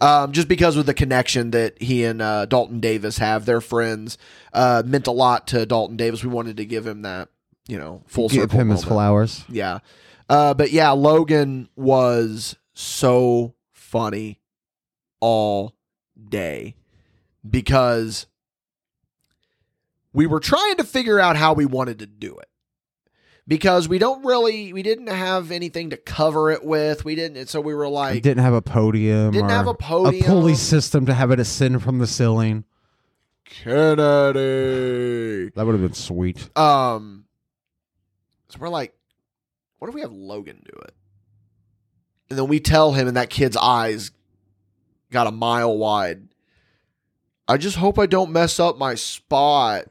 Um, 0.00 0.32
just 0.32 0.48
because 0.48 0.76
of 0.76 0.86
the 0.86 0.94
connection 0.94 1.50
that 1.50 1.80
he 1.82 2.04
and 2.04 2.22
uh, 2.22 2.46
Dalton 2.46 2.80
Davis 2.80 3.18
have, 3.18 3.44
they're 3.44 3.60
friends. 3.60 4.16
Uh, 4.52 4.82
meant 4.86 5.06
a 5.06 5.12
lot 5.12 5.48
to 5.48 5.66
Dalton 5.66 5.96
Davis. 5.96 6.22
We 6.22 6.30
wanted 6.30 6.58
to 6.58 6.64
give 6.64 6.86
him 6.86 7.02
that, 7.02 7.28
you 7.66 7.78
know, 7.78 8.02
full 8.06 8.28
Give 8.28 8.50
him 8.50 8.70
his 8.70 8.84
flowers. 8.84 9.44
Yeah. 9.48 9.80
Uh, 10.28 10.54
but 10.54 10.70
yeah, 10.70 10.90
Logan 10.90 11.68
was 11.74 12.54
so 12.74 13.54
funny 13.72 14.38
all 15.20 15.74
day 16.28 16.74
because 17.48 18.26
we 20.12 20.26
were 20.26 20.40
trying 20.40 20.76
to 20.76 20.84
figure 20.84 21.20
out 21.20 21.36
how 21.36 21.52
we 21.52 21.66
wanted 21.66 21.98
to 22.00 22.06
do 22.06 22.38
it. 22.38 22.48
Because 23.46 23.88
we 23.88 23.98
don't 23.98 24.24
really, 24.26 24.74
we 24.74 24.82
didn't 24.82 25.06
have 25.06 25.50
anything 25.50 25.88
to 25.90 25.96
cover 25.96 26.50
it 26.50 26.62
with. 26.62 27.06
We 27.06 27.14
didn't, 27.14 27.48
so 27.48 27.62
we 27.62 27.72
were 27.72 27.88
like, 27.88 28.12
we 28.12 28.20
didn't 28.20 28.42
have 28.42 28.52
a 28.52 28.60
podium. 28.60 29.30
Didn't 29.30 29.48
have 29.48 29.66
a 29.66 29.72
podium. 29.72 30.22
a 30.22 30.26
pulley 30.26 30.54
system 30.54 31.06
to 31.06 31.14
have 31.14 31.30
it 31.30 31.40
ascend 31.40 31.82
from 31.82 31.98
the 31.98 32.06
ceiling. 32.06 32.64
Kennedy. 33.46 34.40
That 35.54 35.64
would 35.64 35.72
have 35.72 35.80
been 35.80 35.94
sweet. 35.94 36.50
Um, 36.58 37.24
so 38.50 38.58
we're 38.60 38.68
like, 38.68 38.94
what 39.78 39.88
if 39.88 39.94
we 39.94 40.02
have 40.02 40.12
Logan 40.12 40.62
do 40.64 40.78
it? 40.80 40.94
And 42.28 42.38
then 42.38 42.48
we 42.48 42.60
tell 42.60 42.92
him, 42.92 43.08
and 43.08 43.16
that 43.16 43.30
kid's 43.30 43.56
eyes 43.56 44.10
got 45.10 45.26
a 45.26 45.32
mile 45.32 45.76
wide. 45.76 46.28
I 47.46 47.56
just 47.56 47.76
hope 47.76 47.98
I 47.98 48.06
don't 48.06 48.32
mess 48.32 48.60
up 48.60 48.76
my 48.76 48.94
spot. 48.94 49.86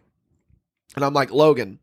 And 0.95 1.03
I'm 1.03 1.13
like, 1.13 1.32
Logan, 1.32 1.80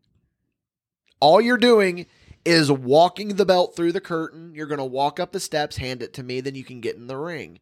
all 1.21 1.41
you're 1.41 1.57
doing 1.57 2.07
is 2.45 2.71
walking 2.71 3.37
the 3.37 3.47
belt 3.47 3.75
through 3.75 3.93
the 3.93 4.01
curtain. 4.01 4.55
You're 4.55 4.67
going 4.67 4.79
to 4.79 4.85
walk 4.85 5.19
up 5.19 5.33
the 5.33 5.41
steps, 5.41 5.77
hand 5.77 6.03
it 6.03 6.13
to 6.15 6.23
me, 6.23 6.41
then 6.41 6.55
you 6.55 6.65
can 6.65 6.81
get 6.81 6.97
in 6.97 7.07
the 7.07 7.17
ring. 7.17 7.59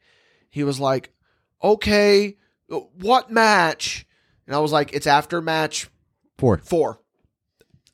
He 0.51 0.65
was 0.65 0.81
like, 0.81 1.11
okay, 1.63 2.37
what 2.99 3.31
match? 3.31 4.07
And 4.47 4.57
I 4.57 4.59
was 4.59 4.73
like, 4.73 4.93
it's 4.93 5.07
after 5.07 5.41
match 5.41 5.89
Four. 6.43 6.59
Four. 6.59 6.99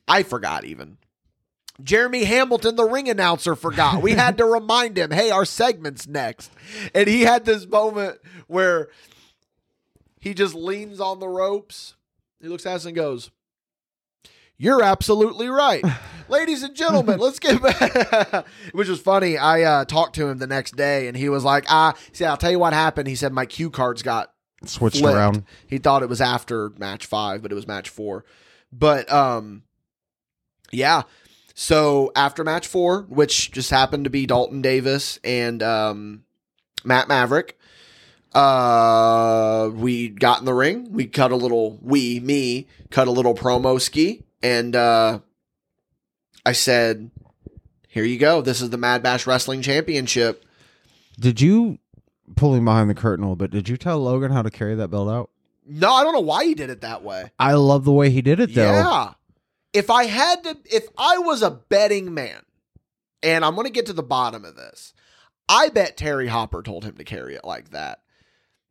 I 0.07 0.23
forgot 0.23 0.65
even. 0.65 0.97
Jeremy 1.83 2.23
Hamilton, 2.25 2.75
the 2.75 2.85
ring 2.85 3.09
announcer, 3.09 3.55
forgot. 3.55 4.01
We 4.01 4.11
had 4.11 4.37
to 4.37 4.45
remind 4.59 4.97
him, 4.97 5.11
hey, 5.11 5.31
our 5.31 5.45
segment's 5.45 6.07
next. 6.07 6.51
And 6.93 7.07
he 7.07 7.21
had 7.21 7.45
this 7.45 7.65
moment 7.67 8.19
where 8.47 8.89
he 10.19 10.33
just 10.33 10.55
leans 10.55 10.99
on 10.99 11.19
the 11.19 11.27
ropes. 11.27 11.95
He 12.41 12.47
looks 12.47 12.65
at 12.65 12.75
us 12.75 12.85
and 12.85 12.95
goes, 12.95 13.31
You're 14.57 14.83
absolutely 14.83 15.47
right. 15.47 15.83
Ladies 16.29 16.61
and 16.63 16.75
gentlemen, 16.75 17.19
let's 17.19 17.39
get 17.39 17.61
back. 17.61 18.45
Which 18.73 18.87
was 18.87 18.99
funny. 19.01 19.37
I 19.37 19.63
uh, 19.63 19.85
talked 19.85 20.15
to 20.15 20.27
him 20.27 20.37
the 20.37 20.47
next 20.47 20.75
day 20.75 21.07
and 21.07 21.17
he 21.17 21.27
was 21.29 21.43
like, 21.43 21.65
Ah, 21.69 21.95
see, 22.11 22.25
I'll 22.25 22.37
tell 22.37 22.51
you 22.51 22.59
what 22.59 22.73
happened. 22.73 23.07
He 23.07 23.15
said, 23.15 23.33
My 23.33 23.45
cue 23.45 23.69
cards 23.69 24.03
got 24.03 24.31
Switched 24.65 24.99
flipped. 24.99 25.15
around. 25.15 25.43
He 25.67 25.77
thought 25.77 26.03
it 26.03 26.09
was 26.09 26.21
after 26.21 26.69
match 26.77 27.05
five, 27.05 27.41
but 27.41 27.51
it 27.51 27.55
was 27.55 27.65
match 27.65 27.89
four. 27.89 28.25
But 28.71 29.11
um, 29.11 29.63
yeah. 30.71 31.03
So 31.61 32.13
after 32.15 32.45
match 32.45 32.67
four, 32.67 33.01
which 33.09 33.51
just 33.51 33.69
happened 33.69 34.05
to 34.05 34.09
be 34.09 34.25
Dalton 34.25 34.61
Davis 34.61 35.19
and 35.25 35.61
um, 35.61 36.23
Matt 36.85 37.09
Maverick, 37.09 37.59
uh, 38.33 39.69
we 39.73 40.07
got 40.07 40.39
in 40.39 40.45
the 40.45 40.53
ring. 40.53 40.93
We 40.93 41.05
cut 41.05 41.33
a 41.33 41.35
little. 41.35 41.77
We 41.81 42.21
me 42.21 42.67
cut 42.91 43.09
a 43.09 43.11
little 43.11 43.35
promo 43.35 43.79
ski, 43.81 44.23
and 44.41 44.73
uh, 44.73 45.19
I 46.45 46.53
said, 46.53 47.11
"Here 47.89 48.05
you 48.05 48.17
go. 48.17 48.39
This 48.39 48.61
is 48.61 48.69
the 48.69 48.77
Mad 48.77 49.03
Bash 49.03 49.27
Wrestling 49.27 49.61
Championship." 49.61 50.45
Did 51.19 51.41
you 51.41 51.79
pulling 52.37 52.63
behind 52.63 52.89
the 52.89 52.95
curtain 52.95 53.25
a 53.25 53.27
little 53.27 53.35
bit? 53.35 53.51
Did 53.51 53.67
you 53.67 53.75
tell 53.75 53.99
Logan 53.99 54.31
how 54.31 54.43
to 54.43 54.49
carry 54.49 54.75
that 54.75 54.87
belt 54.87 55.09
out? 55.09 55.29
No, 55.67 55.91
I 55.91 56.05
don't 56.05 56.13
know 56.13 56.21
why 56.21 56.45
he 56.45 56.55
did 56.55 56.69
it 56.69 56.79
that 56.81 57.03
way. 57.03 57.31
I 57.37 57.55
love 57.55 57.83
the 57.83 57.91
way 57.91 58.11
he 58.11 58.21
did 58.21 58.39
it 58.39 58.55
though. 58.55 58.63
Yeah. 58.63 59.13
If 59.73 59.89
I 59.89 60.05
had 60.05 60.43
to, 60.43 60.57
if 60.65 60.87
I 60.97 61.19
was 61.19 61.41
a 61.41 61.51
betting 61.51 62.13
man, 62.13 62.41
and 63.21 63.43
I'm 63.45 63.55
going 63.55 63.67
to 63.67 63.73
get 63.73 63.87
to 63.87 63.93
the 63.93 64.03
bottom 64.03 64.45
of 64.45 64.55
this, 64.55 64.93
I 65.47 65.69
bet 65.69 65.97
Terry 65.97 66.27
Hopper 66.27 66.63
told 66.63 66.83
him 66.83 66.97
to 66.97 67.03
carry 67.03 67.35
it 67.35 67.43
like 67.43 67.71
that. 67.71 67.99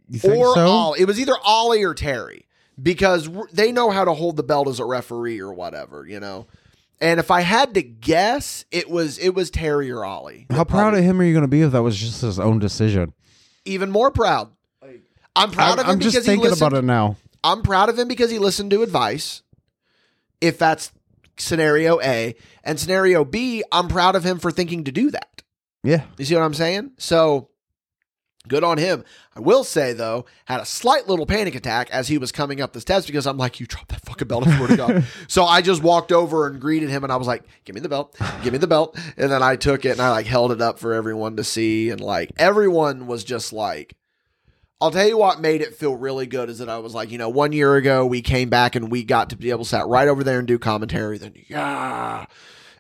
You 0.09 0.19
think 0.19 0.37
or 0.37 0.55
so? 0.55 0.67
Ollie. 0.67 1.01
It 1.01 1.07
was 1.07 1.21
either 1.21 1.35
Ollie 1.45 1.85
or 1.85 1.95
Terry 1.95 2.47
because 2.81 3.29
they 3.53 3.73
know 3.73 3.91
how 3.91 4.05
to 4.05 4.15
hold 4.15 4.37
the 4.37 4.43
belt 4.43 4.69
as 4.69 4.81
a 4.81 4.85
referee 4.85 5.41
or 5.41 5.53
whatever, 5.53 6.07
you 6.07 6.21
know. 6.21 6.47
And 7.01 7.21
if 7.21 7.31
I 7.31 7.43
had 7.43 7.75
to 7.75 7.83
guess, 7.83 8.65
it 8.71 8.91
was 8.91 9.19
it 9.19 9.35
was 9.35 9.51
Terry 9.51 9.91
or 9.91 10.05
Ollie. 10.05 10.47
How 10.51 10.65
proud 10.65 10.95
of 10.95 11.05
him 11.05 11.21
are 11.21 11.25
you 11.25 11.33
going 11.33 11.43
to 11.43 11.49
be 11.49 11.63
if 11.63 11.73
that 11.73 11.83
was 11.83 11.99
just 11.99 12.23
his 12.23 12.41
own 12.41 12.59
decision? 12.59 13.13
Even 13.65 13.91
more 13.91 14.11
proud. 14.11 14.51
I'm 15.37 15.53
proud 15.53 15.75
I'm, 15.75 15.79
of 15.79 15.85
him 15.85 15.91
I'm 15.93 16.01
just 16.01 16.15
because 16.15 16.27
he 16.27 16.33
thinking 16.33 16.51
listened. 16.51 16.67
about 16.67 16.79
it 16.79 16.85
now. 16.85 17.17
I'm 17.45 17.63
proud 17.63 17.89
of 17.89 17.99
him 17.99 18.09
because 18.09 18.31
he 18.31 18.41
listened 18.41 18.73
to 18.73 18.83
advice. 18.83 19.43
If 20.41 20.59
that's 20.59 20.93
scenario 21.41 22.01
A. 22.01 22.35
And 22.65 22.79
scenario 22.79 23.25
B, 23.25 23.63
I'm 23.73 23.89
proud 23.89 24.17
of 24.17 24.25
him 24.25 24.39
for 24.39 24.51
thinking 24.51 24.85
to 24.85 24.93
do 24.93 25.11
that. 25.11 25.43
Yeah. 25.83 26.05
You 26.19 26.25
see 26.25 26.35
what 26.35 26.43
I'm 26.43 26.55
saying? 26.55 26.93
So 26.99 27.51
good 28.49 28.65
on 28.65 28.79
him. 28.79 29.05
I 29.37 29.41
will 29.41 29.63
say 29.63 29.93
though, 29.93 30.27
had 30.47 30.61
a 30.61 30.65
slight 30.65 31.07
little 31.07 31.27
panic 31.27 31.55
attack 31.55 31.91
as 31.91 32.09
he 32.09 32.19
was 32.19 32.33
coming 32.33 32.61
up 32.61 32.73
the 32.73 32.81
steps 32.81 33.07
because 33.07 33.27
I'm 33.27 33.37
like, 33.37 33.61
you 33.61 33.67
dropped 33.67 33.91
that 33.91 34.05
fucking 34.05 34.27
belt, 34.27 34.47
I 34.47 34.57
swear 34.57 34.69
to 34.69 34.77
God. 34.77 35.05
so 35.29 35.45
I 35.45 35.61
just 35.61 35.83
walked 35.83 36.13
over 36.13 36.47
and 36.47 36.61
greeted 36.61 36.89
him 36.89 37.05
and 37.05 37.13
I 37.13 37.17
was 37.17 37.27
like, 37.27 37.45
give 37.65 37.75
me 37.75 37.81
the 37.81 37.89
belt, 37.89 38.17
give 38.43 38.53
me 38.53 38.59
the 38.59 38.67
belt. 38.67 38.99
And 39.17 39.31
then 39.31 39.43
I 39.43 39.57
took 39.57 39.85
it 39.85 39.93
and 39.93 40.01
I 40.01 40.11
like 40.11 40.27
held 40.27 40.53
it 40.53 40.61
up 40.61 40.79
for 40.79 40.95
everyone 40.95 41.37
to 41.37 41.45
see. 41.45 41.91
And 41.91 42.01
like 42.01 42.33
everyone 42.37 43.07
was 43.07 43.23
just 43.23 43.53
like, 43.53 43.95
I'll 44.81 44.93
tell 44.93 45.09
you 45.09 45.19
what 45.19 45.41
made 45.41 45.61
it 45.61 45.75
feel 45.75 45.97
really 45.97 46.27
good 46.27 46.49
is 46.49 46.59
that 46.59 46.69
I 46.69 46.79
was 46.79 46.95
like, 46.95 47.11
you 47.11 47.19
know, 47.19 47.29
one 47.29 47.53
year 47.53 47.75
ago 47.75 48.07
we 48.07 48.23
came 48.23 48.49
back 48.49 48.77
and 48.77 48.91
we 48.91 49.03
got 49.03 49.31
to 49.31 49.37
be 49.37 49.51
able 49.51 49.65
to 49.65 49.71
sit 49.71 49.87
right 49.87 50.07
over 50.07 50.23
there 50.23 50.39
and 50.39 50.47
do 50.47 50.59
commentary. 50.59 51.19
Then 51.19 51.35
yeah, 51.49 52.27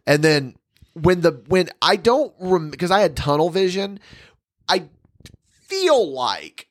and 0.07 0.23
then 0.23 0.55
when 0.95 1.23
the 1.23 1.43
when 1.49 1.71
I 1.83 1.97
don't 1.97 2.33
rem- 2.39 2.71
because 2.71 2.93
I 2.93 3.01
had 3.01 3.17
tunnel 3.17 3.51
vision, 3.51 3.99
I 4.69 4.85
feel 5.67 6.13
like 6.13 6.69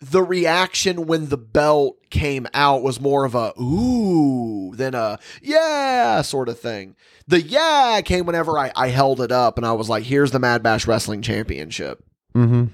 the 0.00 0.22
reaction 0.22 1.06
when 1.06 1.30
the 1.30 1.38
belt 1.38 1.96
came 2.10 2.46
out 2.52 2.82
was 2.82 3.00
more 3.00 3.24
of 3.24 3.34
a 3.34 3.54
ooh 3.60 4.74
than 4.76 4.94
a 4.94 5.18
yeah 5.40 6.20
sort 6.20 6.50
of 6.50 6.60
thing. 6.60 6.94
The 7.26 7.40
yeah 7.40 8.00
came 8.04 8.26
whenever 8.26 8.58
I, 8.58 8.70
I 8.76 8.88
held 8.88 9.20
it 9.20 9.32
up 9.32 9.56
and 9.56 9.66
I 9.66 9.72
was 9.72 9.88
like, 9.88 10.04
here's 10.04 10.30
the 10.30 10.38
Mad 10.38 10.62
Bash 10.62 10.86
Wrestling 10.86 11.22
Championship. 11.22 12.04
Mm-hmm. 12.34 12.66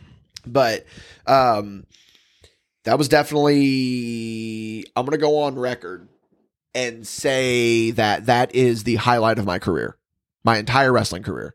But 0.46 0.86
um, 1.26 1.86
that 2.84 2.98
was 2.98 3.08
definitely. 3.08 4.86
I'm 4.96 5.04
gonna 5.04 5.18
go 5.18 5.40
on 5.40 5.58
record 5.58 6.08
and 6.74 7.06
say 7.06 7.90
that 7.92 8.26
that 8.26 8.54
is 8.54 8.84
the 8.84 8.96
highlight 8.96 9.38
of 9.38 9.44
my 9.44 9.58
career, 9.58 9.96
my 10.44 10.58
entire 10.58 10.92
wrestling 10.92 11.22
career, 11.22 11.54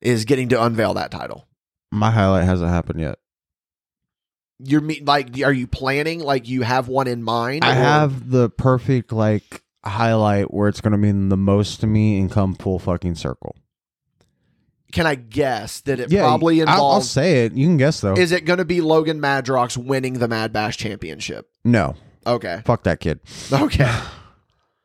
is 0.00 0.24
getting 0.24 0.48
to 0.50 0.62
unveil 0.62 0.94
that 0.94 1.10
title. 1.10 1.46
My 1.90 2.10
highlight 2.10 2.44
hasn't 2.44 2.70
happened 2.70 3.00
yet. 3.00 3.18
You're 4.58 4.80
me 4.80 5.00
like, 5.00 5.40
are 5.42 5.52
you 5.52 5.66
planning? 5.66 6.20
Like, 6.20 6.48
you 6.48 6.62
have 6.62 6.88
one 6.88 7.08
in 7.08 7.22
mind? 7.22 7.64
I 7.64 7.72
or- 7.72 7.74
have 7.74 8.30
the 8.30 8.48
perfect 8.48 9.12
like 9.12 9.62
highlight 9.84 10.52
where 10.52 10.68
it's 10.68 10.80
going 10.80 10.92
to 10.92 10.98
mean 10.98 11.28
the 11.28 11.36
most 11.36 11.80
to 11.80 11.86
me 11.86 12.20
and 12.20 12.30
come 12.30 12.54
full 12.54 12.78
fucking 12.78 13.16
circle. 13.16 13.56
Can 14.92 15.06
I 15.06 15.14
guess 15.16 15.80
that 15.80 15.98
it 16.00 16.12
yeah, 16.12 16.20
probably 16.22 16.62
I'll- 16.62 16.68
I'll, 16.92 17.00
say 17.00 17.44
it. 17.46 17.54
You 17.54 17.66
can 17.66 17.78
guess 17.78 18.00
though. 18.00 18.14
Is 18.14 18.30
it 18.30 18.44
going 18.44 18.58
to 18.58 18.64
be 18.64 18.80
Logan 18.80 19.20
Madrox 19.20 19.76
winning 19.76 20.14
the 20.14 20.28
Mad 20.28 20.52
Bash 20.52 20.76
Championship? 20.76 21.48
no, 21.64 21.96
Okay. 22.26 22.62
fuck 22.64 22.84
that 22.84 23.00
kid. 23.00 23.20
Okay. 23.52 23.90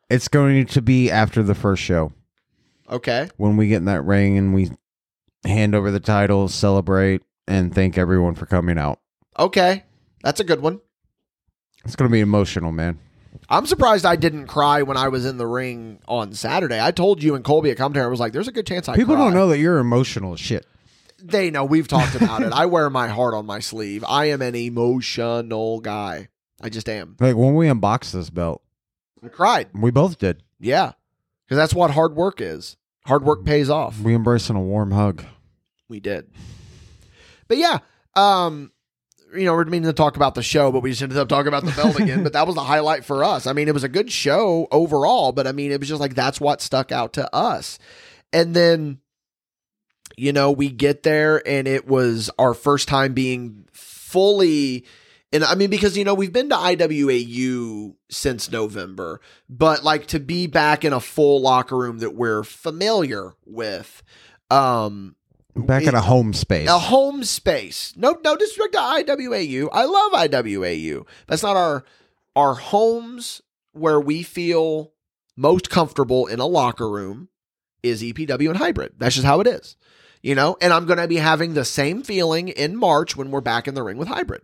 It's 0.10 0.30
going 0.30 0.66
to 0.68 0.82
be 0.82 1.12
after 1.12 1.44
the 1.44 1.54
first 1.54 1.84
show 1.84 2.14
Okay. 2.90 3.28
when 3.36 3.58
we 3.58 3.68
get 3.68 3.76
in 3.78 3.86
that 3.86 4.06
ring 4.06 4.38
and 4.38 4.54
we 4.54 4.72
hand 5.44 5.76
over 5.76 5.92
the 5.92 6.00
title, 6.00 6.48
celebrate, 6.48 7.24
and 7.46 7.76
thank 7.76 7.98
everyone 7.98 8.34
for 8.34 8.46
coming 8.46 8.78
out. 8.78 9.02
Okay. 9.38 9.84
That's 10.24 10.40
a 10.40 10.46
good 10.46 10.62
one. 10.62 10.80
It's 11.84 11.98
going 11.98 12.10
to 12.10 12.14
be 12.14 12.22
emotional, 12.22 12.72
man. 12.72 13.00
I'm 13.50 13.66
surprised 13.66 14.06
I 14.06 14.16
didn't 14.16 14.48
cry 14.48 14.82
when 14.84 14.98
I 14.98 15.08
was 15.10 15.26
in 15.26 15.38
the 15.38 15.48
ring 15.48 16.00
on 16.08 16.34
Saturday. 16.34 16.80
I 16.82 16.92
told 16.92 17.22
you 17.24 17.36
and 17.36 17.44
Colby 17.44 17.70
at 17.72 17.78
commentary, 17.78 18.06
I 18.06 18.10
was 18.10 18.20
like, 18.20 18.34
there's 18.34 18.48
a 18.48 18.52
good 18.52 18.66
chance 18.68 18.88
I 18.90 18.96
People 18.96 19.16
cry. 19.16 19.26
don't 19.26 19.34
know 19.34 19.48
that 19.50 19.58
you're 19.60 19.80
emotional 19.80 20.34
as 20.34 20.40
shit. 20.40 20.66
They 21.24 21.50
know. 21.50 21.66
We've 21.66 21.88
talked 21.88 22.16
about 22.16 22.44
it. 22.44 22.52
I 22.54 22.66
wear 22.68 22.90
my 22.90 23.08
heart 23.08 23.34
on 23.34 23.46
my 23.46 23.60
sleeve. 23.60 24.04
I 24.08 24.26
am 24.26 24.42
an 24.42 24.56
emotional 24.56 25.80
guy. 25.80 26.28
I 26.62 26.70
just 26.70 26.88
am. 26.90 27.16
Like 27.20 27.36
when 27.36 27.56
we 27.56 27.68
unboxed 27.68 28.14
this 28.14 28.30
belt, 28.30 28.62
I 29.24 29.30
cried. 29.30 29.70
we 29.74 29.90
both 29.92 30.18
did. 30.20 30.44
Yeah. 30.60 30.92
Because 31.46 31.58
that's 31.58 31.74
what 31.74 31.92
hard 31.92 32.16
work 32.16 32.40
is. 32.42 32.78
Hard 33.06 33.24
work 33.24 33.46
pays 33.46 33.70
off. 33.70 34.00
We 34.00 34.14
embracing 34.14 34.56
a 34.56 34.62
warm 34.62 34.92
hug. 34.92 35.24
We 35.88 36.00
did. 36.00 36.30
But 37.48 37.58
yeah, 37.58 37.80
um, 38.16 38.72
you 39.34 39.46
know, 39.46 39.54
we're 39.54 39.66
meaning 39.66 39.90
to 39.90 39.94
talk 39.94 40.16
about 40.16 40.36
the 40.36 40.44
show, 40.44 40.72
but 40.72 40.82
we 40.82 40.92
just 40.92 41.02
ended 41.02 41.18
up 41.18 41.28
talking 41.28 41.48
about 41.48 41.66
the 41.66 41.72
belt 41.72 42.00
again. 42.00 42.24
but 42.24 42.34
that 42.34 42.48
was 42.48 42.56
the 42.56 42.64
highlight 42.64 43.06
for 43.06 43.24
us. 43.24 43.48
I 43.48 43.54
mean, 43.54 43.68
it 43.68 43.74
was 43.74 43.84
a 43.84 43.90
good 43.90 44.12
show 44.12 44.68
overall, 44.72 45.32
but 45.32 45.48
I 45.48 45.52
mean, 45.52 45.72
it 45.72 45.80
was 45.80 45.90
just 45.90 46.02
like 46.02 46.16
that's 46.16 46.40
what 46.40 46.62
stuck 46.62 46.92
out 46.92 47.14
to 47.14 47.34
us. 47.36 47.80
And 48.32 48.54
then, 48.54 49.00
you 50.16 50.34
know, 50.34 50.52
we 50.52 50.70
get 50.70 51.04
there 51.04 51.46
and 51.48 51.68
it 51.68 51.88
was 51.88 52.30
our 52.40 52.54
first 52.54 52.88
time 52.88 53.14
being 53.14 53.68
fully. 53.72 54.86
And 55.32 55.44
I 55.44 55.56
mean, 55.56 55.70
because, 55.70 55.98
you 55.98 56.04
know, 56.04 56.14
we've 56.14 56.34
been 56.34 56.50
to 56.50 56.56
IWAU 56.56 57.96
since 58.10 58.52
November, 58.52 59.22
but 59.50 59.84
like 59.84 60.08
to 60.08 60.20
be 60.20 60.48
back 60.48 60.86
in 60.86 60.94
a 60.94 61.00
full 61.00 61.42
locker 61.42 61.78
room 61.78 62.00
that 62.00 62.16
we're 62.16 62.44
familiar 62.44 63.36
with, 63.46 64.04
um, 64.50 65.16
Back 65.66 65.84
at 65.88 65.94
a 65.94 66.02
home 66.02 66.34
space. 66.34 66.70
a 66.70 66.78
home 66.78 67.24
space. 67.24 67.94
No, 67.96 68.18
no 68.24 68.36
disrespect 68.36 68.74
to 68.74 68.80
IWAU. 68.80 69.70
I 69.72 69.86
love 69.86 70.12
IWAU. 70.12 71.06
That's 71.28 71.44
not 71.44 71.56
our 71.56 71.84
our 72.36 72.54
homes 72.54 73.42
where 73.72 74.00
we 74.00 74.24
feel 74.24 74.92
most 75.36 75.70
comfortable 75.70 76.28
in 76.28 76.40
a 76.40 76.46
locker 76.46 76.90
room 76.90 77.30
is 77.84 78.02
EPW 78.04 78.50
and 78.50 78.58
hybrid. 78.58 78.94
That's 78.98 79.16
just 79.16 79.26
how 79.26 79.40
it 79.40 79.48
is. 79.48 79.76
You 80.22 80.36
know, 80.36 80.58
and 80.62 80.74
I'm 80.74 80.86
going 80.86 81.00
to 81.00 81.08
be 81.08 81.18
having 81.18 81.54
the 81.54 81.66
same 81.66 82.04
feeling 82.04 82.50
in 82.50 82.76
March 82.76 83.16
when 83.16 83.32
we're 83.32 83.42
back 83.42 83.68
in 83.68 83.76
the 83.76 83.84
ring 83.84 83.98
with 83.98 84.08
hybrid. 84.08 84.42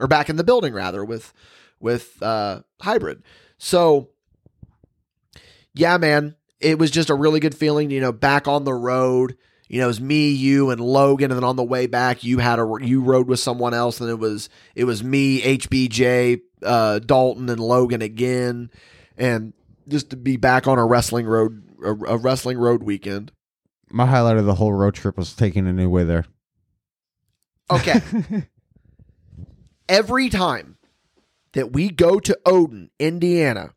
Or 0.00 0.06
back 0.06 0.28
in 0.28 0.36
the 0.36 0.44
building 0.44 0.72
rather 0.72 1.04
with 1.04 1.32
with 1.78 2.20
uh 2.22 2.62
hybrid. 2.80 3.22
So 3.58 4.10
yeah, 5.74 5.98
man, 5.98 6.36
it 6.60 6.78
was 6.78 6.90
just 6.90 7.10
a 7.10 7.14
really 7.14 7.40
good 7.40 7.54
feeling, 7.54 7.90
you 7.90 8.00
know, 8.00 8.12
back 8.12 8.48
on 8.48 8.64
the 8.64 8.74
road. 8.74 9.36
You 9.74 9.80
know, 9.80 9.86
it 9.86 9.88
was 9.88 10.00
me, 10.00 10.30
you, 10.30 10.70
and 10.70 10.80
Logan, 10.80 11.32
and 11.32 11.36
then 11.36 11.42
on 11.42 11.56
the 11.56 11.64
way 11.64 11.88
back, 11.88 12.22
you 12.22 12.38
had 12.38 12.60
a 12.60 12.76
you 12.80 13.00
rode 13.00 13.26
with 13.26 13.40
someone 13.40 13.74
else, 13.74 14.00
and 14.00 14.08
it 14.08 14.20
was 14.20 14.48
it 14.76 14.84
was 14.84 15.02
me, 15.02 15.42
HBJ, 15.42 16.42
uh, 16.62 17.00
Dalton, 17.00 17.50
and 17.50 17.58
Logan 17.58 18.00
again, 18.00 18.70
and 19.18 19.52
just 19.88 20.10
to 20.10 20.16
be 20.16 20.36
back 20.36 20.68
on 20.68 20.78
a 20.78 20.86
wrestling 20.86 21.26
road, 21.26 21.60
a, 21.84 21.90
a 21.90 22.16
wrestling 22.16 22.56
road 22.56 22.84
weekend. 22.84 23.32
My 23.90 24.06
highlight 24.06 24.36
of 24.36 24.46
the 24.46 24.54
whole 24.54 24.72
road 24.72 24.94
trip 24.94 25.18
was 25.18 25.34
taking 25.34 25.66
a 25.66 25.72
new 25.72 25.90
way 25.90 26.04
there. 26.04 26.26
Okay, 27.68 28.00
every 29.88 30.28
time 30.28 30.76
that 31.54 31.72
we 31.72 31.90
go 31.90 32.20
to 32.20 32.38
Odon, 32.46 32.90
Indiana, 33.00 33.73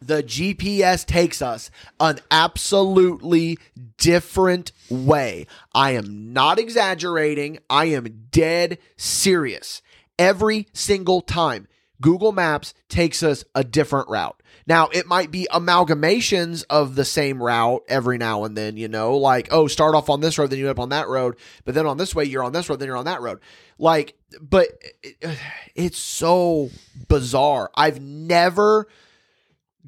the 0.00 0.22
GPS 0.22 1.04
takes 1.04 1.42
us 1.42 1.70
an 2.00 2.20
absolutely 2.30 3.58
different 3.96 4.72
way. 4.88 5.46
I 5.74 5.92
am 5.92 6.32
not 6.32 6.58
exaggerating. 6.58 7.58
I 7.68 7.86
am 7.86 8.28
dead 8.30 8.78
serious. 8.96 9.82
Every 10.18 10.66
single 10.72 11.20
time, 11.20 11.68
Google 12.00 12.32
Maps 12.32 12.74
takes 12.88 13.22
us 13.22 13.44
a 13.54 13.64
different 13.64 14.08
route. 14.08 14.40
Now, 14.66 14.88
it 14.88 15.06
might 15.06 15.30
be 15.30 15.48
amalgamations 15.50 16.64
of 16.68 16.94
the 16.94 17.04
same 17.04 17.42
route 17.42 17.82
every 17.88 18.18
now 18.18 18.44
and 18.44 18.56
then, 18.56 18.76
you 18.76 18.86
know, 18.86 19.16
like, 19.16 19.48
oh, 19.50 19.66
start 19.66 19.94
off 19.94 20.10
on 20.10 20.20
this 20.20 20.38
road, 20.38 20.50
then 20.50 20.58
you 20.58 20.66
end 20.66 20.78
up 20.78 20.82
on 20.82 20.90
that 20.90 21.08
road, 21.08 21.36
but 21.64 21.74
then 21.74 21.86
on 21.86 21.96
this 21.96 22.14
way, 22.14 22.24
you're 22.24 22.44
on 22.44 22.52
this 22.52 22.68
road, 22.68 22.78
then 22.78 22.86
you're 22.86 22.96
on 22.96 23.06
that 23.06 23.22
road. 23.22 23.40
Like, 23.78 24.14
but 24.40 24.68
it, 25.02 25.38
it's 25.74 25.98
so 25.98 26.70
bizarre. 27.08 27.70
I've 27.74 28.00
never 28.00 28.86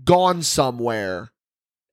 gone 0.04 0.42
somewhere 0.42 1.30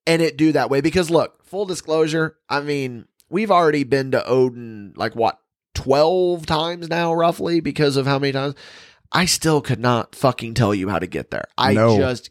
and 0.05 0.21
it 0.21 0.37
do 0.37 0.51
that 0.53 0.69
way 0.69 0.81
because 0.81 1.09
look, 1.09 1.43
full 1.43 1.65
disclosure, 1.65 2.37
I 2.49 2.61
mean, 2.61 3.05
we've 3.29 3.51
already 3.51 3.83
been 3.83 4.11
to 4.11 4.25
Odon 4.25 4.93
like 4.95 5.15
what 5.15 5.39
12 5.75 6.45
times 6.45 6.89
now 6.89 7.13
roughly 7.13 7.59
because 7.59 7.97
of 7.97 8.05
how 8.05 8.17
many 8.19 8.31
times 8.33 8.55
I 9.11 9.25
still 9.25 9.61
could 9.61 9.79
not 9.79 10.15
fucking 10.15 10.53
tell 10.53 10.73
you 10.73 10.89
how 10.89 10.99
to 10.99 11.07
get 11.07 11.31
there. 11.31 11.45
I 11.57 11.73
No. 11.73 11.97
just 11.97 12.29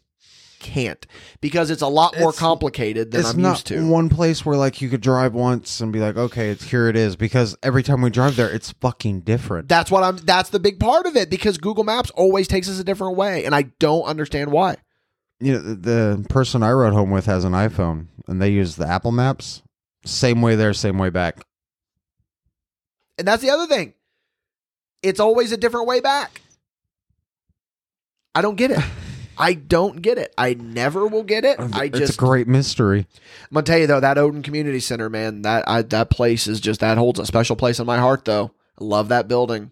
can't 0.59 1.05
because 1.39 1.69
it's 1.69 1.83
a 1.83 1.87
lot 1.87 2.13
more 2.19 2.29
It's- 2.29 2.39
complicated 2.39 3.11
than 3.11 3.23
I'm 3.25 3.39
not 3.41 3.49
used 3.51 3.67
to. 3.67 3.87
one 3.87 4.09
place 4.09 4.43
where 4.43 4.57
like 4.57 4.81
you 4.81 4.89
could 4.89 5.01
drive 5.01 5.33
once 5.35 5.79
and 5.81 5.93
be 5.93 5.99
like, 5.99 6.17
okay, 6.17 6.49
it's 6.49 6.63
here 6.65 6.87
it 6.89 6.95
is. 6.97 7.15
Because 7.15 7.55
every 7.61 7.83
time 7.83 8.01
we 8.01 8.09
drive 8.09 8.35
there, 8.35 8.49
it's 8.49 8.71
fucking 8.81 9.21
different. 9.21 9.67
That's 9.69 9.91
what 9.91 10.03
I'm 10.03 10.17
that's 10.17 10.49
the 10.49 10.59
big 10.59 10.79
part 10.79 11.05
of 11.05 11.15
it 11.15 11.29
because 11.29 11.59
Google 11.59 11.83
Maps 11.83 12.09
always 12.11 12.47
takes 12.47 12.67
us 12.67 12.79
a 12.79 12.83
different 12.83 13.15
way 13.17 13.45
and 13.45 13.53
I 13.53 13.63
don't 13.79 14.03
understand 14.05 14.51
why. 14.51 14.77
You 15.39 15.53
know, 15.53 15.59
the, 15.59 15.75
the 15.75 16.25
person 16.29 16.63
I 16.63 16.71
rode 16.71 16.93
home 16.93 17.11
with 17.11 17.25
has 17.27 17.43
an 17.43 17.53
iPhone 17.53 18.07
and 18.27 18.41
they 18.41 18.49
use 18.49 18.75
the 18.75 18.87
Apple 18.87 19.11
Maps. 19.11 19.61
Same 20.05 20.41
way 20.41 20.55
there, 20.55 20.73
same 20.73 20.97
way 20.97 21.09
back. 21.09 21.39
And 23.17 23.27
that's 23.27 23.41
the 23.41 23.49
other 23.49 23.67
thing. 23.67 23.93
It's 25.03 25.19
always 25.19 25.51
a 25.51 25.57
different 25.57 25.87
way 25.87 25.99
back. 25.99 26.41
I 28.33 28.41
don't 28.41 28.55
get 28.55 28.71
it. 28.71 28.79
I 29.37 29.53
don't 29.53 30.01
get 30.01 30.17
it. 30.17 30.33
I 30.37 30.55
never 30.55 31.05
will 31.05 31.23
get 31.23 31.45
it. 31.45 31.59
I 31.59 31.85
it's 31.85 31.99
just 31.99 32.13
a 32.15 32.17
great 32.17 32.47
mystery. 32.47 33.07
I'm 33.43 33.53
gonna 33.53 33.63
tell 33.63 33.77
you 33.77 33.85
though, 33.87 33.99
that 33.99 34.17
Odon 34.17 34.41
Community 34.41 34.79
Center, 34.79 35.09
man, 35.09 35.43
that 35.43 35.67
I, 35.67 35.83
that 35.83 36.09
place 36.09 36.47
is 36.47 36.59
just 36.59 36.79
that 36.79 36.97
holds 36.97 37.19
a 37.19 37.25
special 37.25 37.55
place 37.55 37.79
in 37.79 37.85
my 37.85 37.99
heart 37.99 38.25
though. 38.25 38.51
I 38.79 38.83
love 38.83 39.09
that 39.09 39.27
building. 39.27 39.71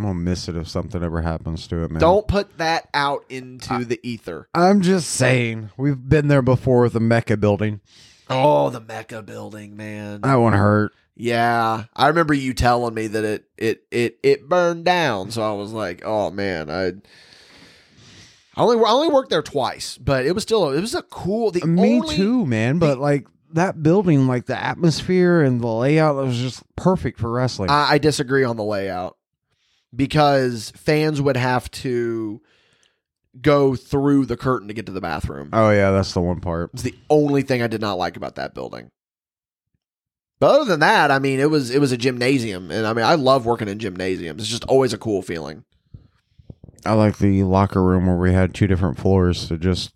I'm 0.00 0.06
gonna 0.06 0.14
miss 0.18 0.48
it 0.48 0.56
if 0.56 0.66
something 0.66 1.02
ever 1.02 1.20
happens 1.20 1.68
to 1.68 1.84
it, 1.84 1.90
man. 1.90 2.00
Don't 2.00 2.26
put 2.26 2.56
that 2.56 2.88
out 2.94 3.24
into 3.28 3.84
the 3.84 4.00
ether. 4.02 4.48
I'm 4.54 4.80
just 4.80 5.10
saying, 5.10 5.68
we've 5.76 6.08
been 6.08 6.28
there 6.28 6.40
before 6.40 6.80
with 6.82 6.94
the 6.94 7.00
Mecca 7.00 7.36
building. 7.36 7.80
Oh, 8.30 8.70
the 8.70 8.80
Mecca 8.80 9.22
building, 9.22 9.76
man. 9.76 10.22
That 10.22 10.36
one 10.36 10.54
hurt. 10.54 10.92
Yeah, 11.16 11.84
I 11.94 12.08
remember 12.08 12.32
you 12.32 12.54
telling 12.54 12.94
me 12.94 13.08
that 13.08 13.24
it 13.24 13.44
it 13.58 13.84
it 13.90 14.18
it 14.22 14.48
burned 14.48 14.86
down. 14.86 15.30
So 15.32 15.42
I 15.42 15.52
was 15.54 15.72
like, 15.72 16.00
oh 16.04 16.30
man, 16.30 16.70
I. 16.70 16.92
I 18.56 18.62
only 18.62 18.76
I 18.84 18.90
only 18.90 19.08
worked 19.08 19.28
there 19.30 19.42
twice, 19.42 19.96
but 19.98 20.24
it 20.24 20.32
was 20.32 20.42
still 20.42 20.70
it 20.70 20.80
was 20.80 20.94
a 20.94 21.02
cool. 21.02 21.50
The 21.50 21.66
Me 21.66 22.00
only- 22.00 22.16
too, 22.16 22.46
man. 22.46 22.78
But 22.78 22.94
the- 22.94 23.00
like 23.00 23.26
that 23.52 23.82
building, 23.82 24.26
like 24.26 24.46
the 24.46 24.58
atmosphere 24.58 25.42
and 25.42 25.60
the 25.60 25.66
layout 25.66 26.16
was 26.16 26.38
just 26.38 26.62
perfect 26.76 27.18
for 27.18 27.30
wrestling. 27.30 27.68
I, 27.68 27.92
I 27.92 27.98
disagree 27.98 28.44
on 28.44 28.56
the 28.56 28.64
layout 28.64 29.16
because 29.94 30.72
fans 30.76 31.20
would 31.20 31.36
have 31.36 31.70
to 31.70 32.40
go 33.40 33.76
through 33.76 34.26
the 34.26 34.36
curtain 34.36 34.68
to 34.68 34.74
get 34.74 34.86
to 34.86 34.92
the 34.92 35.00
bathroom. 35.00 35.50
oh 35.52 35.70
yeah, 35.70 35.90
that's 35.90 36.12
the 36.12 36.20
one 36.20 36.40
part. 36.40 36.70
It's 36.74 36.82
the 36.82 36.96
only 37.08 37.42
thing 37.42 37.62
I 37.62 37.66
did 37.66 37.80
not 37.80 37.98
like 37.98 38.16
about 38.16 38.36
that 38.36 38.54
building. 38.54 38.90
But 40.40 40.54
other 40.54 40.64
than 40.64 40.80
that, 40.80 41.10
I 41.10 41.18
mean, 41.18 41.38
it 41.38 41.50
was 41.50 41.70
it 41.70 41.80
was 41.80 41.92
a 41.92 41.98
gymnasium, 41.98 42.70
and 42.70 42.86
I 42.86 42.94
mean, 42.94 43.04
I 43.04 43.14
love 43.14 43.44
working 43.44 43.68
in 43.68 43.78
gymnasiums. 43.78 44.42
It's 44.42 44.50
just 44.50 44.64
always 44.64 44.92
a 44.92 44.98
cool 44.98 45.20
feeling. 45.22 45.64
I 46.86 46.94
like 46.94 47.18
the 47.18 47.42
locker 47.42 47.82
room 47.82 48.06
where 48.06 48.16
we 48.16 48.32
had 48.32 48.54
two 48.54 48.66
different 48.66 48.98
floors 48.98 49.48
to 49.48 49.58
just 49.58 49.92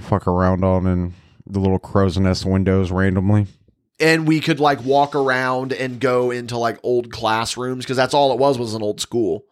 fuck 0.00 0.26
around 0.26 0.64
on 0.64 0.86
and 0.86 1.12
the 1.46 1.60
little 1.60 1.78
crow's 1.78 2.18
nest 2.18 2.44
windows 2.44 2.90
randomly. 2.90 3.46
And 4.00 4.26
we 4.26 4.40
could 4.40 4.60
like 4.60 4.84
walk 4.84 5.14
around 5.14 5.72
and 5.72 6.00
go 6.00 6.30
into 6.30 6.56
like 6.56 6.78
old 6.82 7.10
classrooms 7.10 7.84
because 7.84 7.96
that's 7.96 8.14
all 8.14 8.32
it 8.32 8.38
was 8.38 8.58
was 8.58 8.74
an 8.74 8.82
old 8.82 9.00
school. 9.00 9.44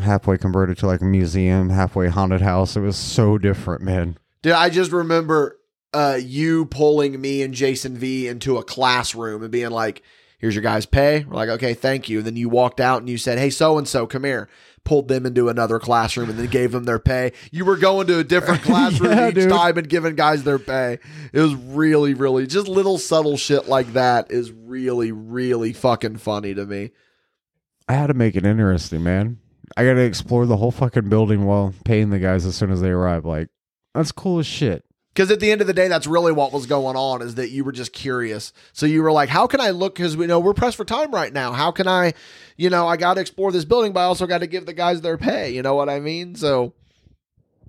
halfway 0.00 0.36
converted 0.38 0.78
to 0.78 0.86
like 0.86 1.00
a 1.00 1.04
museum, 1.04 1.70
halfway 1.70 2.08
haunted 2.08 2.40
house. 2.40 2.76
It 2.76 2.80
was 2.80 2.96
so 2.96 3.38
different, 3.38 3.82
man. 3.82 4.18
Dude, 4.42 4.52
I 4.52 4.68
just 4.70 4.92
remember 4.92 5.58
uh, 5.92 6.18
you 6.20 6.66
pulling 6.66 7.20
me 7.20 7.42
and 7.42 7.54
Jason 7.54 7.96
V 7.96 8.26
into 8.26 8.56
a 8.58 8.64
classroom 8.64 9.42
and 9.42 9.50
being 9.52 9.70
like, 9.70 10.02
"Here's 10.38 10.54
your 10.54 10.62
guys' 10.62 10.86
pay." 10.86 11.24
We're 11.24 11.36
like, 11.36 11.48
"Okay, 11.48 11.74
thank 11.74 12.08
you." 12.08 12.18
And 12.18 12.26
then 12.26 12.36
you 12.36 12.48
walked 12.48 12.80
out 12.80 13.00
and 13.00 13.08
you 13.08 13.16
said, 13.16 13.38
"Hey, 13.38 13.50
so 13.50 13.78
and 13.78 13.86
so, 13.88 14.06
come 14.06 14.24
here." 14.24 14.48
Pulled 14.84 15.08
them 15.08 15.24
into 15.24 15.48
another 15.48 15.78
classroom 15.78 16.28
and 16.30 16.38
then 16.38 16.46
gave 16.46 16.72
them 16.72 16.84
their 16.84 16.98
pay. 16.98 17.32
You 17.50 17.64
were 17.64 17.76
going 17.78 18.06
to 18.08 18.18
a 18.18 18.24
different 18.24 18.62
classroom 18.64 19.12
Yeah, 19.12 19.28
each 19.30 19.34
dude. 19.34 19.48
time 19.50 19.78
and 19.78 19.88
giving 19.88 20.14
guys 20.14 20.44
their 20.44 20.58
pay. 20.58 20.98
It 21.32 21.40
was 21.40 21.54
really, 21.54 22.12
really 22.14 22.46
just 22.46 22.68
little 22.68 22.98
subtle 22.98 23.36
shit 23.38 23.66
like 23.66 23.94
that 23.94 24.30
is 24.30 24.52
really, 24.52 25.10
really 25.10 25.72
fucking 25.72 26.18
funny 26.18 26.52
to 26.54 26.66
me. 26.66 26.90
I 27.88 27.94
had 27.94 28.08
to 28.08 28.14
make 28.14 28.36
it 28.36 28.44
interesting, 28.44 29.02
man. 29.02 29.38
I 29.76 29.84
got 29.84 29.94
to 29.94 30.04
explore 30.04 30.44
the 30.46 30.58
whole 30.58 30.70
fucking 30.70 31.08
building 31.08 31.44
while 31.46 31.72
paying 31.84 32.10
the 32.10 32.18
guys 32.18 32.44
as 32.44 32.54
soon 32.54 32.70
as 32.70 32.80
they 32.82 32.90
arrive. 32.90 33.24
Like, 33.24 33.48
that's 33.94 34.12
cool 34.12 34.38
as 34.38 34.46
shit. 34.46 34.84
Because 35.14 35.30
at 35.30 35.38
the 35.38 35.52
end 35.52 35.60
of 35.60 35.68
the 35.68 35.72
day, 35.72 35.86
that's 35.86 36.08
really 36.08 36.32
what 36.32 36.52
was 36.52 36.66
going 36.66 36.96
on 36.96 37.22
is 37.22 37.36
that 37.36 37.50
you 37.50 37.62
were 37.62 37.70
just 37.70 37.92
curious. 37.92 38.52
So 38.72 38.84
you 38.84 39.00
were 39.00 39.12
like, 39.12 39.28
how 39.28 39.46
can 39.46 39.60
I 39.60 39.70
look? 39.70 39.94
Because 39.94 40.16
we 40.16 40.26
know 40.26 40.40
we're 40.40 40.54
pressed 40.54 40.76
for 40.76 40.84
time 40.84 41.12
right 41.12 41.32
now. 41.32 41.52
How 41.52 41.70
can 41.70 41.86
I, 41.86 42.14
you 42.56 42.68
know, 42.68 42.88
I 42.88 42.96
got 42.96 43.14
to 43.14 43.20
explore 43.20 43.52
this 43.52 43.64
building, 43.64 43.92
but 43.92 44.00
I 44.00 44.04
also 44.04 44.26
got 44.26 44.38
to 44.38 44.48
give 44.48 44.66
the 44.66 44.72
guys 44.72 45.02
their 45.02 45.16
pay. 45.16 45.52
You 45.52 45.62
know 45.62 45.76
what 45.76 45.88
I 45.88 46.00
mean? 46.00 46.34
So 46.34 46.72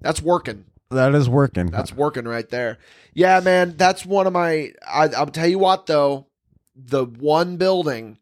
that's 0.02 0.24
working. 0.24 0.66
That 0.90 1.14
is 1.14 1.30
working. 1.30 1.68
That's 1.68 1.94
working 1.94 2.26
right 2.26 2.50
there. 2.50 2.80
Yeah, 3.14 3.40
man. 3.42 3.76
That's 3.78 4.08
one 4.08 4.26
of 4.26 4.34
my, 4.34 4.72
I, 4.88 5.10
I'll 5.10 5.28
tell 5.28 5.48
you 5.48 5.60
what, 5.60 5.86
though, 5.86 6.26
the 6.76 7.06
one 7.06 7.58
building 7.58 8.18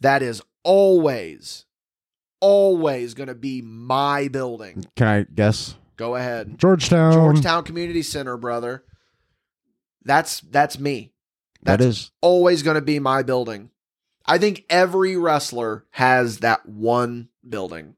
that 0.00 0.22
is 0.22 0.40
always, 0.62 1.64
always 2.40 3.14
going 3.14 3.28
to 3.28 3.34
be 3.34 3.60
my 3.60 4.28
building. 4.28 4.84
Can 4.94 5.08
I 5.08 5.22
guess? 5.22 5.74
Go 5.96 6.16
ahead. 6.16 6.58
Georgetown. 6.58 7.12
Georgetown 7.12 7.64
Community 7.64 8.02
Center, 8.02 8.36
brother. 8.36 8.84
That's 10.04 10.40
that's 10.40 10.78
me. 10.78 11.12
That 11.62 11.80
That's 11.80 12.10
always 12.20 12.62
going 12.62 12.76
to 12.76 12.80
be 12.82 12.98
my 13.00 13.22
building. 13.22 13.70
I 14.24 14.38
think 14.38 14.64
every 14.70 15.16
wrestler 15.16 15.84
has 15.90 16.38
that 16.38 16.66
one 16.68 17.28
building. 17.48 17.94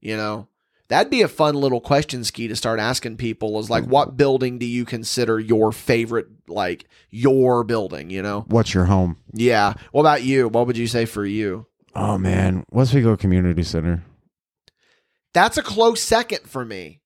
You 0.00 0.16
know, 0.16 0.48
that'd 0.88 1.10
be 1.10 1.22
a 1.22 1.28
fun 1.28 1.54
little 1.56 1.80
question 1.80 2.24
ski 2.24 2.48
to 2.48 2.56
start 2.56 2.78
asking 2.78 3.16
people 3.16 3.58
is 3.58 3.70
like, 3.70 3.84
what 3.84 4.16
building 4.16 4.58
do 4.58 4.66
you 4.66 4.84
consider 4.84 5.40
your 5.40 5.72
favorite, 5.72 6.26
like 6.46 6.86
your 7.10 7.64
building? 7.64 8.10
You 8.10 8.22
know, 8.22 8.44
What's 8.48 8.72
your 8.74 8.84
home? 8.86 9.16
yeah. 9.32 9.74
What 9.92 10.02
about 10.02 10.22
you? 10.22 10.48
What 10.48 10.66
would 10.66 10.76
you 10.78 10.86
say 10.86 11.04
for 11.06 11.24
you? 11.24 11.66
Oh, 11.94 12.18
man. 12.18 12.64
West 12.70 12.92
Vigo 12.92 13.16
Community 13.16 13.62
Center. 13.62 14.04
That's 15.34 15.58
a 15.58 15.62
close 15.62 16.00
second 16.00 16.48
for 16.48 16.64
me. 16.64 17.00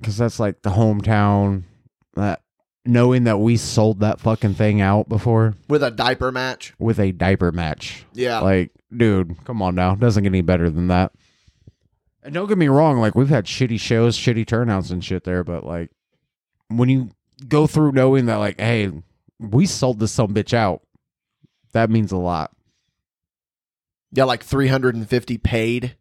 Because 0.00 0.16
that's 0.16 0.40
like 0.40 0.62
the 0.62 0.70
hometown. 0.70 1.62
That 2.14 2.40
Knowing 2.84 3.24
that 3.24 3.38
we 3.38 3.56
sold 3.56 4.00
that 4.00 4.20
fucking 4.20 4.54
thing 4.54 4.80
out 4.80 5.08
before 5.08 5.54
With 5.68 5.82
a 5.82 5.90
diaper 5.90 6.30
match, 6.30 6.72
with 6.78 6.98
a 7.00 7.10
diaper 7.12 7.50
match. 7.50 8.04
yeah, 8.12 8.38
Like, 8.38 8.70
dude, 8.96 9.36
come 9.44 9.60
on 9.60 9.74
now. 9.74 9.94
Doesn't 9.96 10.22
get 10.22 10.30
any 10.30 10.40
better 10.40 10.70
than 10.70 10.86
that. 10.88 11.12
And 12.22 12.32
don't 12.32 12.48
get 12.48 12.58
me 12.58 12.68
wrong, 12.68 12.98
like 12.98 13.14
we've 13.14 13.28
had 13.28 13.44
shitty 13.46 13.78
shows, 13.80 14.16
shitty 14.16 14.46
turnouts 14.46 14.90
and 14.90 15.04
shit 15.04 15.24
there, 15.24 15.42
but 15.44 15.64
like 15.66 15.90
when 16.68 16.88
you 16.88 17.10
go 17.48 17.66
through 17.66 17.92
knowing 17.92 18.26
that 18.26 18.36
like, 18.36 18.60
hey, 18.60 18.90
we 19.38 19.66
sold 19.66 19.98
this 20.00 20.12
some 20.12 20.28
bitch 20.34 20.54
out, 20.54 20.82
that 21.72 21.90
means 21.90 22.10
a 22.12 22.16
lot. 22.16 22.52
yeah, 24.12 24.24
like 24.24 24.42
three 24.42 24.68
hundred 24.68 24.94
and 24.94 25.08
fifty 25.08 25.38
paid, 25.38 25.96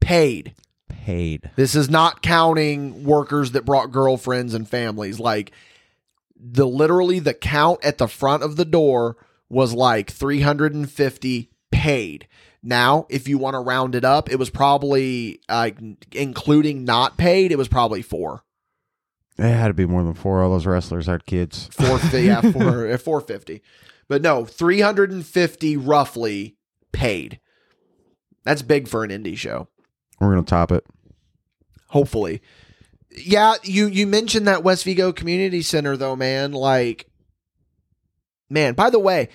paid. 0.00 0.54
Paid. 0.88 1.50
This 1.56 1.74
is 1.74 1.88
not 1.88 2.22
counting 2.22 3.04
workers 3.04 3.52
that 3.52 3.64
brought 3.64 3.92
girlfriends 3.92 4.54
and 4.54 4.68
families. 4.68 5.20
Like 5.20 5.52
the 6.38 6.66
literally 6.66 7.18
the 7.18 7.34
count 7.34 7.84
at 7.84 7.98
the 7.98 8.08
front 8.08 8.42
of 8.42 8.56
the 8.56 8.64
door 8.64 9.16
was 9.48 9.72
like 9.72 10.10
350 10.10 11.50
paid. 11.70 12.28
Now, 12.62 13.06
if 13.08 13.28
you 13.28 13.38
want 13.38 13.54
to 13.54 13.60
round 13.60 13.94
it 13.94 14.04
up, 14.04 14.28
it 14.30 14.38
was 14.40 14.50
probably 14.50 15.40
uh, 15.48 15.70
including 16.12 16.84
not 16.84 17.16
paid, 17.16 17.52
it 17.52 17.58
was 17.58 17.68
probably 17.68 18.02
four. 18.02 18.42
It 19.38 19.52
had 19.52 19.68
to 19.68 19.74
be 19.74 19.86
more 19.86 20.02
than 20.02 20.14
four. 20.14 20.42
All 20.42 20.50
those 20.50 20.66
wrestlers 20.66 21.06
had 21.06 21.26
kids. 21.26 21.68
450 21.72 22.22
yeah, 22.26 22.40
four 22.40 22.90
uh, 22.90 22.98
450. 22.98 23.62
But 24.08 24.22
no, 24.22 24.44
350 24.44 25.76
roughly 25.76 26.56
paid. 26.92 27.38
That's 28.44 28.62
big 28.62 28.88
for 28.88 29.04
an 29.04 29.10
indie 29.10 29.36
show. 29.36 29.68
We're 30.20 30.30
gonna 30.30 30.42
top 30.46 30.72
it. 30.72 30.84
hopefully. 31.88 32.42
Yeah, 33.10 33.54
you 33.62 33.86
you 33.86 34.06
mentioned 34.06 34.46
that 34.46 34.62
West 34.62 34.84
Vigo 34.84 35.12
Community 35.12 35.62
Center 35.62 35.96
though, 35.96 36.16
man. 36.16 36.52
Like, 36.52 37.06
man. 38.50 38.74
By 38.74 38.90
the 38.90 38.98
way, 38.98 39.28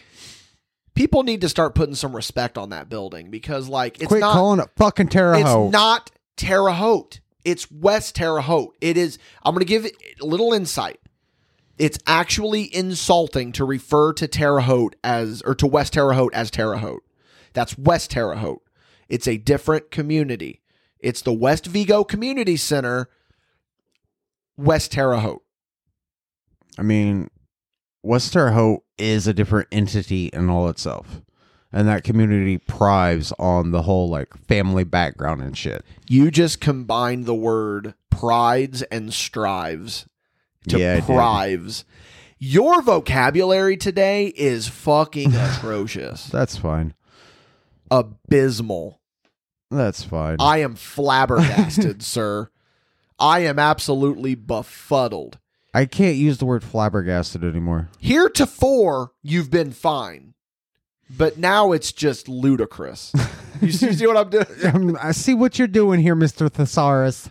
people 0.93 1.23
need 1.23 1.41
to 1.41 1.49
start 1.49 1.73
putting 1.73 1.95
some 1.95 2.15
respect 2.15 2.57
on 2.57 2.69
that 2.69 2.89
building 2.89 3.31
because, 3.31 3.67
like, 3.67 3.97
it's 3.97 4.07
Quit 4.07 4.21
not 4.21 4.33
calling 4.33 4.59
it 4.59 4.69
fucking 4.75 5.07
Terre 5.07 5.33
Haute. 5.33 5.67
it's 5.67 5.73
not 5.73 6.11
Terre 6.37 6.71
Haute. 6.71 7.21
It's 7.43 7.71
West 7.71 8.15
Terre 8.15 8.41
Haute. 8.41 8.75
It 8.81 8.97
is. 8.97 9.17
I'm 9.43 9.55
going 9.55 9.61
to 9.61 9.65
give 9.65 9.85
it 9.85 9.95
a 10.21 10.25
little 10.25 10.53
insight. 10.53 10.99
It's 11.79 11.97
actually 12.05 12.73
insulting 12.75 13.51
to 13.53 13.65
refer 13.65 14.13
to 14.13 14.27
Terre 14.27 14.59
Haute 14.59 14.95
as 15.03 15.41
or 15.41 15.55
to 15.55 15.65
West 15.65 15.93
Terre 15.93 16.13
Haute 16.13 16.35
as 16.35 16.51
Terre 16.51 16.77
Haute. 16.77 17.03
That's 17.53 17.75
West 17.79 18.11
Terre 18.11 18.35
Haute. 18.35 18.61
It's 19.09 19.27
a 19.27 19.37
different 19.37 19.89
community. 19.89 20.60
It's 21.01 21.21
the 21.21 21.33
West 21.33 21.65
Vigo 21.65 22.03
Community 22.03 22.57
Center, 22.57 23.09
West 24.57 24.91
Terre 24.91 25.17
Haute. 25.19 25.43
I 26.77 26.83
mean, 26.83 27.29
West 28.03 28.33
Terre 28.33 28.51
Haute 28.51 28.83
is 28.97 29.27
a 29.27 29.33
different 29.33 29.67
entity 29.71 30.27
in 30.27 30.49
all 30.49 30.69
itself. 30.69 31.21
And 31.73 31.87
that 31.87 32.03
community 32.03 32.57
prives 32.57 33.31
on 33.39 33.71
the 33.71 33.83
whole 33.83 34.09
like 34.09 34.35
family 34.47 34.83
background 34.83 35.41
and 35.41 35.57
shit. 35.57 35.85
You 36.09 36.29
just 36.29 36.59
combine 36.59 37.23
the 37.23 37.35
word 37.35 37.93
prides 38.09 38.81
and 38.83 39.13
strives 39.13 40.05
to 40.67 40.77
Yeah, 40.77 40.99
prives. 41.01 41.85
Your 42.37 42.81
vocabulary 42.81 43.77
today 43.77 44.27
is 44.35 44.67
fucking 44.67 45.33
atrocious. 45.35 46.25
That's 46.25 46.57
fine. 46.57 46.93
Abysmal. 47.89 49.00
That's 49.71 50.03
fine. 50.03 50.37
I 50.39 50.57
am 50.59 50.75
flabbergasted, 50.75 52.03
sir. 52.03 52.49
I 53.17 53.39
am 53.39 53.57
absolutely 53.57 54.35
befuddled. 54.35 55.39
I 55.73 55.85
can't 55.85 56.17
use 56.17 56.37
the 56.39 56.45
word 56.45 56.63
flabbergasted 56.63 57.43
anymore. 57.43 57.87
Heretofore, 57.99 59.11
you've 59.23 59.49
been 59.49 59.71
fine, 59.71 60.33
but 61.09 61.37
now 61.37 61.71
it's 61.71 61.93
just 61.93 62.27
ludicrous. 62.27 63.13
you, 63.61 63.71
see, 63.71 63.87
you 63.87 63.93
see 63.93 64.07
what 64.07 64.17
I'm 64.17 64.29
doing? 64.29 64.45
Um, 64.65 64.97
I 65.01 65.13
see 65.13 65.33
what 65.33 65.57
you're 65.57 65.67
doing 65.69 66.01
here, 66.01 66.15
Mr. 66.15 66.51
Thesaurus. 66.51 67.29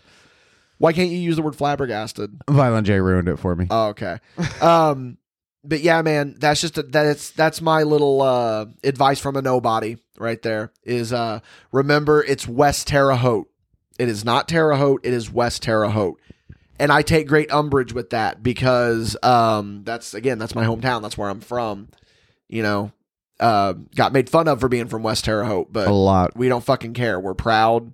Why 0.78 0.94
can't 0.94 1.10
you 1.10 1.18
use 1.18 1.36
the 1.36 1.42
word 1.42 1.56
flabbergasted? 1.56 2.40
Violent 2.48 2.86
J 2.86 3.00
ruined 3.00 3.28
it 3.28 3.36
for 3.36 3.54
me. 3.54 3.66
Oh, 3.70 3.88
okay. 3.88 4.18
Um, 4.62 5.18
but 5.62 5.80
yeah, 5.80 6.02
man, 6.02 6.36
that's 6.38 6.60
just 6.60 6.78
a, 6.78 6.82
that's 6.82 7.30
that's 7.30 7.60
my 7.60 7.82
little 7.82 8.22
uh, 8.22 8.66
advice 8.82 9.20
from 9.20 9.36
a 9.36 9.42
nobody 9.42 9.96
right 10.18 10.40
there. 10.42 10.72
Is 10.84 11.12
uh, 11.12 11.40
remember 11.72 12.22
it's 12.24 12.48
West 12.48 12.88
Terre 12.88 13.16
Haute. 13.16 13.48
It 13.98 14.08
is 14.08 14.24
not 14.24 14.48
Terre 14.48 14.76
Haute. 14.76 15.04
It 15.04 15.12
is 15.12 15.30
West 15.30 15.62
Terre 15.62 15.90
Haute, 15.90 16.18
and 16.78 16.90
I 16.90 17.02
take 17.02 17.28
great 17.28 17.52
umbrage 17.52 17.92
with 17.92 18.10
that 18.10 18.42
because 18.42 19.16
um, 19.22 19.82
that's 19.84 20.14
again 20.14 20.38
that's 20.38 20.54
my 20.54 20.64
hometown. 20.64 21.02
That's 21.02 21.18
where 21.18 21.28
I'm 21.28 21.40
from. 21.40 21.88
You 22.48 22.62
know, 22.62 22.92
uh, 23.38 23.74
got 23.94 24.12
made 24.12 24.30
fun 24.30 24.48
of 24.48 24.60
for 24.60 24.68
being 24.68 24.88
from 24.88 25.02
West 25.02 25.24
Terre 25.24 25.44
Haute, 25.44 25.72
but 25.72 25.88
a 25.88 25.92
lot. 25.92 26.36
we 26.36 26.48
don't 26.48 26.64
fucking 26.64 26.94
care. 26.94 27.20
We're 27.20 27.34
proud. 27.34 27.92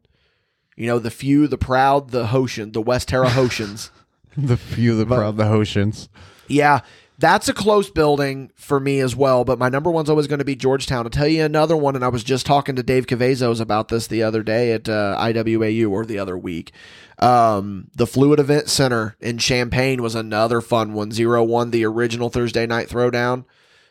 You 0.77 0.87
know, 0.87 0.99
the 0.99 1.11
few, 1.11 1.47
the 1.47 1.57
proud, 1.57 2.11
the 2.11 2.27
Hoshian, 2.27 2.73
the 2.73 2.83
West 2.83 3.09
Terre 3.09 3.27
Hautians. 3.27 3.91
The 4.39 4.59
few, 4.59 4.95
the 4.95 5.07
proud, 5.07 5.39
the 5.39 5.47
Hoshians. 5.47 6.11
Yeah, 6.47 6.81
that's 7.19 7.49
a 7.49 7.55
close 7.55 7.91
building 7.91 8.51
for 8.57 8.79
me 8.79 9.01
as 9.01 9.17
well. 9.17 9.45
But 9.45 9.59
my 9.59 9.69
number 9.69 9.91
one's 9.91 10.11
always 10.11 10.27
going 10.27 10.39
to 10.39 10.45
be 10.45 10.57
Georgetown. 10.57 11.07
I'll 11.07 11.11
tell 11.11 11.27
you 11.27 11.45
another 11.45 11.77
one, 11.77 11.95
and 11.97 12.05
I 12.05 12.09
was 12.09 12.23
just 12.25 12.47
talking 12.47 12.77
to 12.77 12.83
Dave 12.83 13.07
Cavazos 13.07 13.61
about 13.61 13.89
this 13.89 14.07
the 14.07 14.23
other 14.23 14.43
day 14.43 14.73
at 14.73 14.89
uh, 14.89 15.17
IWAU 15.19 15.91
or 15.91 16.05
the 16.05 16.19
other 16.19 16.37
week. 16.37 16.73
Um, 17.19 17.89
the 17.95 18.07
Fluid 18.07 18.39
Event 18.39 18.69
Center 18.69 19.17
in 19.21 19.39
Champaign 19.39 20.03
was 20.03 20.15
another 20.15 20.61
fun 20.61 20.93
one. 20.93 21.11
Zero 21.11 21.43
one, 21.43 21.71
the 21.71 21.87
original 21.87 22.29
Thursday 22.29 22.67
night 22.67 22.89
throwdown. 22.89 23.45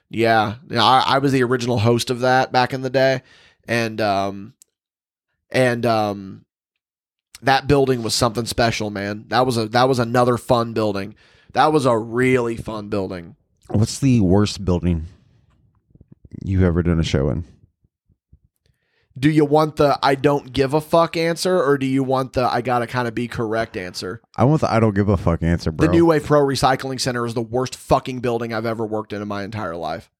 Yeah, 0.09 0.55
yeah, 0.69 0.83
I, 0.83 1.15
I 1.15 1.17
was 1.17 1.31
the 1.31 1.43
original 1.43 1.79
host 1.79 2.11
of 2.11 2.19
that 2.19 2.51
back 2.51 2.73
in 2.73 2.81
the 2.81 2.91
day, 2.91 3.23
and 3.67 3.99
um, 3.99 4.53
and 5.49 5.83
um, 5.85 6.45
that 7.41 7.67
building 7.67 8.03
was 8.03 8.13
something 8.13 8.45
special, 8.45 8.91
man. 8.91 9.25
That 9.29 9.47
was 9.47 9.57
a 9.57 9.67
that 9.69 9.89
was 9.89 9.97
another 9.97 10.37
fun 10.37 10.73
building. 10.73 11.15
That 11.55 11.71
was 11.71 11.85
a 11.85 11.97
really 11.97 12.57
fun 12.57 12.89
building. 12.89 13.37
What's 13.69 13.99
the 13.99 14.19
worst 14.19 14.65
building 14.65 15.05
you've 16.43 16.61
ever 16.61 16.83
done 16.83 16.99
a 16.99 17.03
show 17.03 17.29
in? 17.29 17.45
Do 19.17 19.29
you 19.29 19.45
want 19.45 19.77
the 19.77 19.97
I 20.03 20.15
don't 20.15 20.51
give 20.51 20.73
a 20.73 20.81
fuck 20.81 21.15
answer 21.15 21.63
or 21.63 21.77
do 21.77 21.85
you 21.85 22.03
want 22.03 22.33
the 22.33 22.43
I 22.43 22.59
gotta 22.59 22.87
kind 22.87 23.07
of 23.07 23.15
be 23.15 23.29
correct 23.29 23.77
answer? 23.77 24.21
I 24.35 24.43
want 24.43 24.59
the 24.59 24.71
I 24.71 24.81
don't 24.81 24.93
give 24.93 25.07
a 25.07 25.15
fuck 25.15 25.41
answer, 25.43 25.71
bro. 25.71 25.87
The 25.87 25.93
New 25.93 26.07
Wave 26.07 26.25
Pro 26.25 26.41
Recycling 26.41 26.99
Center 26.99 27.25
is 27.25 27.35
the 27.35 27.41
worst 27.41 27.77
fucking 27.77 28.19
building 28.19 28.53
I've 28.53 28.65
ever 28.65 28.85
worked 28.85 29.13
in 29.13 29.21
in 29.21 29.27
my 29.29 29.43
entire 29.43 29.77
life. 29.77 30.11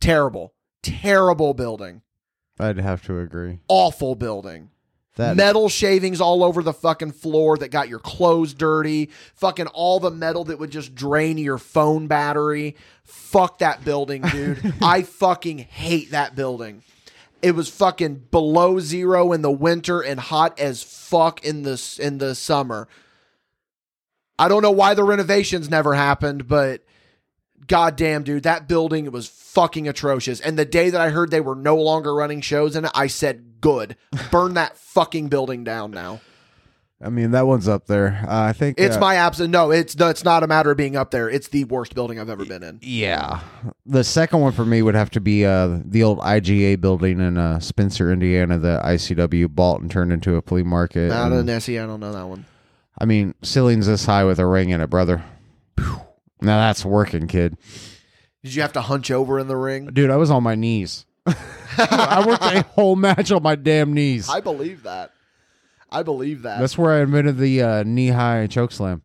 Terrible. 0.00 0.54
Terrible 0.84 1.54
building. 1.54 2.02
I'd 2.60 2.78
have 2.78 3.04
to 3.06 3.18
agree. 3.18 3.58
Awful 3.66 4.14
building. 4.14 4.70
That 5.16 5.36
metal 5.36 5.68
shavings 5.68 6.20
all 6.20 6.42
over 6.42 6.62
the 6.62 6.72
fucking 6.72 7.12
floor 7.12 7.56
that 7.58 7.68
got 7.70 7.88
your 7.88 8.00
clothes 8.00 8.52
dirty. 8.52 9.10
Fucking 9.36 9.68
all 9.68 10.00
the 10.00 10.10
metal 10.10 10.44
that 10.44 10.58
would 10.58 10.70
just 10.70 10.94
drain 10.94 11.38
your 11.38 11.58
phone 11.58 12.08
battery. 12.08 12.74
Fuck 13.04 13.58
that 13.58 13.84
building, 13.84 14.22
dude. 14.32 14.74
I 14.82 15.02
fucking 15.02 15.58
hate 15.58 16.10
that 16.10 16.34
building. 16.34 16.82
It 17.42 17.54
was 17.54 17.68
fucking 17.68 18.26
below 18.30 18.80
zero 18.80 19.32
in 19.32 19.42
the 19.42 19.52
winter 19.52 20.00
and 20.00 20.18
hot 20.18 20.58
as 20.58 20.82
fuck 20.82 21.44
in 21.44 21.62
the 21.62 21.98
in 22.00 22.18
the 22.18 22.34
summer. 22.34 22.88
I 24.36 24.48
don't 24.48 24.62
know 24.62 24.72
why 24.72 24.94
the 24.94 25.04
renovations 25.04 25.70
never 25.70 25.94
happened, 25.94 26.48
but 26.48 26.82
goddamn, 27.66 28.22
dude, 28.24 28.42
that 28.44 28.68
building 28.68 29.10
was 29.10 29.28
fucking 29.28 29.88
atrocious. 29.88 30.40
And 30.40 30.58
the 30.58 30.64
day 30.64 30.90
that 30.90 31.00
I 31.00 31.10
heard 31.10 31.30
they 31.30 31.40
were 31.40 31.54
no 31.54 31.76
longer 31.76 32.14
running 32.14 32.40
shows 32.40 32.76
in 32.76 32.84
it, 32.84 32.90
I 32.94 33.06
said, 33.06 33.60
"Good, 33.60 33.96
burn 34.30 34.54
that 34.54 34.76
fucking 34.76 35.28
building 35.28 35.64
down 35.64 35.90
now." 35.90 36.20
I 37.02 37.10
mean, 37.10 37.32
that 37.32 37.46
one's 37.46 37.68
up 37.68 37.86
there. 37.86 38.24
Uh, 38.26 38.44
I 38.44 38.52
think 38.54 38.78
It's 38.78 38.96
uh, 38.96 39.00
my 39.00 39.16
absolute 39.16 39.50
no. 39.50 39.70
It's 39.70 39.96
no, 39.96 40.08
it's 40.08 40.24
not 40.24 40.42
a 40.42 40.46
matter 40.46 40.70
of 40.70 40.76
being 40.78 40.96
up 40.96 41.10
there. 41.10 41.28
It's 41.28 41.48
the 41.48 41.64
worst 41.64 41.94
building 41.94 42.18
I've 42.18 42.30
ever 42.30 42.46
been 42.46 42.62
in. 42.62 42.78
Yeah. 42.80 43.40
The 43.84 44.04
second 44.04 44.40
one 44.40 44.52
for 44.52 44.64
me 44.64 44.80
would 44.80 44.94
have 44.94 45.10
to 45.10 45.20
be 45.20 45.44
uh, 45.44 45.80
the 45.84 46.02
old 46.02 46.20
IGA 46.20 46.80
building 46.80 47.20
in 47.20 47.36
uh, 47.36 47.58
Spencer, 47.60 48.10
Indiana, 48.10 48.58
that 48.58 48.84
ICW 48.84 49.50
bought 49.50 49.82
and 49.82 49.90
turned 49.90 50.12
into 50.12 50.36
a 50.36 50.42
flea 50.42 50.62
market. 50.62 51.08
Not 51.08 51.32
an 51.32 51.44
Nessie. 51.44 51.78
I 51.78 51.84
don't 51.84 52.00
know 52.00 52.12
that 52.12 52.26
one. 52.26 52.46
I 52.96 53.04
mean, 53.04 53.34
ceiling's 53.42 53.86
this 53.86 54.06
high 54.06 54.24
with 54.24 54.38
a 54.38 54.46
ring 54.46 54.70
in 54.70 54.80
it, 54.80 54.88
brother. 54.88 55.24
Now 56.40 56.58
that's 56.58 56.84
working, 56.84 57.26
kid. 57.26 57.56
Did 58.42 58.54
you 58.54 58.62
have 58.62 58.72
to 58.74 58.80
hunch 58.82 59.10
over 59.10 59.38
in 59.38 59.48
the 59.48 59.56
ring? 59.56 59.86
Dude, 59.86 60.10
I 60.10 60.16
was 60.16 60.30
on 60.30 60.42
my 60.42 60.54
knees. 60.54 61.06
I 61.78 62.24
worked 62.26 62.42
a 62.44 62.62
whole 62.74 62.96
match 62.96 63.32
on 63.32 63.42
my 63.42 63.54
damn 63.56 63.94
knees. 63.94 64.28
I 64.28 64.40
believe 64.40 64.82
that. 64.82 65.12
I 65.90 66.02
believe 66.02 66.42
that. 66.42 66.60
That's 66.60 66.76
where 66.76 66.92
I 66.92 67.00
invented 67.02 67.38
the 67.38 67.62
uh, 67.62 67.82
knee 67.84 68.08
high 68.08 68.46
choke 68.48 68.72
slam. 68.72 69.02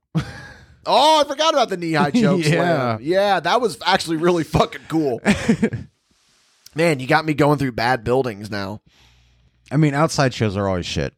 oh, 0.86 1.22
I 1.22 1.24
forgot 1.28 1.54
about 1.54 1.70
the 1.70 1.78
knee 1.78 1.94
high 1.94 2.12
choke 2.12 2.42
Yeah. 2.44 2.50
slam. 2.50 3.00
Yeah, 3.02 3.40
that 3.40 3.62
was 3.62 3.78
actually 3.86 4.18
really 4.18 4.44
fucking 4.44 4.82
cool. 4.90 5.22
Man, 6.76 7.00
you 7.00 7.08
got 7.08 7.26
me 7.26 7.34
going 7.34 7.58
through 7.58 7.72
bad 7.74 8.04
buildings 8.04 8.52
now. 8.52 8.82
I 9.72 9.78
mean, 9.78 9.94
outside 9.94 10.34
shows 10.34 10.58
are 10.58 10.68
always 10.68 10.86
shit. 10.86 11.14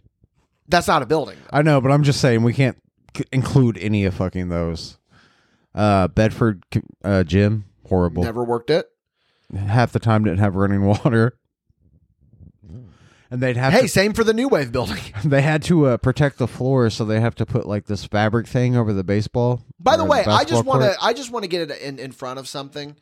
That's 0.67 0.87
not 0.87 1.01
a 1.01 1.05
building. 1.05 1.37
I 1.51 1.61
know, 1.61 1.81
but 1.81 1.91
I'm 1.91 2.03
just 2.03 2.21
saying 2.21 2.43
we 2.43 2.53
can't 2.53 2.77
c- 3.15 3.25
include 3.31 3.77
any 3.77 4.05
of 4.05 4.13
fucking 4.13 4.49
those. 4.49 4.97
Uh, 5.73 6.07
Bedford 6.09 6.63
uh, 7.03 7.23
gym, 7.23 7.65
horrible. 7.87 8.23
Never 8.23 8.43
worked 8.43 8.69
it. 8.69 8.87
Half 9.55 9.91
the 9.91 9.99
time 9.99 10.23
didn't 10.23 10.39
have 10.39 10.55
running 10.55 10.83
water, 10.85 11.37
and 13.29 13.41
they'd 13.41 13.57
have 13.57 13.71
Hey, 13.73 13.81
to, 13.83 13.87
same 13.87 14.13
for 14.13 14.23
the 14.23 14.33
New 14.33 14.49
Wave 14.49 14.71
building. 14.71 15.01
they 15.25 15.41
had 15.41 15.63
to 15.63 15.87
uh, 15.87 15.97
protect 15.97 16.37
the 16.37 16.47
floor, 16.47 16.89
so 16.89 17.05
they 17.05 17.19
have 17.21 17.35
to 17.35 17.45
put 17.45 17.65
like 17.65 17.85
this 17.85 18.05
fabric 18.05 18.47
thing 18.47 18.75
over 18.75 18.91
the 18.93 19.03
baseball. 19.03 19.63
By 19.79 19.97
the 19.97 20.05
way, 20.05 20.23
I 20.25 20.43
just 20.43 20.65
want 20.65 20.81
to 20.81 20.95
I 21.01 21.13
just 21.13 21.31
want 21.31 21.43
to 21.43 21.49
get 21.49 21.71
it 21.71 21.81
in, 21.81 21.99
in 21.99 22.11
front 22.11 22.39
of 22.39 22.47
something. 22.47 22.97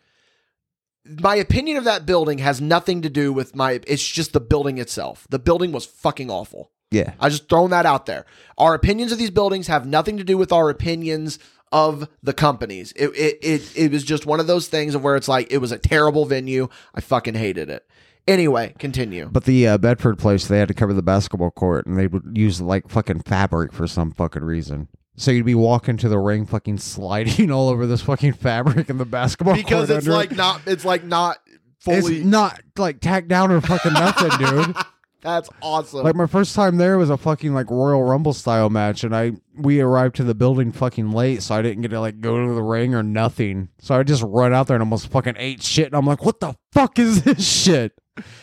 My 1.05 1.36
opinion 1.36 1.78
of 1.78 1.86
that 1.86 2.05
building 2.05 2.38
has 2.39 2.61
nothing 2.61 3.01
to 3.01 3.09
do 3.09 3.34
with 3.34 3.55
my 3.55 3.80
it's 3.88 4.05
just 4.05 4.34
the 4.34 4.39
building 4.39 4.78
itself. 4.78 5.26
The 5.30 5.39
building 5.39 5.72
was 5.72 5.86
fucking 5.86 6.30
awful. 6.30 6.72
Yeah, 6.91 7.13
I 7.20 7.30
just 7.30 7.49
thrown 7.49 7.70
that 7.72 7.86
out 7.86 8.05
there. 8.07 8.26
Our 8.57 8.74
opinions 8.74 9.11
of 9.11 9.17
these 9.20 9.30
buildings 9.30 9.67
have 9.67 9.86
nothing 9.86 10.17
to 10.17 10.24
do 10.24 10.38
with 10.38 10.51
our 10.51 10.70
opinions 10.70 11.38
of 11.72 12.07
the 12.24 12.34
companies. 12.34 12.91
It 12.95 13.09
it 13.09 13.39
it, 13.41 13.78
it 13.78 13.91
was 13.91 14.03
just 14.03 14.26
one 14.26 14.39
of 14.39 14.47
those 14.47 14.67
things 14.67 14.95
of 14.95 15.03
where 15.03 15.15
it's 15.15 15.28
like 15.28 15.51
it 15.51 15.59
was 15.59 15.72
a 15.72 15.78
terrible 15.78 16.26
venue. 16.26 16.67
I 16.93 17.01
fucking 17.01 17.36
hated 17.36 17.70
it. 17.70 17.86
Anyway, 18.28 18.76
continue. 18.78 19.28
but 19.32 19.45
the 19.45 19.67
uh, 19.67 19.78
Bedford 19.80 20.20
place 20.20 20.45
they 20.45 20.59
had 20.59 20.67
to 20.67 20.74
cover 20.76 20.93
the 20.93 21.01
basketball 21.01 21.49
court, 21.49 21.88
and 21.88 21.97
they 21.97 22.05
would 22.05 22.38
use 22.38 22.61
like 22.61 22.88
fucking 22.88 23.22
fabric 23.22 23.74
for 23.74 23.88
some 23.88 24.11
fucking 24.11 24.43
reason. 24.43 24.88
So 25.15 25.32
you'd 25.32 25.45
be 25.45 25.55
walking 25.55 25.97
to 25.97 26.09
the 26.09 26.20
ring, 26.20 26.45
fucking 26.45 26.78
sliding 26.78 27.51
all 27.51 27.70
over 27.70 27.88
this 27.88 28.01
fucking 28.01 28.34
fabric 28.34 28.89
in 28.89 28.97
the 28.97 29.05
basketball 29.05 29.55
Because 29.55 29.88
court 29.88 29.97
it's 29.97 30.07
under 30.07 30.17
like 30.17 30.32
not 30.32 30.61
it's 30.65 30.86
like 30.86 31.03
not 31.03 31.39
it's 31.88 32.07
fully 32.07 32.24
not 32.24 32.61
like 32.78 32.99
tacked 33.01 33.28
down 33.28 33.51
or 33.51 33.61
fucking 33.61 33.93
nothing, 33.93 34.32
dude. 34.38 34.76
that's 35.22 35.49
awesome. 35.61 36.03
Like 36.03 36.15
my 36.15 36.28
first 36.28 36.55
time 36.55 36.78
there 36.78 36.97
was 36.97 37.09
a 37.09 37.17
fucking 37.17 37.53
like 37.53 37.70
Royal 37.70 38.03
Rumble 38.03 38.34
style 38.34 38.70
match, 38.70 39.03
and 39.03 39.15
I 39.15 39.34
we 39.57 39.82
arrived 39.82 40.15
to 40.17 40.24
the 40.24 40.34
building 40.36 40.72
fucking 40.72 41.11
late, 41.11 41.43
so 41.43 41.55
I 41.55 41.61
didn't 41.61 41.82
get 41.82 41.91
to 41.91 41.99
like 41.99 42.22
go 42.22 42.47
to 42.47 42.53
the 42.53 42.61
ring 42.63 42.95
or 42.95 43.03
nothing. 43.03 43.70
So 43.80 43.95
I 43.95 44.03
just 44.03 44.24
run 44.24 44.53
out 44.53 44.67
there 44.67 44.76
and 44.76 44.82
almost 44.82 45.07
fucking 45.07 45.36
ate 45.38 45.61
shit, 45.61 45.88
and 45.88 45.95
I'm 45.95 46.05
like, 46.05 46.24
what 46.24 46.39
the 46.39 46.55
fuck 46.72 46.97
is 46.99 47.24
this 47.24 47.45
shit? 47.45 47.93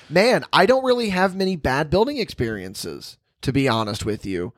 Man, 0.09 0.45
I 0.53 0.67
don't 0.67 0.85
really 0.85 1.11
have 1.11 1.35
many 1.35 1.57
bad 1.57 1.91
building 1.91 2.19
experiences, 2.19 3.19
to 3.43 3.53
be 3.53 3.69
honest 3.69 4.05
with 4.05 4.25
you. 4.25 4.53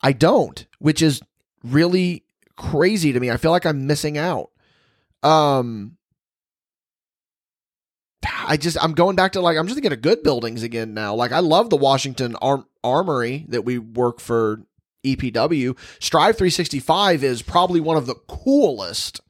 I 0.00 0.12
don't, 0.12 0.64
which 0.78 1.02
is 1.02 1.20
really 1.64 2.24
crazy 2.56 3.12
to 3.12 3.20
me. 3.20 3.30
I 3.30 3.36
feel 3.36 3.50
like 3.50 3.66
I'm 3.66 3.86
missing 3.86 4.16
out. 4.16 4.50
Um 5.22 5.97
I 8.24 8.56
just 8.56 8.76
I'm 8.82 8.92
going 8.92 9.16
back 9.16 9.32
to 9.32 9.40
like 9.40 9.56
I'm 9.56 9.66
just 9.66 9.74
thinking 9.74 9.92
of 9.92 10.02
good 10.02 10.22
buildings 10.22 10.62
again 10.62 10.94
now. 10.94 11.14
Like 11.14 11.32
I 11.32 11.40
love 11.40 11.70
the 11.70 11.76
Washington 11.76 12.34
Arm- 12.36 12.66
Armory 12.82 13.46
that 13.48 13.62
we 13.64 13.78
work 13.78 14.20
for 14.20 14.62
EPW. 15.04 15.76
Strive 16.00 16.36
365 16.36 17.22
is 17.22 17.42
probably 17.42 17.80
one 17.80 17.96
of 17.96 18.06
the 18.06 18.14
coolest 18.26 19.20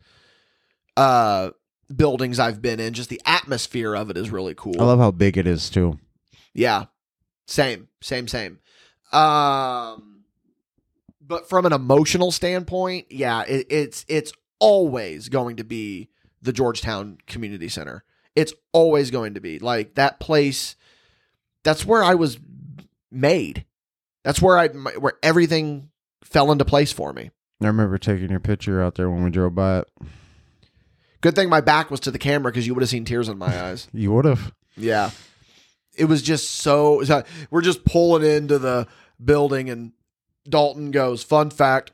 uh 0.96 1.50
buildings 1.94 2.38
I've 2.38 2.62
been 2.62 2.80
in. 2.80 2.94
Just 2.94 3.10
the 3.10 3.20
atmosphere 3.26 3.94
of 3.94 4.10
it 4.10 4.16
is 4.16 4.30
really 4.30 4.54
cool. 4.54 4.80
I 4.80 4.84
love 4.84 4.98
how 4.98 5.10
big 5.10 5.36
it 5.36 5.46
is 5.46 5.68
too. 5.70 5.98
Yeah. 6.54 6.86
Same, 7.46 7.88
same, 8.00 8.28
same. 8.28 8.58
Um 9.12 10.14
but 11.20 11.48
from 11.48 11.66
an 11.66 11.74
emotional 11.74 12.32
standpoint, 12.32 13.06
yeah, 13.10 13.42
it, 13.42 13.66
it's 13.68 14.04
it's 14.08 14.32
always 14.60 15.28
going 15.28 15.56
to 15.56 15.64
be 15.64 16.08
the 16.40 16.52
Georgetown 16.52 17.18
Community 17.26 17.68
Center. 17.68 18.02
It's 18.36 18.52
always 18.72 19.10
going 19.10 19.34
to 19.34 19.40
be 19.40 19.58
like 19.58 19.94
that 19.94 20.20
place. 20.20 20.76
That's 21.64 21.84
where 21.84 22.02
I 22.04 22.14
was 22.14 22.38
made. 23.10 23.64
That's 24.24 24.40
where 24.42 24.58
I 24.58 24.68
my- 24.68 24.92
where 24.92 25.14
everything 25.22 25.90
fell 26.22 26.52
into 26.52 26.64
place 26.64 26.92
for 26.92 27.12
me. 27.12 27.30
I 27.62 27.66
remember 27.66 27.98
taking 27.98 28.30
your 28.30 28.40
picture 28.40 28.82
out 28.82 28.94
there 28.94 29.10
when 29.10 29.24
we 29.24 29.30
drove 29.30 29.54
by 29.54 29.80
it. 29.80 29.88
Good 31.20 31.34
thing 31.34 31.48
my 31.48 31.60
back 31.60 31.90
was 31.90 32.00
to 32.00 32.10
the 32.12 32.18
camera 32.18 32.52
because 32.52 32.66
you 32.66 32.74
would 32.74 32.82
have 32.82 32.90
seen 32.90 33.04
tears 33.04 33.28
in 33.28 33.38
my 33.38 33.46
eyes. 33.64 33.88
You 33.92 34.12
would 34.12 34.24
have. 34.24 34.52
Yeah. 34.76 35.10
It 35.96 36.04
was 36.04 36.22
just 36.22 36.50
so, 36.50 37.02
so 37.02 37.24
we're 37.50 37.62
just 37.62 37.84
pulling 37.84 38.22
into 38.30 38.58
the 38.60 38.86
building 39.24 39.68
and 39.68 39.92
Dalton 40.48 40.92
goes, 40.92 41.24
fun 41.24 41.50
fact, 41.50 41.90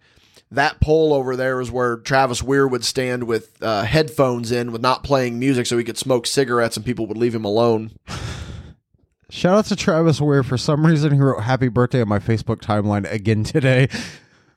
that 0.51 0.81
pole 0.81 1.13
over 1.13 1.37
there 1.37 1.61
is 1.61 1.71
where 1.71 1.97
Travis 1.97 2.43
Weir 2.43 2.67
would 2.67 2.85
stand 2.85 3.25
with 3.25 3.57
uh, 3.63 3.83
headphones 3.85 4.53
in 4.53 4.73
with 4.73 4.81
not 4.81 5.03
playing 5.03 5.39
music 5.39 5.67
so 5.67 5.77
he 5.77 5.85
could 5.85 5.99
smoke 5.99 6.27
cigarettes 6.27 6.77
and 6.77 6.87
people 6.87 7.07
would 7.07 7.17
leave 7.17 7.35
him 7.35 7.45
alone. 7.45 7.93
Shout 9.31 9.59
out 9.59 9.65
to 9.67 9.77
Travis 9.77 10.21
Weir. 10.21 10.43
For 10.43 10.57
some 10.57 10.87
reason, 10.87 11.13
he 11.13 11.19
wrote 11.19 11.43
"Happy 11.43 11.69
Birthday" 11.69 12.03
on 12.03 12.09
my 12.09 12.21
Facebook 12.21 12.61
timeline 12.61 13.11
again 13.11 13.43
today. 13.43 13.89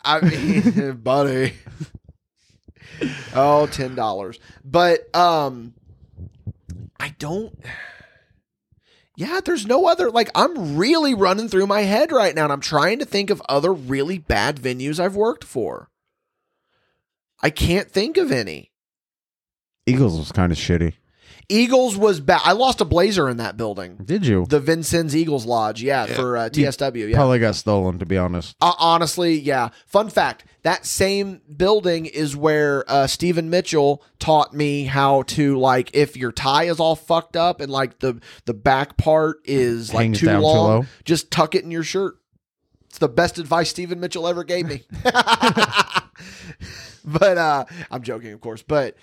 I 0.04 0.22
mean, 0.22 0.92
buddy. 1.04 1.54
Oh, 3.34 3.66
ten 3.68 3.96
dollars. 3.96 4.40
But 4.64 5.14
um 5.16 5.74
I 7.00 7.16
don't 7.18 7.58
Yeah, 9.18 9.40
there's 9.44 9.66
no 9.66 9.88
other 9.88 10.12
like 10.12 10.30
I'm 10.36 10.78
really 10.78 11.16
running 11.16 11.50
through 11.50 11.66
my 11.66 11.82
head 11.82 12.12
right 12.12 12.36
now 12.36 12.44
and 12.44 12.54
I'm 12.54 12.62
trying 12.62 13.00
to 13.00 13.06
think 13.06 13.32
of 13.32 13.42
other 13.50 13.74
really 13.74 14.20
bad 14.20 14.58
venues 14.58 15.00
I've 15.00 15.16
worked 15.16 15.44
for. 15.44 15.90
I 17.42 17.50
can't 17.50 17.90
think 17.90 18.18
of 18.18 18.32
any. 18.32 18.72
Eagles 19.88 20.20
was 20.20 20.32
kind 20.32 20.52
of 20.52 20.58
shitty. 20.60 20.94
Eagles 21.50 21.96
was 21.96 22.20
bad. 22.20 22.42
I 22.44 22.52
lost 22.52 22.82
a 22.82 22.86
blazer 22.86 23.30
in 23.30 23.38
that 23.38 23.56
building. 23.56 23.98
Did 24.04 24.26
you? 24.26 24.46
The 24.48 24.60
Vincennes 24.60 25.16
Eagles 25.16 25.46
Lodge, 25.46 25.82
yeah, 25.82 26.06
for 26.06 26.36
uh, 26.36 26.50
TSW. 26.50 27.10
Yeah. 27.10 27.16
Probably 27.16 27.40
got 27.40 27.56
stolen, 27.56 28.00
to 28.00 28.06
be 28.06 28.18
honest. 28.18 28.56
Uh, 28.60 28.74
honestly, 28.78 29.40
yeah. 29.40 29.70
Fun 29.86 30.10
fact: 30.10 30.44
that 30.64 30.86
same 30.86 31.42
building 31.56 32.06
is 32.06 32.36
where 32.36 32.84
uh, 32.90 33.08
Stephen 33.08 33.50
Mitchell 33.50 34.04
taught 34.20 34.54
me 34.54 34.84
how 34.84 35.22
to 35.24 35.58
like 35.58 35.92
if 35.94 36.18
your 36.18 36.34
tie 36.34 36.66
is 36.66 36.82
all 36.82 36.98
fucked 36.98 37.38
up 37.38 37.62
and 37.62 37.72
like 37.72 38.00
the 38.00 38.20
the 38.46 38.54
back 38.54 38.98
part 38.98 39.38
is 39.46 39.94
like 39.94 40.04
Hangs 40.04 40.20
too 40.20 40.26
down 40.26 40.42
too 40.42 40.46
long, 40.46 40.70
low. 40.70 40.86
just 41.06 41.32
tuck 41.32 41.56
it 41.56 41.64
in 41.64 41.72
your 41.72 41.84
shirt. 41.84 42.16
It's 42.88 42.98
the 42.98 43.08
best 43.08 43.38
advice 43.38 43.70
Stephen 43.70 44.02
Mitchell 44.02 44.28
ever 44.28 44.44
gave 44.44 44.66
me. 44.66 44.84
but 47.06 47.38
uh, 47.38 47.66
I'm 47.90 48.02
joking, 48.02 48.34
of 48.34 48.42
course. 48.42 48.64
But 48.64 48.96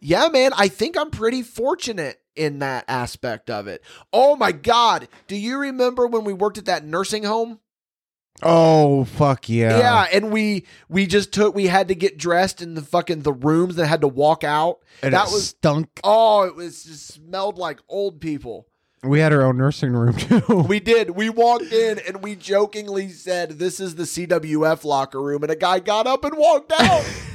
Yeah, 0.00 0.28
man, 0.28 0.52
I 0.56 0.68
think 0.68 0.96
I'm 0.98 1.10
pretty 1.10 1.42
fortunate 1.42 2.20
in 2.36 2.60
that 2.60 2.84
aspect 2.88 3.50
of 3.50 3.66
it. 3.66 3.82
Oh 4.12 4.36
my 4.36 4.52
god, 4.52 5.08
do 5.26 5.36
you 5.36 5.58
remember 5.58 6.06
when 6.06 6.24
we 6.24 6.32
worked 6.32 6.58
at 6.58 6.64
that 6.66 6.84
nursing 6.84 7.24
home? 7.24 7.60
Oh 8.42 9.04
fuck 9.04 9.48
yeah. 9.48 9.78
Yeah, 9.78 10.06
and 10.12 10.32
we 10.32 10.64
we 10.88 11.06
just 11.06 11.32
took 11.32 11.54
we 11.54 11.66
had 11.66 11.88
to 11.88 11.94
get 11.94 12.16
dressed 12.16 12.62
in 12.62 12.74
the 12.74 12.82
fucking 12.82 13.22
the 13.22 13.32
rooms 13.32 13.76
and 13.78 13.86
had 13.86 14.00
to 14.00 14.08
walk 14.08 14.44
out. 14.44 14.78
And 15.02 15.12
that 15.12 15.28
it 15.28 15.32
was 15.32 15.48
stunk. 15.48 15.88
oh, 16.02 16.42
it 16.44 16.54
was 16.54 16.84
just 16.84 17.08
smelled 17.08 17.58
like 17.58 17.80
old 17.88 18.20
people. 18.20 18.66
We 19.02 19.20
had 19.20 19.32
our 19.32 19.42
own 19.42 19.56
nursing 19.56 19.92
room 19.92 20.16
too. 20.16 20.64
We 20.68 20.80
did. 20.80 21.10
We 21.10 21.28
walked 21.30 21.72
in 21.72 21.98
and 22.06 22.22
we 22.22 22.36
jokingly 22.36 23.10
said, 23.10 23.58
"This 23.58 23.80
is 23.80 23.96
the 23.96 24.04
CWF 24.04 24.84
locker 24.84 25.20
room," 25.20 25.42
and 25.42 25.52
a 25.52 25.56
guy 25.56 25.80
got 25.80 26.06
up 26.06 26.24
and 26.24 26.36
walked 26.36 26.72
out. 26.72 27.04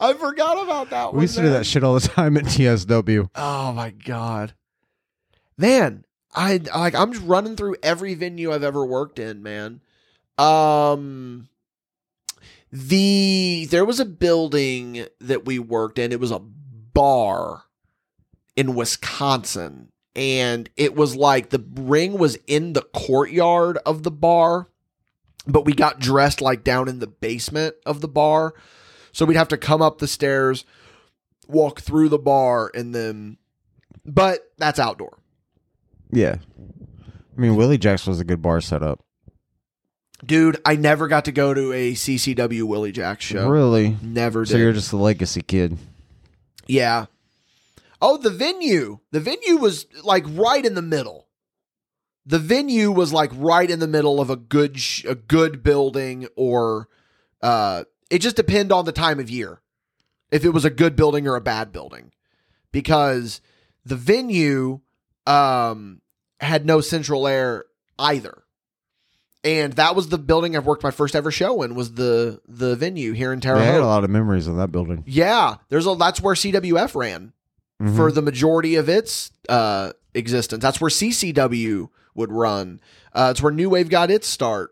I 0.00 0.12
forgot 0.14 0.62
about 0.62 0.90
that. 0.90 1.12
We 1.12 1.16
one, 1.16 1.22
used 1.22 1.36
to 1.36 1.42
do 1.42 1.50
that 1.50 1.66
shit 1.66 1.84
all 1.84 1.94
the 1.94 2.00
time 2.00 2.36
at 2.36 2.44
TSW. 2.44 3.30
Oh 3.34 3.72
my 3.72 3.90
god, 3.90 4.54
man! 5.56 6.04
I 6.34 6.60
like 6.74 6.94
I'm 6.94 7.12
just 7.12 7.24
running 7.24 7.56
through 7.56 7.76
every 7.82 8.14
venue 8.14 8.52
I've 8.52 8.62
ever 8.62 8.84
worked 8.84 9.18
in, 9.18 9.42
man. 9.42 9.80
Um, 10.38 11.48
the 12.70 13.66
there 13.70 13.84
was 13.84 14.00
a 14.00 14.04
building 14.04 15.06
that 15.20 15.46
we 15.46 15.58
worked 15.58 15.98
in. 15.98 16.12
It 16.12 16.20
was 16.20 16.30
a 16.30 16.40
bar 16.40 17.64
in 18.54 18.74
Wisconsin, 18.74 19.90
and 20.14 20.68
it 20.76 20.94
was 20.94 21.16
like 21.16 21.50
the 21.50 21.64
ring 21.74 22.18
was 22.18 22.36
in 22.46 22.74
the 22.74 22.82
courtyard 22.82 23.78
of 23.86 24.02
the 24.02 24.10
bar, 24.10 24.68
but 25.46 25.64
we 25.64 25.72
got 25.72 26.00
dressed 26.00 26.42
like 26.42 26.64
down 26.64 26.88
in 26.88 26.98
the 26.98 27.06
basement 27.06 27.76
of 27.86 28.02
the 28.02 28.08
bar. 28.08 28.54
So 29.16 29.24
we'd 29.24 29.38
have 29.38 29.48
to 29.48 29.56
come 29.56 29.80
up 29.80 29.96
the 29.96 30.06
stairs, 30.06 30.66
walk 31.48 31.80
through 31.80 32.10
the 32.10 32.18
bar, 32.18 32.70
and 32.74 32.94
then. 32.94 33.38
But 34.04 34.40
that's 34.58 34.78
outdoor. 34.78 35.16
Yeah. 36.12 36.36
I 36.58 37.40
mean, 37.40 37.56
Willie 37.56 37.78
Jack's 37.78 38.06
was 38.06 38.20
a 38.20 38.24
good 38.24 38.42
bar 38.42 38.60
setup. 38.60 39.02
Dude, 40.22 40.60
I 40.66 40.76
never 40.76 41.08
got 41.08 41.24
to 41.24 41.32
go 41.32 41.54
to 41.54 41.72
a 41.72 41.92
CCW 41.94 42.64
Willie 42.64 42.92
Jack 42.92 43.22
show. 43.22 43.48
Really? 43.48 43.96
Never 44.02 44.44
did. 44.44 44.50
So 44.50 44.58
you're 44.58 44.74
just 44.74 44.92
a 44.92 44.98
legacy 44.98 45.40
kid. 45.40 45.78
yeah. 46.66 47.06
Oh, 48.02 48.18
the 48.18 48.28
venue. 48.28 48.98
The 49.12 49.20
venue 49.20 49.56
was 49.56 49.86
like 50.04 50.26
right 50.28 50.62
in 50.64 50.74
the 50.74 50.82
middle. 50.82 51.26
The 52.26 52.38
venue 52.38 52.92
was 52.92 53.14
like 53.14 53.30
right 53.34 53.70
in 53.70 53.78
the 53.78 53.86
middle 53.88 54.20
of 54.20 54.28
a 54.28 54.36
good 54.36 54.78
sh- 54.78 55.06
a 55.06 55.14
good 55.14 55.62
building 55.62 56.28
or 56.36 56.88
uh 57.40 57.84
it 58.10 58.18
just 58.20 58.36
depended 58.36 58.72
on 58.72 58.84
the 58.84 58.92
time 58.92 59.18
of 59.20 59.30
year. 59.30 59.60
If 60.30 60.44
it 60.44 60.50
was 60.50 60.64
a 60.64 60.70
good 60.70 60.96
building 60.96 61.26
or 61.28 61.36
a 61.36 61.40
bad 61.40 61.72
building. 61.72 62.12
Because 62.72 63.40
the 63.84 63.96
venue 63.96 64.80
um 65.26 66.00
had 66.40 66.66
no 66.66 66.80
central 66.80 67.26
air 67.26 67.64
either. 67.98 68.42
And 69.44 69.74
that 69.74 69.94
was 69.94 70.08
the 70.08 70.18
building 70.18 70.56
I've 70.56 70.66
worked 70.66 70.82
my 70.82 70.90
first 70.90 71.14
ever 71.14 71.30
show 71.30 71.62
in 71.62 71.74
was 71.74 71.94
the 71.94 72.40
the 72.48 72.74
venue 72.76 73.12
here 73.12 73.32
in 73.32 73.40
Terre 73.40 73.56
Yeah, 73.58 73.62
I 73.62 73.66
had 73.66 73.80
a 73.80 73.86
lot 73.86 74.04
of 74.04 74.10
memories 74.10 74.46
of 74.48 74.56
that 74.56 74.72
building. 74.72 75.04
Yeah, 75.06 75.56
there's 75.68 75.86
a 75.86 75.94
that's 75.94 76.20
where 76.20 76.34
CWF 76.34 76.94
ran 76.94 77.32
Mhm. 77.80 77.94
for 77.94 78.10
the 78.10 78.22
majority 78.22 78.74
of 78.76 78.88
its 78.88 79.30
uh, 79.50 79.92
existence. 80.14 80.62
That's 80.62 80.80
where 80.80 80.90
CCW 80.90 81.90
would 82.14 82.32
run. 82.32 82.80
Uh, 83.12 83.28
it's 83.32 83.42
where 83.42 83.52
New 83.52 83.68
Wave 83.68 83.90
got 83.90 84.10
its 84.10 84.26
start, 84.26 84.70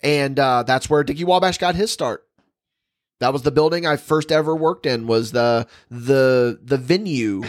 and 0.00 0.38
uh, 0.38 0.62
that's 0.62 0.88
where 0.88 1.02
Dickie 1.02 1.24
MadBash 1.24 1.58
got 1.58 1.74
his 1.74 1.90
start. 1.90 2.24
That 3.20 3.32
was 3.32 3.42
the 3.42 3.50
building 3.50 3.86
I 3.86 3.96
first 3.96 4.32
ever 4.32 4.54
worked 4.56 4.86
in. 4.86 5.06
Was 5.06 5.32
the 5.32 5.66
the 5.90 6.58
the 6.62 6.76
venue, 6.76 7.44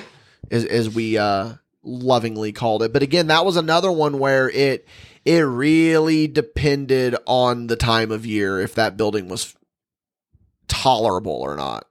as, 0.51 0.65
as 0.65 0.89
we 0.89 1.17
uh, 1.17 1.53
lovingly 1.83 2.51
called 2.51 2.83
it. 2.83 2.93
But 2.93 3.03
again, 3.03 3.27
that 3.27 3.45
was 3.45 3.57
another 3.57 3.91
one 3.91 4.19
where 4.19 4.49
it 4.49 4.87
it 5.25 5.39
really 5.39 6.27
depended 6.27 7.15
on 7.25 7.67
the 7.67 7.75
time 7.75 8.11
of 8.11 8.25
year 8.25 8.59
if 8.59 8.75
that 8.75 8.97
building 8.97 9.29
was 9.29 9.55
tolerable 10.67 11.31
or 11.41 11.55
not. 11.55 11.85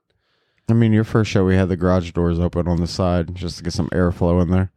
I 0.69 0.73
mean, 0.73 0.93
your 0.93 1.03
first 1.03 1.31
show, 1.31 1.43
we 1.43 1.55
had 1.55 1.69
the 1.69 1.75
garage 1.75 2.11
doors 2.11 2.39
open 2.39 2.67
on 2.67 2.79
the 2.79 2.87
side 2.87 3.35
just 3.35 3.57
to 3.57 3.63
get 3.63 3.73
some 3.73 3.89
airflow 3.89 4.41
in 4.41 4.49
there. 4.49 4.71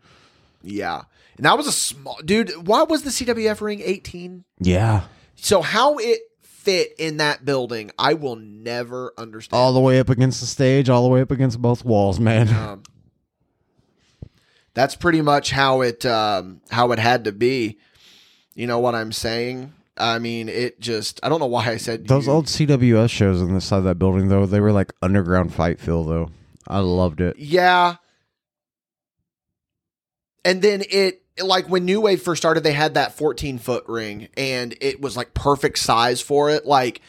Yeah. 0.62 1.02
And 1.36 1.46
that 1.46 1.56
was 1.56 1.66
a 1.66 1.72
small 1.72 2.18
dude. 2.24 2.66
Why 2.66 2.82
was 2.82 3.02
the 3.02 3.10
CWF 3.10 3.60
ring 3.60 3.80
18? 3.80 4.44
Yeah. 4.60 5.02
So 5.36 5.62
how 5.62 5.98
it 5.98 6.20
fit 6.64 6.94
in 6.98 7.18
that 7.18 7.44
building, 7.44 7.90
I 7.98 8.14
will 8.14 8.36
never 8.36 9.12
understand. 9.18 9.58
All 9.58 9.72
the 9.72 9.80
way 9.80 9.98
up 10.00 10.08
against 10.08 10.40
the 10.40 10.46
stage, 10.46 10.88
all 10.88 11.02
the 11.02 11.08
way 11.08 11.20
up 11.20 11.30
against 11.30 11.60
both 11.60 11.84
walls, 11.84 12.18
man. 12.18 12.48
um, 12.48 12.82
that's 14.74 14.96
pretty 14.96 15.20
much 15.20 15.50
how 15.50 15.82
it 15.82 16.04
um, 16.04 16.60
how 16.70 16.90
it 16.92 16.98
had 16.98 17.24
to 17.24 17.32
be. 17.32 17.78
You 18.54 18.66
know 18.66 18.78
what 18.78 18.94
I'm 18.94 19.12
saying? 19.12 19.72
I 19.96 20.18
mean, 20.18 20.48
it 20.48 20.80
just 20.80 21.20
I 21.22 21.28
don't 21.28 21.38
know 21.40 21.46
why 21.46 21.66
I 21.68 21.76
said 21.76 22.08
Those 22.08 22.26
you- 22.26 22.32
old 22.32 22.46
CWF 22.46 23.10
shows 23.10 23.40
on 23.40 23.52
the 23.54 23.60
side 23.60 23.78
of 23.78 23.84
that 23.84 23.98
building, 23.98 24.28
though, 24.28 24.46
they 24.46 24.60
were 24.60 24.72
like 24.72 24.92
underground 25.02 25.54
fight 25.54 25.78
feel, 25.78 26.02
though. 26.04 26.30
I 26.66 26.78
loved 26.80 27.20
it. 27.20 27.36
Yeah. 27.38 27.96
And 30.44 30.60
then 30.62 30.82
it 30.90 31.22
like 31.42 31.68
when 31.68 31.84
New 31.84 32.00
Wave 32.00 32.22
first 32.22 32.42
started, 32.42 32.62
they 32.62 32.72
had 32.72 32.94
that 32.94 33.16
14 33.16 33.58
foot 33.58 33.84
ring 33.88 34.28
and 34.36 34.76
it 34.80 35.00
was 35.00 35.16
like 35.16 35.34
perfect 35.34 35.78
size 35.78 36.20
for 36.20 36.50
it. 36.50 36.64
Like 36.66 37.00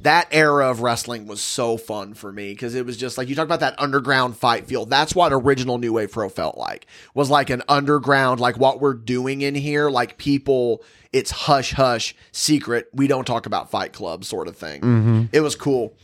that 0.00 0.28
era 0.30 0.70
of 0.70 0.80
wrestling 0.80 1.26
was 1.26 1.40
so 1.42 1.76
fun 1.76 2.14
for 2.14 2.32
me 2.32 2.52
because 2.52 2.74
it 2.74 2.86
was 2.86 2.96
just 2.96 3.18
like 3.18 3.28
you 3.28 3.34
talk 3.34 3.44
about 3.44 3.60
that 3.60 3.78
underground 3.78 4.36
fight 4.36 4.66
feel. 4.66 4.86
That's 4.86 5.14
what 5.14 5.32
original 5.32 5.78
New 5.78 5.92
Wave 5.94 6.12
Pro 6.12 6.28
felt 6.28 6.56
like. 6.56 6.86
Was 7.14 7.30
like 7.30 7.50
an 7.50 7.62
underground, 7.68 8.40
like 8.40 8.58
what 8.58 8.80
we're 8.80 8.94
doing 8.94 9.42
in 9.42 9.54
here, 9.54 9.90
like 9.90 10.16
people, 10.18 10.82
it's 11.12 11.30
hush 11.30 11.72
hush, 11.72 12.14
secret. 12.32 12.88
We 12.94 13.06
don't 13.08 13.26
talk 13.26 13.46
about 13.46 13.70
Fight 13.70 13.92
Club 13.92 14.24
sort 14.24 14.48
of 14.48 14.56
thing. 14.56 14.80
Mm-hmm. 14.80 15.24
It 15.32 15.40
was 15.40 15.54
cool. 15.56 15.94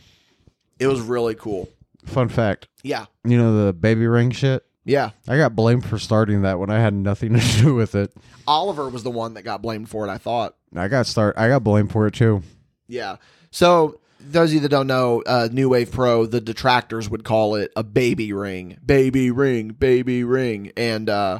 It 0.79 0.87
was 0.87 1.01
really 1.01 1.33
cool. 1.35 1.69
Fun 2.05 2.29
fact 2.29 2.67
Yeah. 2.83 3.05
you 3.23 3.37
know, 3.37 3.65
the 3.65 3.73
baby 3.73 4.07
ring 4.07 4.31
shit? 4.31 4.63
Yeah. 4.87 5.11
I 5.27 5.37
got 5.37 5.55
blamed 5.55 5.85
for 5.85 5.99
starting 5.99 6.43
that 6.43 6.59
when 6.59 6.69
I 6.69 6.79
had 6.79 6.93
nothing 6.93 7.33
to 7.39 7.61
do 7.61 7.75
with 7.75 7.93
it. 7.93 8.11
Oliver 8.47 8.89
was 8.89 9.03
the 9.03 9.11
one 9.11 9.33
that 9.35 9.43
got 9.43 9.61
blamed 9.61 9.89
for 9.89 10.07
it, 10.07 10.09
I 10.09 10.17
thought. 10.17 10.55
I 10.75 10.87
got 10.87 11.05
start. 11.05 11.37
I 11.37 11.49
got 11.49 11.63
blamed 11.63 11.91
for 11.91 12.07
it 12.07 12.13
too. 12.13 12.41
Yeah. 12.87 13.17
So 13.51 13.99
those 14.19 14.49
of 14.49 14.55
you 14.55 14.59
that 14.61 14.69
don't 14.69 14.87
know, 14.87 15.21
uh, 15.25 15.49
New 15.51 15.69
Wave 15.69 15.91
Pro, 15.91 16.25
the 16.25 16.41
detractors 16.41 17.09
would 17.09 17.23
call 17.23 17.55
it 17.55 17.71
a 17.75 17.83
baby 17.83 18.31
ring, 18.33 18.77
baby 18.83 19.29
ring, 19.29 19.69
baby 19.69 20.23
ring, 20.23 20.71
and 20.77 21.09
uh, 21.09 21.39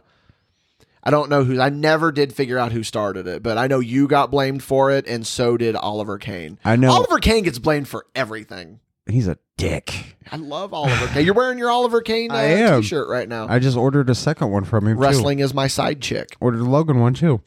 I 1.04 1.10
don't 1.10 1.30
know 1.30 1.43
who. 1.43 1.60
I 1.62 1.70
never 1.70 2.12
did 2.12 2.34
figure 2.34 2.58
out 2.58 2.74
who 2.74 2.84
started 2.84 3.28
it, 3.28 3.43
but 3.43 3.58
I 3.58 3.68
know 3.68 3.80
you 3.80 4.08
got 4.08 4.30
blamed 4.30 4.62
for 4.62 4.91
it, 4.91 5.08
and 5.08 5.26
so 5.26 5.56
did 5.58 5.76
Oliver 5.76 6.18
Kane. 6.18 6.60
I 6.66 6.76
know 6.76 6.91
Oliver 6.91 7.20
Kane 7.20 7.43
gets 7.43 7.60
blamed 7.60 7.88
for 7.88 8.06
everything. 8.14 8.82
He's 9.10 9.28
a 9.28 9.38
dick. 9.58 10.18
I 10.32 10.36
love 10.38 10.74
Oliver 10.74 11.08
Kane. 11.08 11.26
You're 11.26 11.34
wearing 11.34 11.58
your 11.58 11.70
Oliver 11.72 12.01
Kane 12.01 12.32
uh, 12.32 12.36
I 12.36 12.43
am. 12.43 12.82
t-shirt 12.82 13.08
right 13.08 13.28
now. 13.28 13.47
I 13.49 13.60
just 13.60 13.78
ordered 13.78 14.10
a 14.10 14.16
second 14.16 14.51
one 14.51 14.64
from 14.66 14.88
him. 14.88 14.97
Wrestling 14.97 15.39
is 15.39 15.53
my 15.53 15.68
side 15.68 16.01
chick. 16.01 16.36
Ordered 16.39 16.62
a 16.62 16.66
Logan 16.66 16.99
one 16.99 17.14
too. 17.14 17.41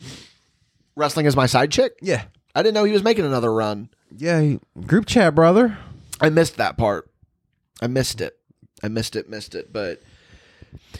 Wrestling 0.96 1.26
is 1.26 1.36
my 1.36 1.46
side 1.46 1.70
chick. 1.70 1.92
Yeah. 2.02 2.24
I 2.54 2.62
didn't 2.62 2.74
know 2.74 2.84
he 2.84 2.92
was 2.92 3.02
making 3.04 3.24
another 3.24 3.52
run. 3.52 3.90
Yeah. 4.16 4.40
he- 4.40 4.60
Group 4.86 5.06
chat, 5.06 5.34
brother. 5.34 5.78
I 6.20 6.30
missed 6.30 6.56
that 6.56 6.76
part. 6.76 7.10
I 7.82 7.86
missed 7.86 8.20
it. 8.20 8.36
I 8.82 8.88
missed 8.88 9.14
it, 9.16 9.28
missed 9.28 9.54
it. 9.54 9.72
But 9.72 10.02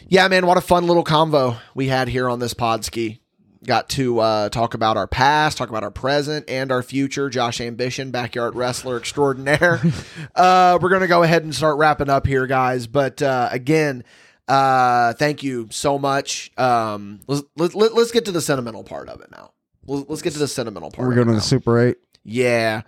yeah, 0.07 0.27
man, 0.27 0.45
what 0.45 0.57
a 0.57 0.61
fun 0.61 0.85
little 0.87 1.03
convo 1.03 1.57
we 1.73 1.87
had 1.87 2.07
here 2.07 2.29
on 2.29 2.39
this 2.39 2.53
podski. 2.53 3.19
Got 3.63 3.89
to 3.89 4.19
uh, 4.19 4.49
talk 4.49 4.73
about 4.73 4.97
our 4.97 5.05
past, 5.05 5.59
talk 5.59 5.69
about 5.69 5.83
our 5.83 5.91
present, 5.91 6.49
and 6.49 6.71
our 6.71 6.81
future. 6.81 7.29
Josh 7.29 7.61
Ambition, 7.61 8.09
backyard 8.09 8.55
wrestler 8.55 8.97
extraordinaire. 8.97 9.79
uh, 10.35 10.79
we're 10.81 10.89
going 10.89 11.01
to 11.01 11.07
go 11.07 11.21
ahead 11.21 11.43
and 11.43 11.53
start 11.53 11.77
wrapping 11.77 12.09
up 12.09 12.25
here, 12.25 12.47
guys. 12.47 12.87
But 12.87 13.21
uh, 13.21 13.49
again, 13.51 14.03
uh, 14.47 15.13
thank 15.13 15.43
you 15.43 15.67
so 15.69 15.99
much. 15.99 16.51
Um, 16.57 17.19
let's, 17.27 17.43
let, 17.55 17.75
let, 17.75 17.93
let's 17.93 18.11
get 18.11 18.25
to 18.25 18.31
the 18.31 18.41
sentimental 18.41 18.83
part 18.83 19.09
of 19.09 19.21
it 19.21 19.29
now. 19.31 19.51
Let's, 19.85 20.09
let's 20.09 20.21
get 20.23 20.33
to 20.33 20.39
the 20.39 20.47
sentimental 20.47 20.89
part. 20.89 21.07
We're 21.07 21.15
going 21.15 21.27
to 21.27 21.33
the. 21.33 21.41
Super 21.41 21.79
Eight. 21.79 21.97
Yeah. 22.23 22.81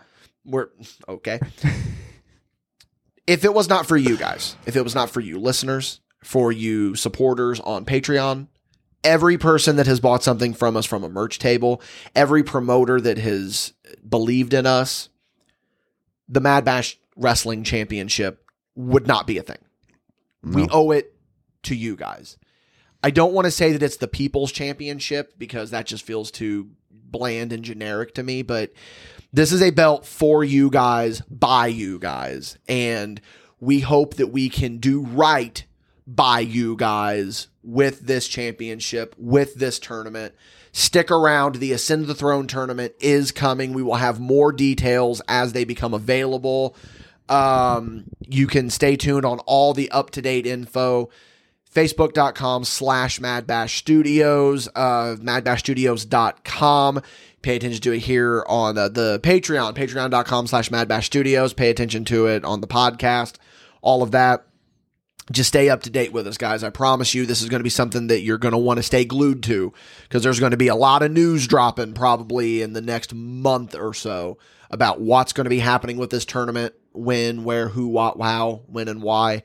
We're 0.45 0.69
okay. 1.07 1.39
if 3.27 3.45
it 3.45 3.53
was 3.53 3.69
not 3.69 3.85
for 3.85 3.95
you 3.95 4.17
guys, 4.17 4.55
if 4.65 4.75
it 4.75 4.83
was 4.83 4.95
not 4.95 5.09
for 5.09 5.19
you 5.19 5.39
listeners, 5.39 6.01
for 6.23 6.51
you 6.51 6.95
supporters 6.95 7.59
on 7.59 7.85
Patreon, 7.85 8.47
every 9.03 9.37
person 9.37 9.75
that 9.75 9.87
has 9.87 9.99
bought 9.99 10.23
something 10.23 10.53
from 10.53 10.77
us 10.77 10.85
from 10.85 11.03
a 11.03 11.09
merch 11.09 11.39
table, 11.39 11.81
every 12.15 12.43
promoter 12.43 12.99
that 13.01 13.17
has 13.17 13.73
believed 14.07 14.53
in 14.53 14.65
us, 14.65 15.09
the 16.27 16.41
MadBash 16.41 16.95
Wrestling 17.15 17.63
Championship 17.63 18.45
would 18.75 19.07
not 19.07 19.27
be 19.27 19.37
a 19.37 19.43
thing. 19.43 19.57
We 20.43 20.67
owe 20.69 20.91
it 20.91 21.15
to 21.63 21.75
you 21.75 21.95
guys. 21.95 22.37
I 23.01 23.11
don't 23.11 23.33
want 23.33 23.45
to 23.45 23.51
say 23.51 23.71
that 23.71 23.83
it's 23.83 23.97
the 23.97 24.07
People's 24.07 24.51
Championship 24.51 25.37
because 25.37 25.71
that 25.71 25.85
just 25.85 26.05
feels 26.05 26.31
too 26.31 26.71
bland 26.89 27.53
and 27.53 27.63
generic 27.63 28.15
to 28.15 28.23
me, 28.23 28.41
but 28.41 28.73
this 29.31 29.51
is 29.51 29.61
a 29.61 29.71
belt 29.71 30.05
for 30.05 30.43
you 30.43 30.69
guys, 30.69 31.21
by 31.21 31.67
you 31.67 31.99
guys. 31.99 32.57
And 32.67 33.21
we 33.59 33.79
hope 33.79 34.15
that 34.15 34.27
we 34.27 34.49
can 34.49 34.79
do 34.79 35.01
right 35.01 35.63
by 36.05 36.41
you 36.41 36.75
guys 36.75 37.47
with 37.63 38.01
this 38.01 38.27
championship, 38.27 39.15
with 39.17 39.55
this 39.55 39.79
tournament. 39.79 40.35
Stick 40.71 41.11
around. 41.11 41.55
The 41.55 41.71
Ascend 41.71 42.07
the 42.07 42.15
Throne 42.15 42.47
tournament 42.47 42.93
is 42.99 43.31
coming. 43.31 43.73
We 43.73 43.83
will 43.83 43.95
have 43.95 44.19
more 44.19 44.51
details 44.51 45.21
as 45.27 45.53
they 45.53 45.63
become 45.63 45.93
available. 45.93 46.75
Um, 47.29 48.05
you 48.27 48.47
can 48.47 48.69
stay 48.69 48.95
tuned 48.95 49.25
on 49.25 49.39
all 49.39 49.73
the 49.73 49.89
up 49.91 50.09
to 50.11 50.21
date 50.21 50.45
info. 50.45 51.09
Facebook.com 51.73 52.65
slash 52.65 53.19
MadBash 53.19 53.71
Studios, 53.71 54.69
uh, 54.75 55.15
madbashstudios.com. 55.19 57.01
Pay 57.41 57.55
attention 57.55 57.81
to 57.81 57.91
it 57.93 57.99
here 57.99 58.45
on 58.47 58.77
uh, 58.77 58.89
the 58.89 59.19
Patreon, 59.21 59.73
patreon.com 59.73 60.47
slash 60.47 60.69
MadBash 60.69 61.05
Studios. 61.05 61.53
Pay 61.53 61.71
attention 61.71 62.05
to 62.05 62.27
it 62.27 62.45
on 62.45 62.61
the 62.61 62.67
podcast, 62.67 63.37
all 63.81 64.03
of 64.03 64.11
that 64.11 64.45
just 65.31 65.47
stay 65.47 65.69
up 65.69 65.83
to 65.83 65.89
date 65.89 66.11
with 66.11 66.27
us, 66.27 66.37
guys. 66.37 66.63
I 66.63 66.69
promise 66.69 67.13
you, 67.13 67.25
this 67.25 67.41
is 67.41 67.49
going 67.49 67.59
to 67.59 67.63
be 67.63 67.69
something 67.69 68.07
that 68.07 68.21
you're 68.21 68.37
going 68.37 68.51
to 68.51 68.57
want 68.57 68.77
to 68.77 68.83
stay 68.83 69.05
glued 69.05 69.43
to 69.43 69.73
because 70.03 70.23
there's 70.23 70.39
going 70.39 70.51
to 70.51 70.57
be 70.57 70.67
a 70.67 70.75
lot 70.75 71.01
of 71.01 71.11
news 71.11 71.47
dropping 71.47 71.93
probably 71.93 72.61
in 72.61 72.73
the 72.73 72.81
next 72.81 73.13
month 73.13 73.75
or 73.75 73.93
so 73.93 74.37
about 74.69 74.99
what's 74.99 75.33
going 75.33 75.45
to 75.45 75.49
be 75.49 75.59
happening 75.59 75.97
with 75.97 76.09
this 76.09 76.25
tournament, 76.25 76.73
when, 76.93 77.43
where, 77.43 77.69
who, 77.69 77.87
what, 77.87 78.19
how, 78.19 78.61
when, 78.67 78.87
and 78.87 79.01
why. 79.01 79.43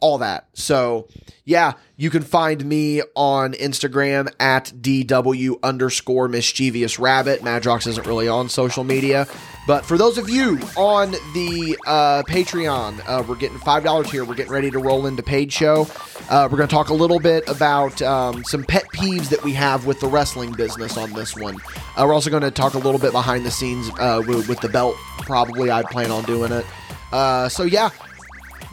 All 0.00 0.18
that. 0.18 0.48
So, 0.54 1.08
yeah, 1.44 1.74
you 1.96 2.08
can 2.08 2.22
find 2.22 2.64
me 2.64 3.02
on 3.14 3.52
Instagram 3.52 4.32
at 4.40 4.72
DW 4.80 5.56
underscore 5.62 6.26
mischievous 6.28 6.98
rabbit. 6.98 7.42
Madrox 7.42 7.86
isn't 7.86 8.06
really 8.06 8.26
on 8.26 8.48
social 8.48 8.82
media. 8.82 9.26
But 9.66 9.84
for 9.84 9.98
those 9.98 10.18
of 10.18 10.28
you 10.28 10.58
on 10.76 11.12
the 11.34 11.78
uh, 11.86 12.22
Patreon, 12.24 13.02
uh, 13.06 13.22
we're 13.26 13.36
getting 13.36 13.58
$5 13.58 14.10
here. 14.10 14.24
We're 14.24 14.34
getting 14.34 14.52
ready 14.52 14.70
to 14.70 14.78
roll 14.78 15.06
into 15.06 15.22
paid 15.22 15.52
show. 15.52 15.86
Uh, 16.28 16.48
we're 16.50 16.56
going 16.56 16.68
to 16.68 16.74
talk 16.74 16.88
a 16.88 16.94
little 16.94 17.20
bit 17.20 17.48
about 17.48 18.00
um, 18.02 18.42
some 18.44 18.64
pet 18.64 18.84
peeves 18.94 19.28
that 19.28 19.42
we 19.44 19.52
have 19.52 19.86
with 19.86 20.00
the 20.00 20.06
wrestling 20.06 20.52
business 20.52 20.96
on 20.96 21.12
this 21.12 21.36
one. 21.36 21.56
Uh, 21.96 22.04
we're 22.06 22.14
also 22.14 22.30
going 22.30 22.42
to 22.42 22.50
talk 22.50 22.74
a 22.74 22.78
little 22.78 23.00
bit 23.00 23.12
behind 23.12 23.44
the 23.44 23.50
scenes 23.50 23.90
uh, 23.98 24.22
with, 24.26 24.48
with 24.48 24.60
the 24.60 24.68
belt. 24.68 24.96
Probably, 25.18 25.70
I 25.70 25.82
plan 25.82 26.10
on 26.10 26.24
doing 26.24 26.52
it. 26.52 26.64
Uh, 27.12 27.48
so, 27.48 27.64
yeah, 27.64 27.90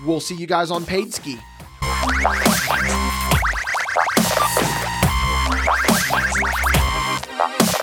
we'll 0.06 0.20
see 0.20 0.36
you 0.36 0.48
guys 0.48 0.72
on 0.72 0.86
Paid 0.86 1.14
Ski. 1.14 1.38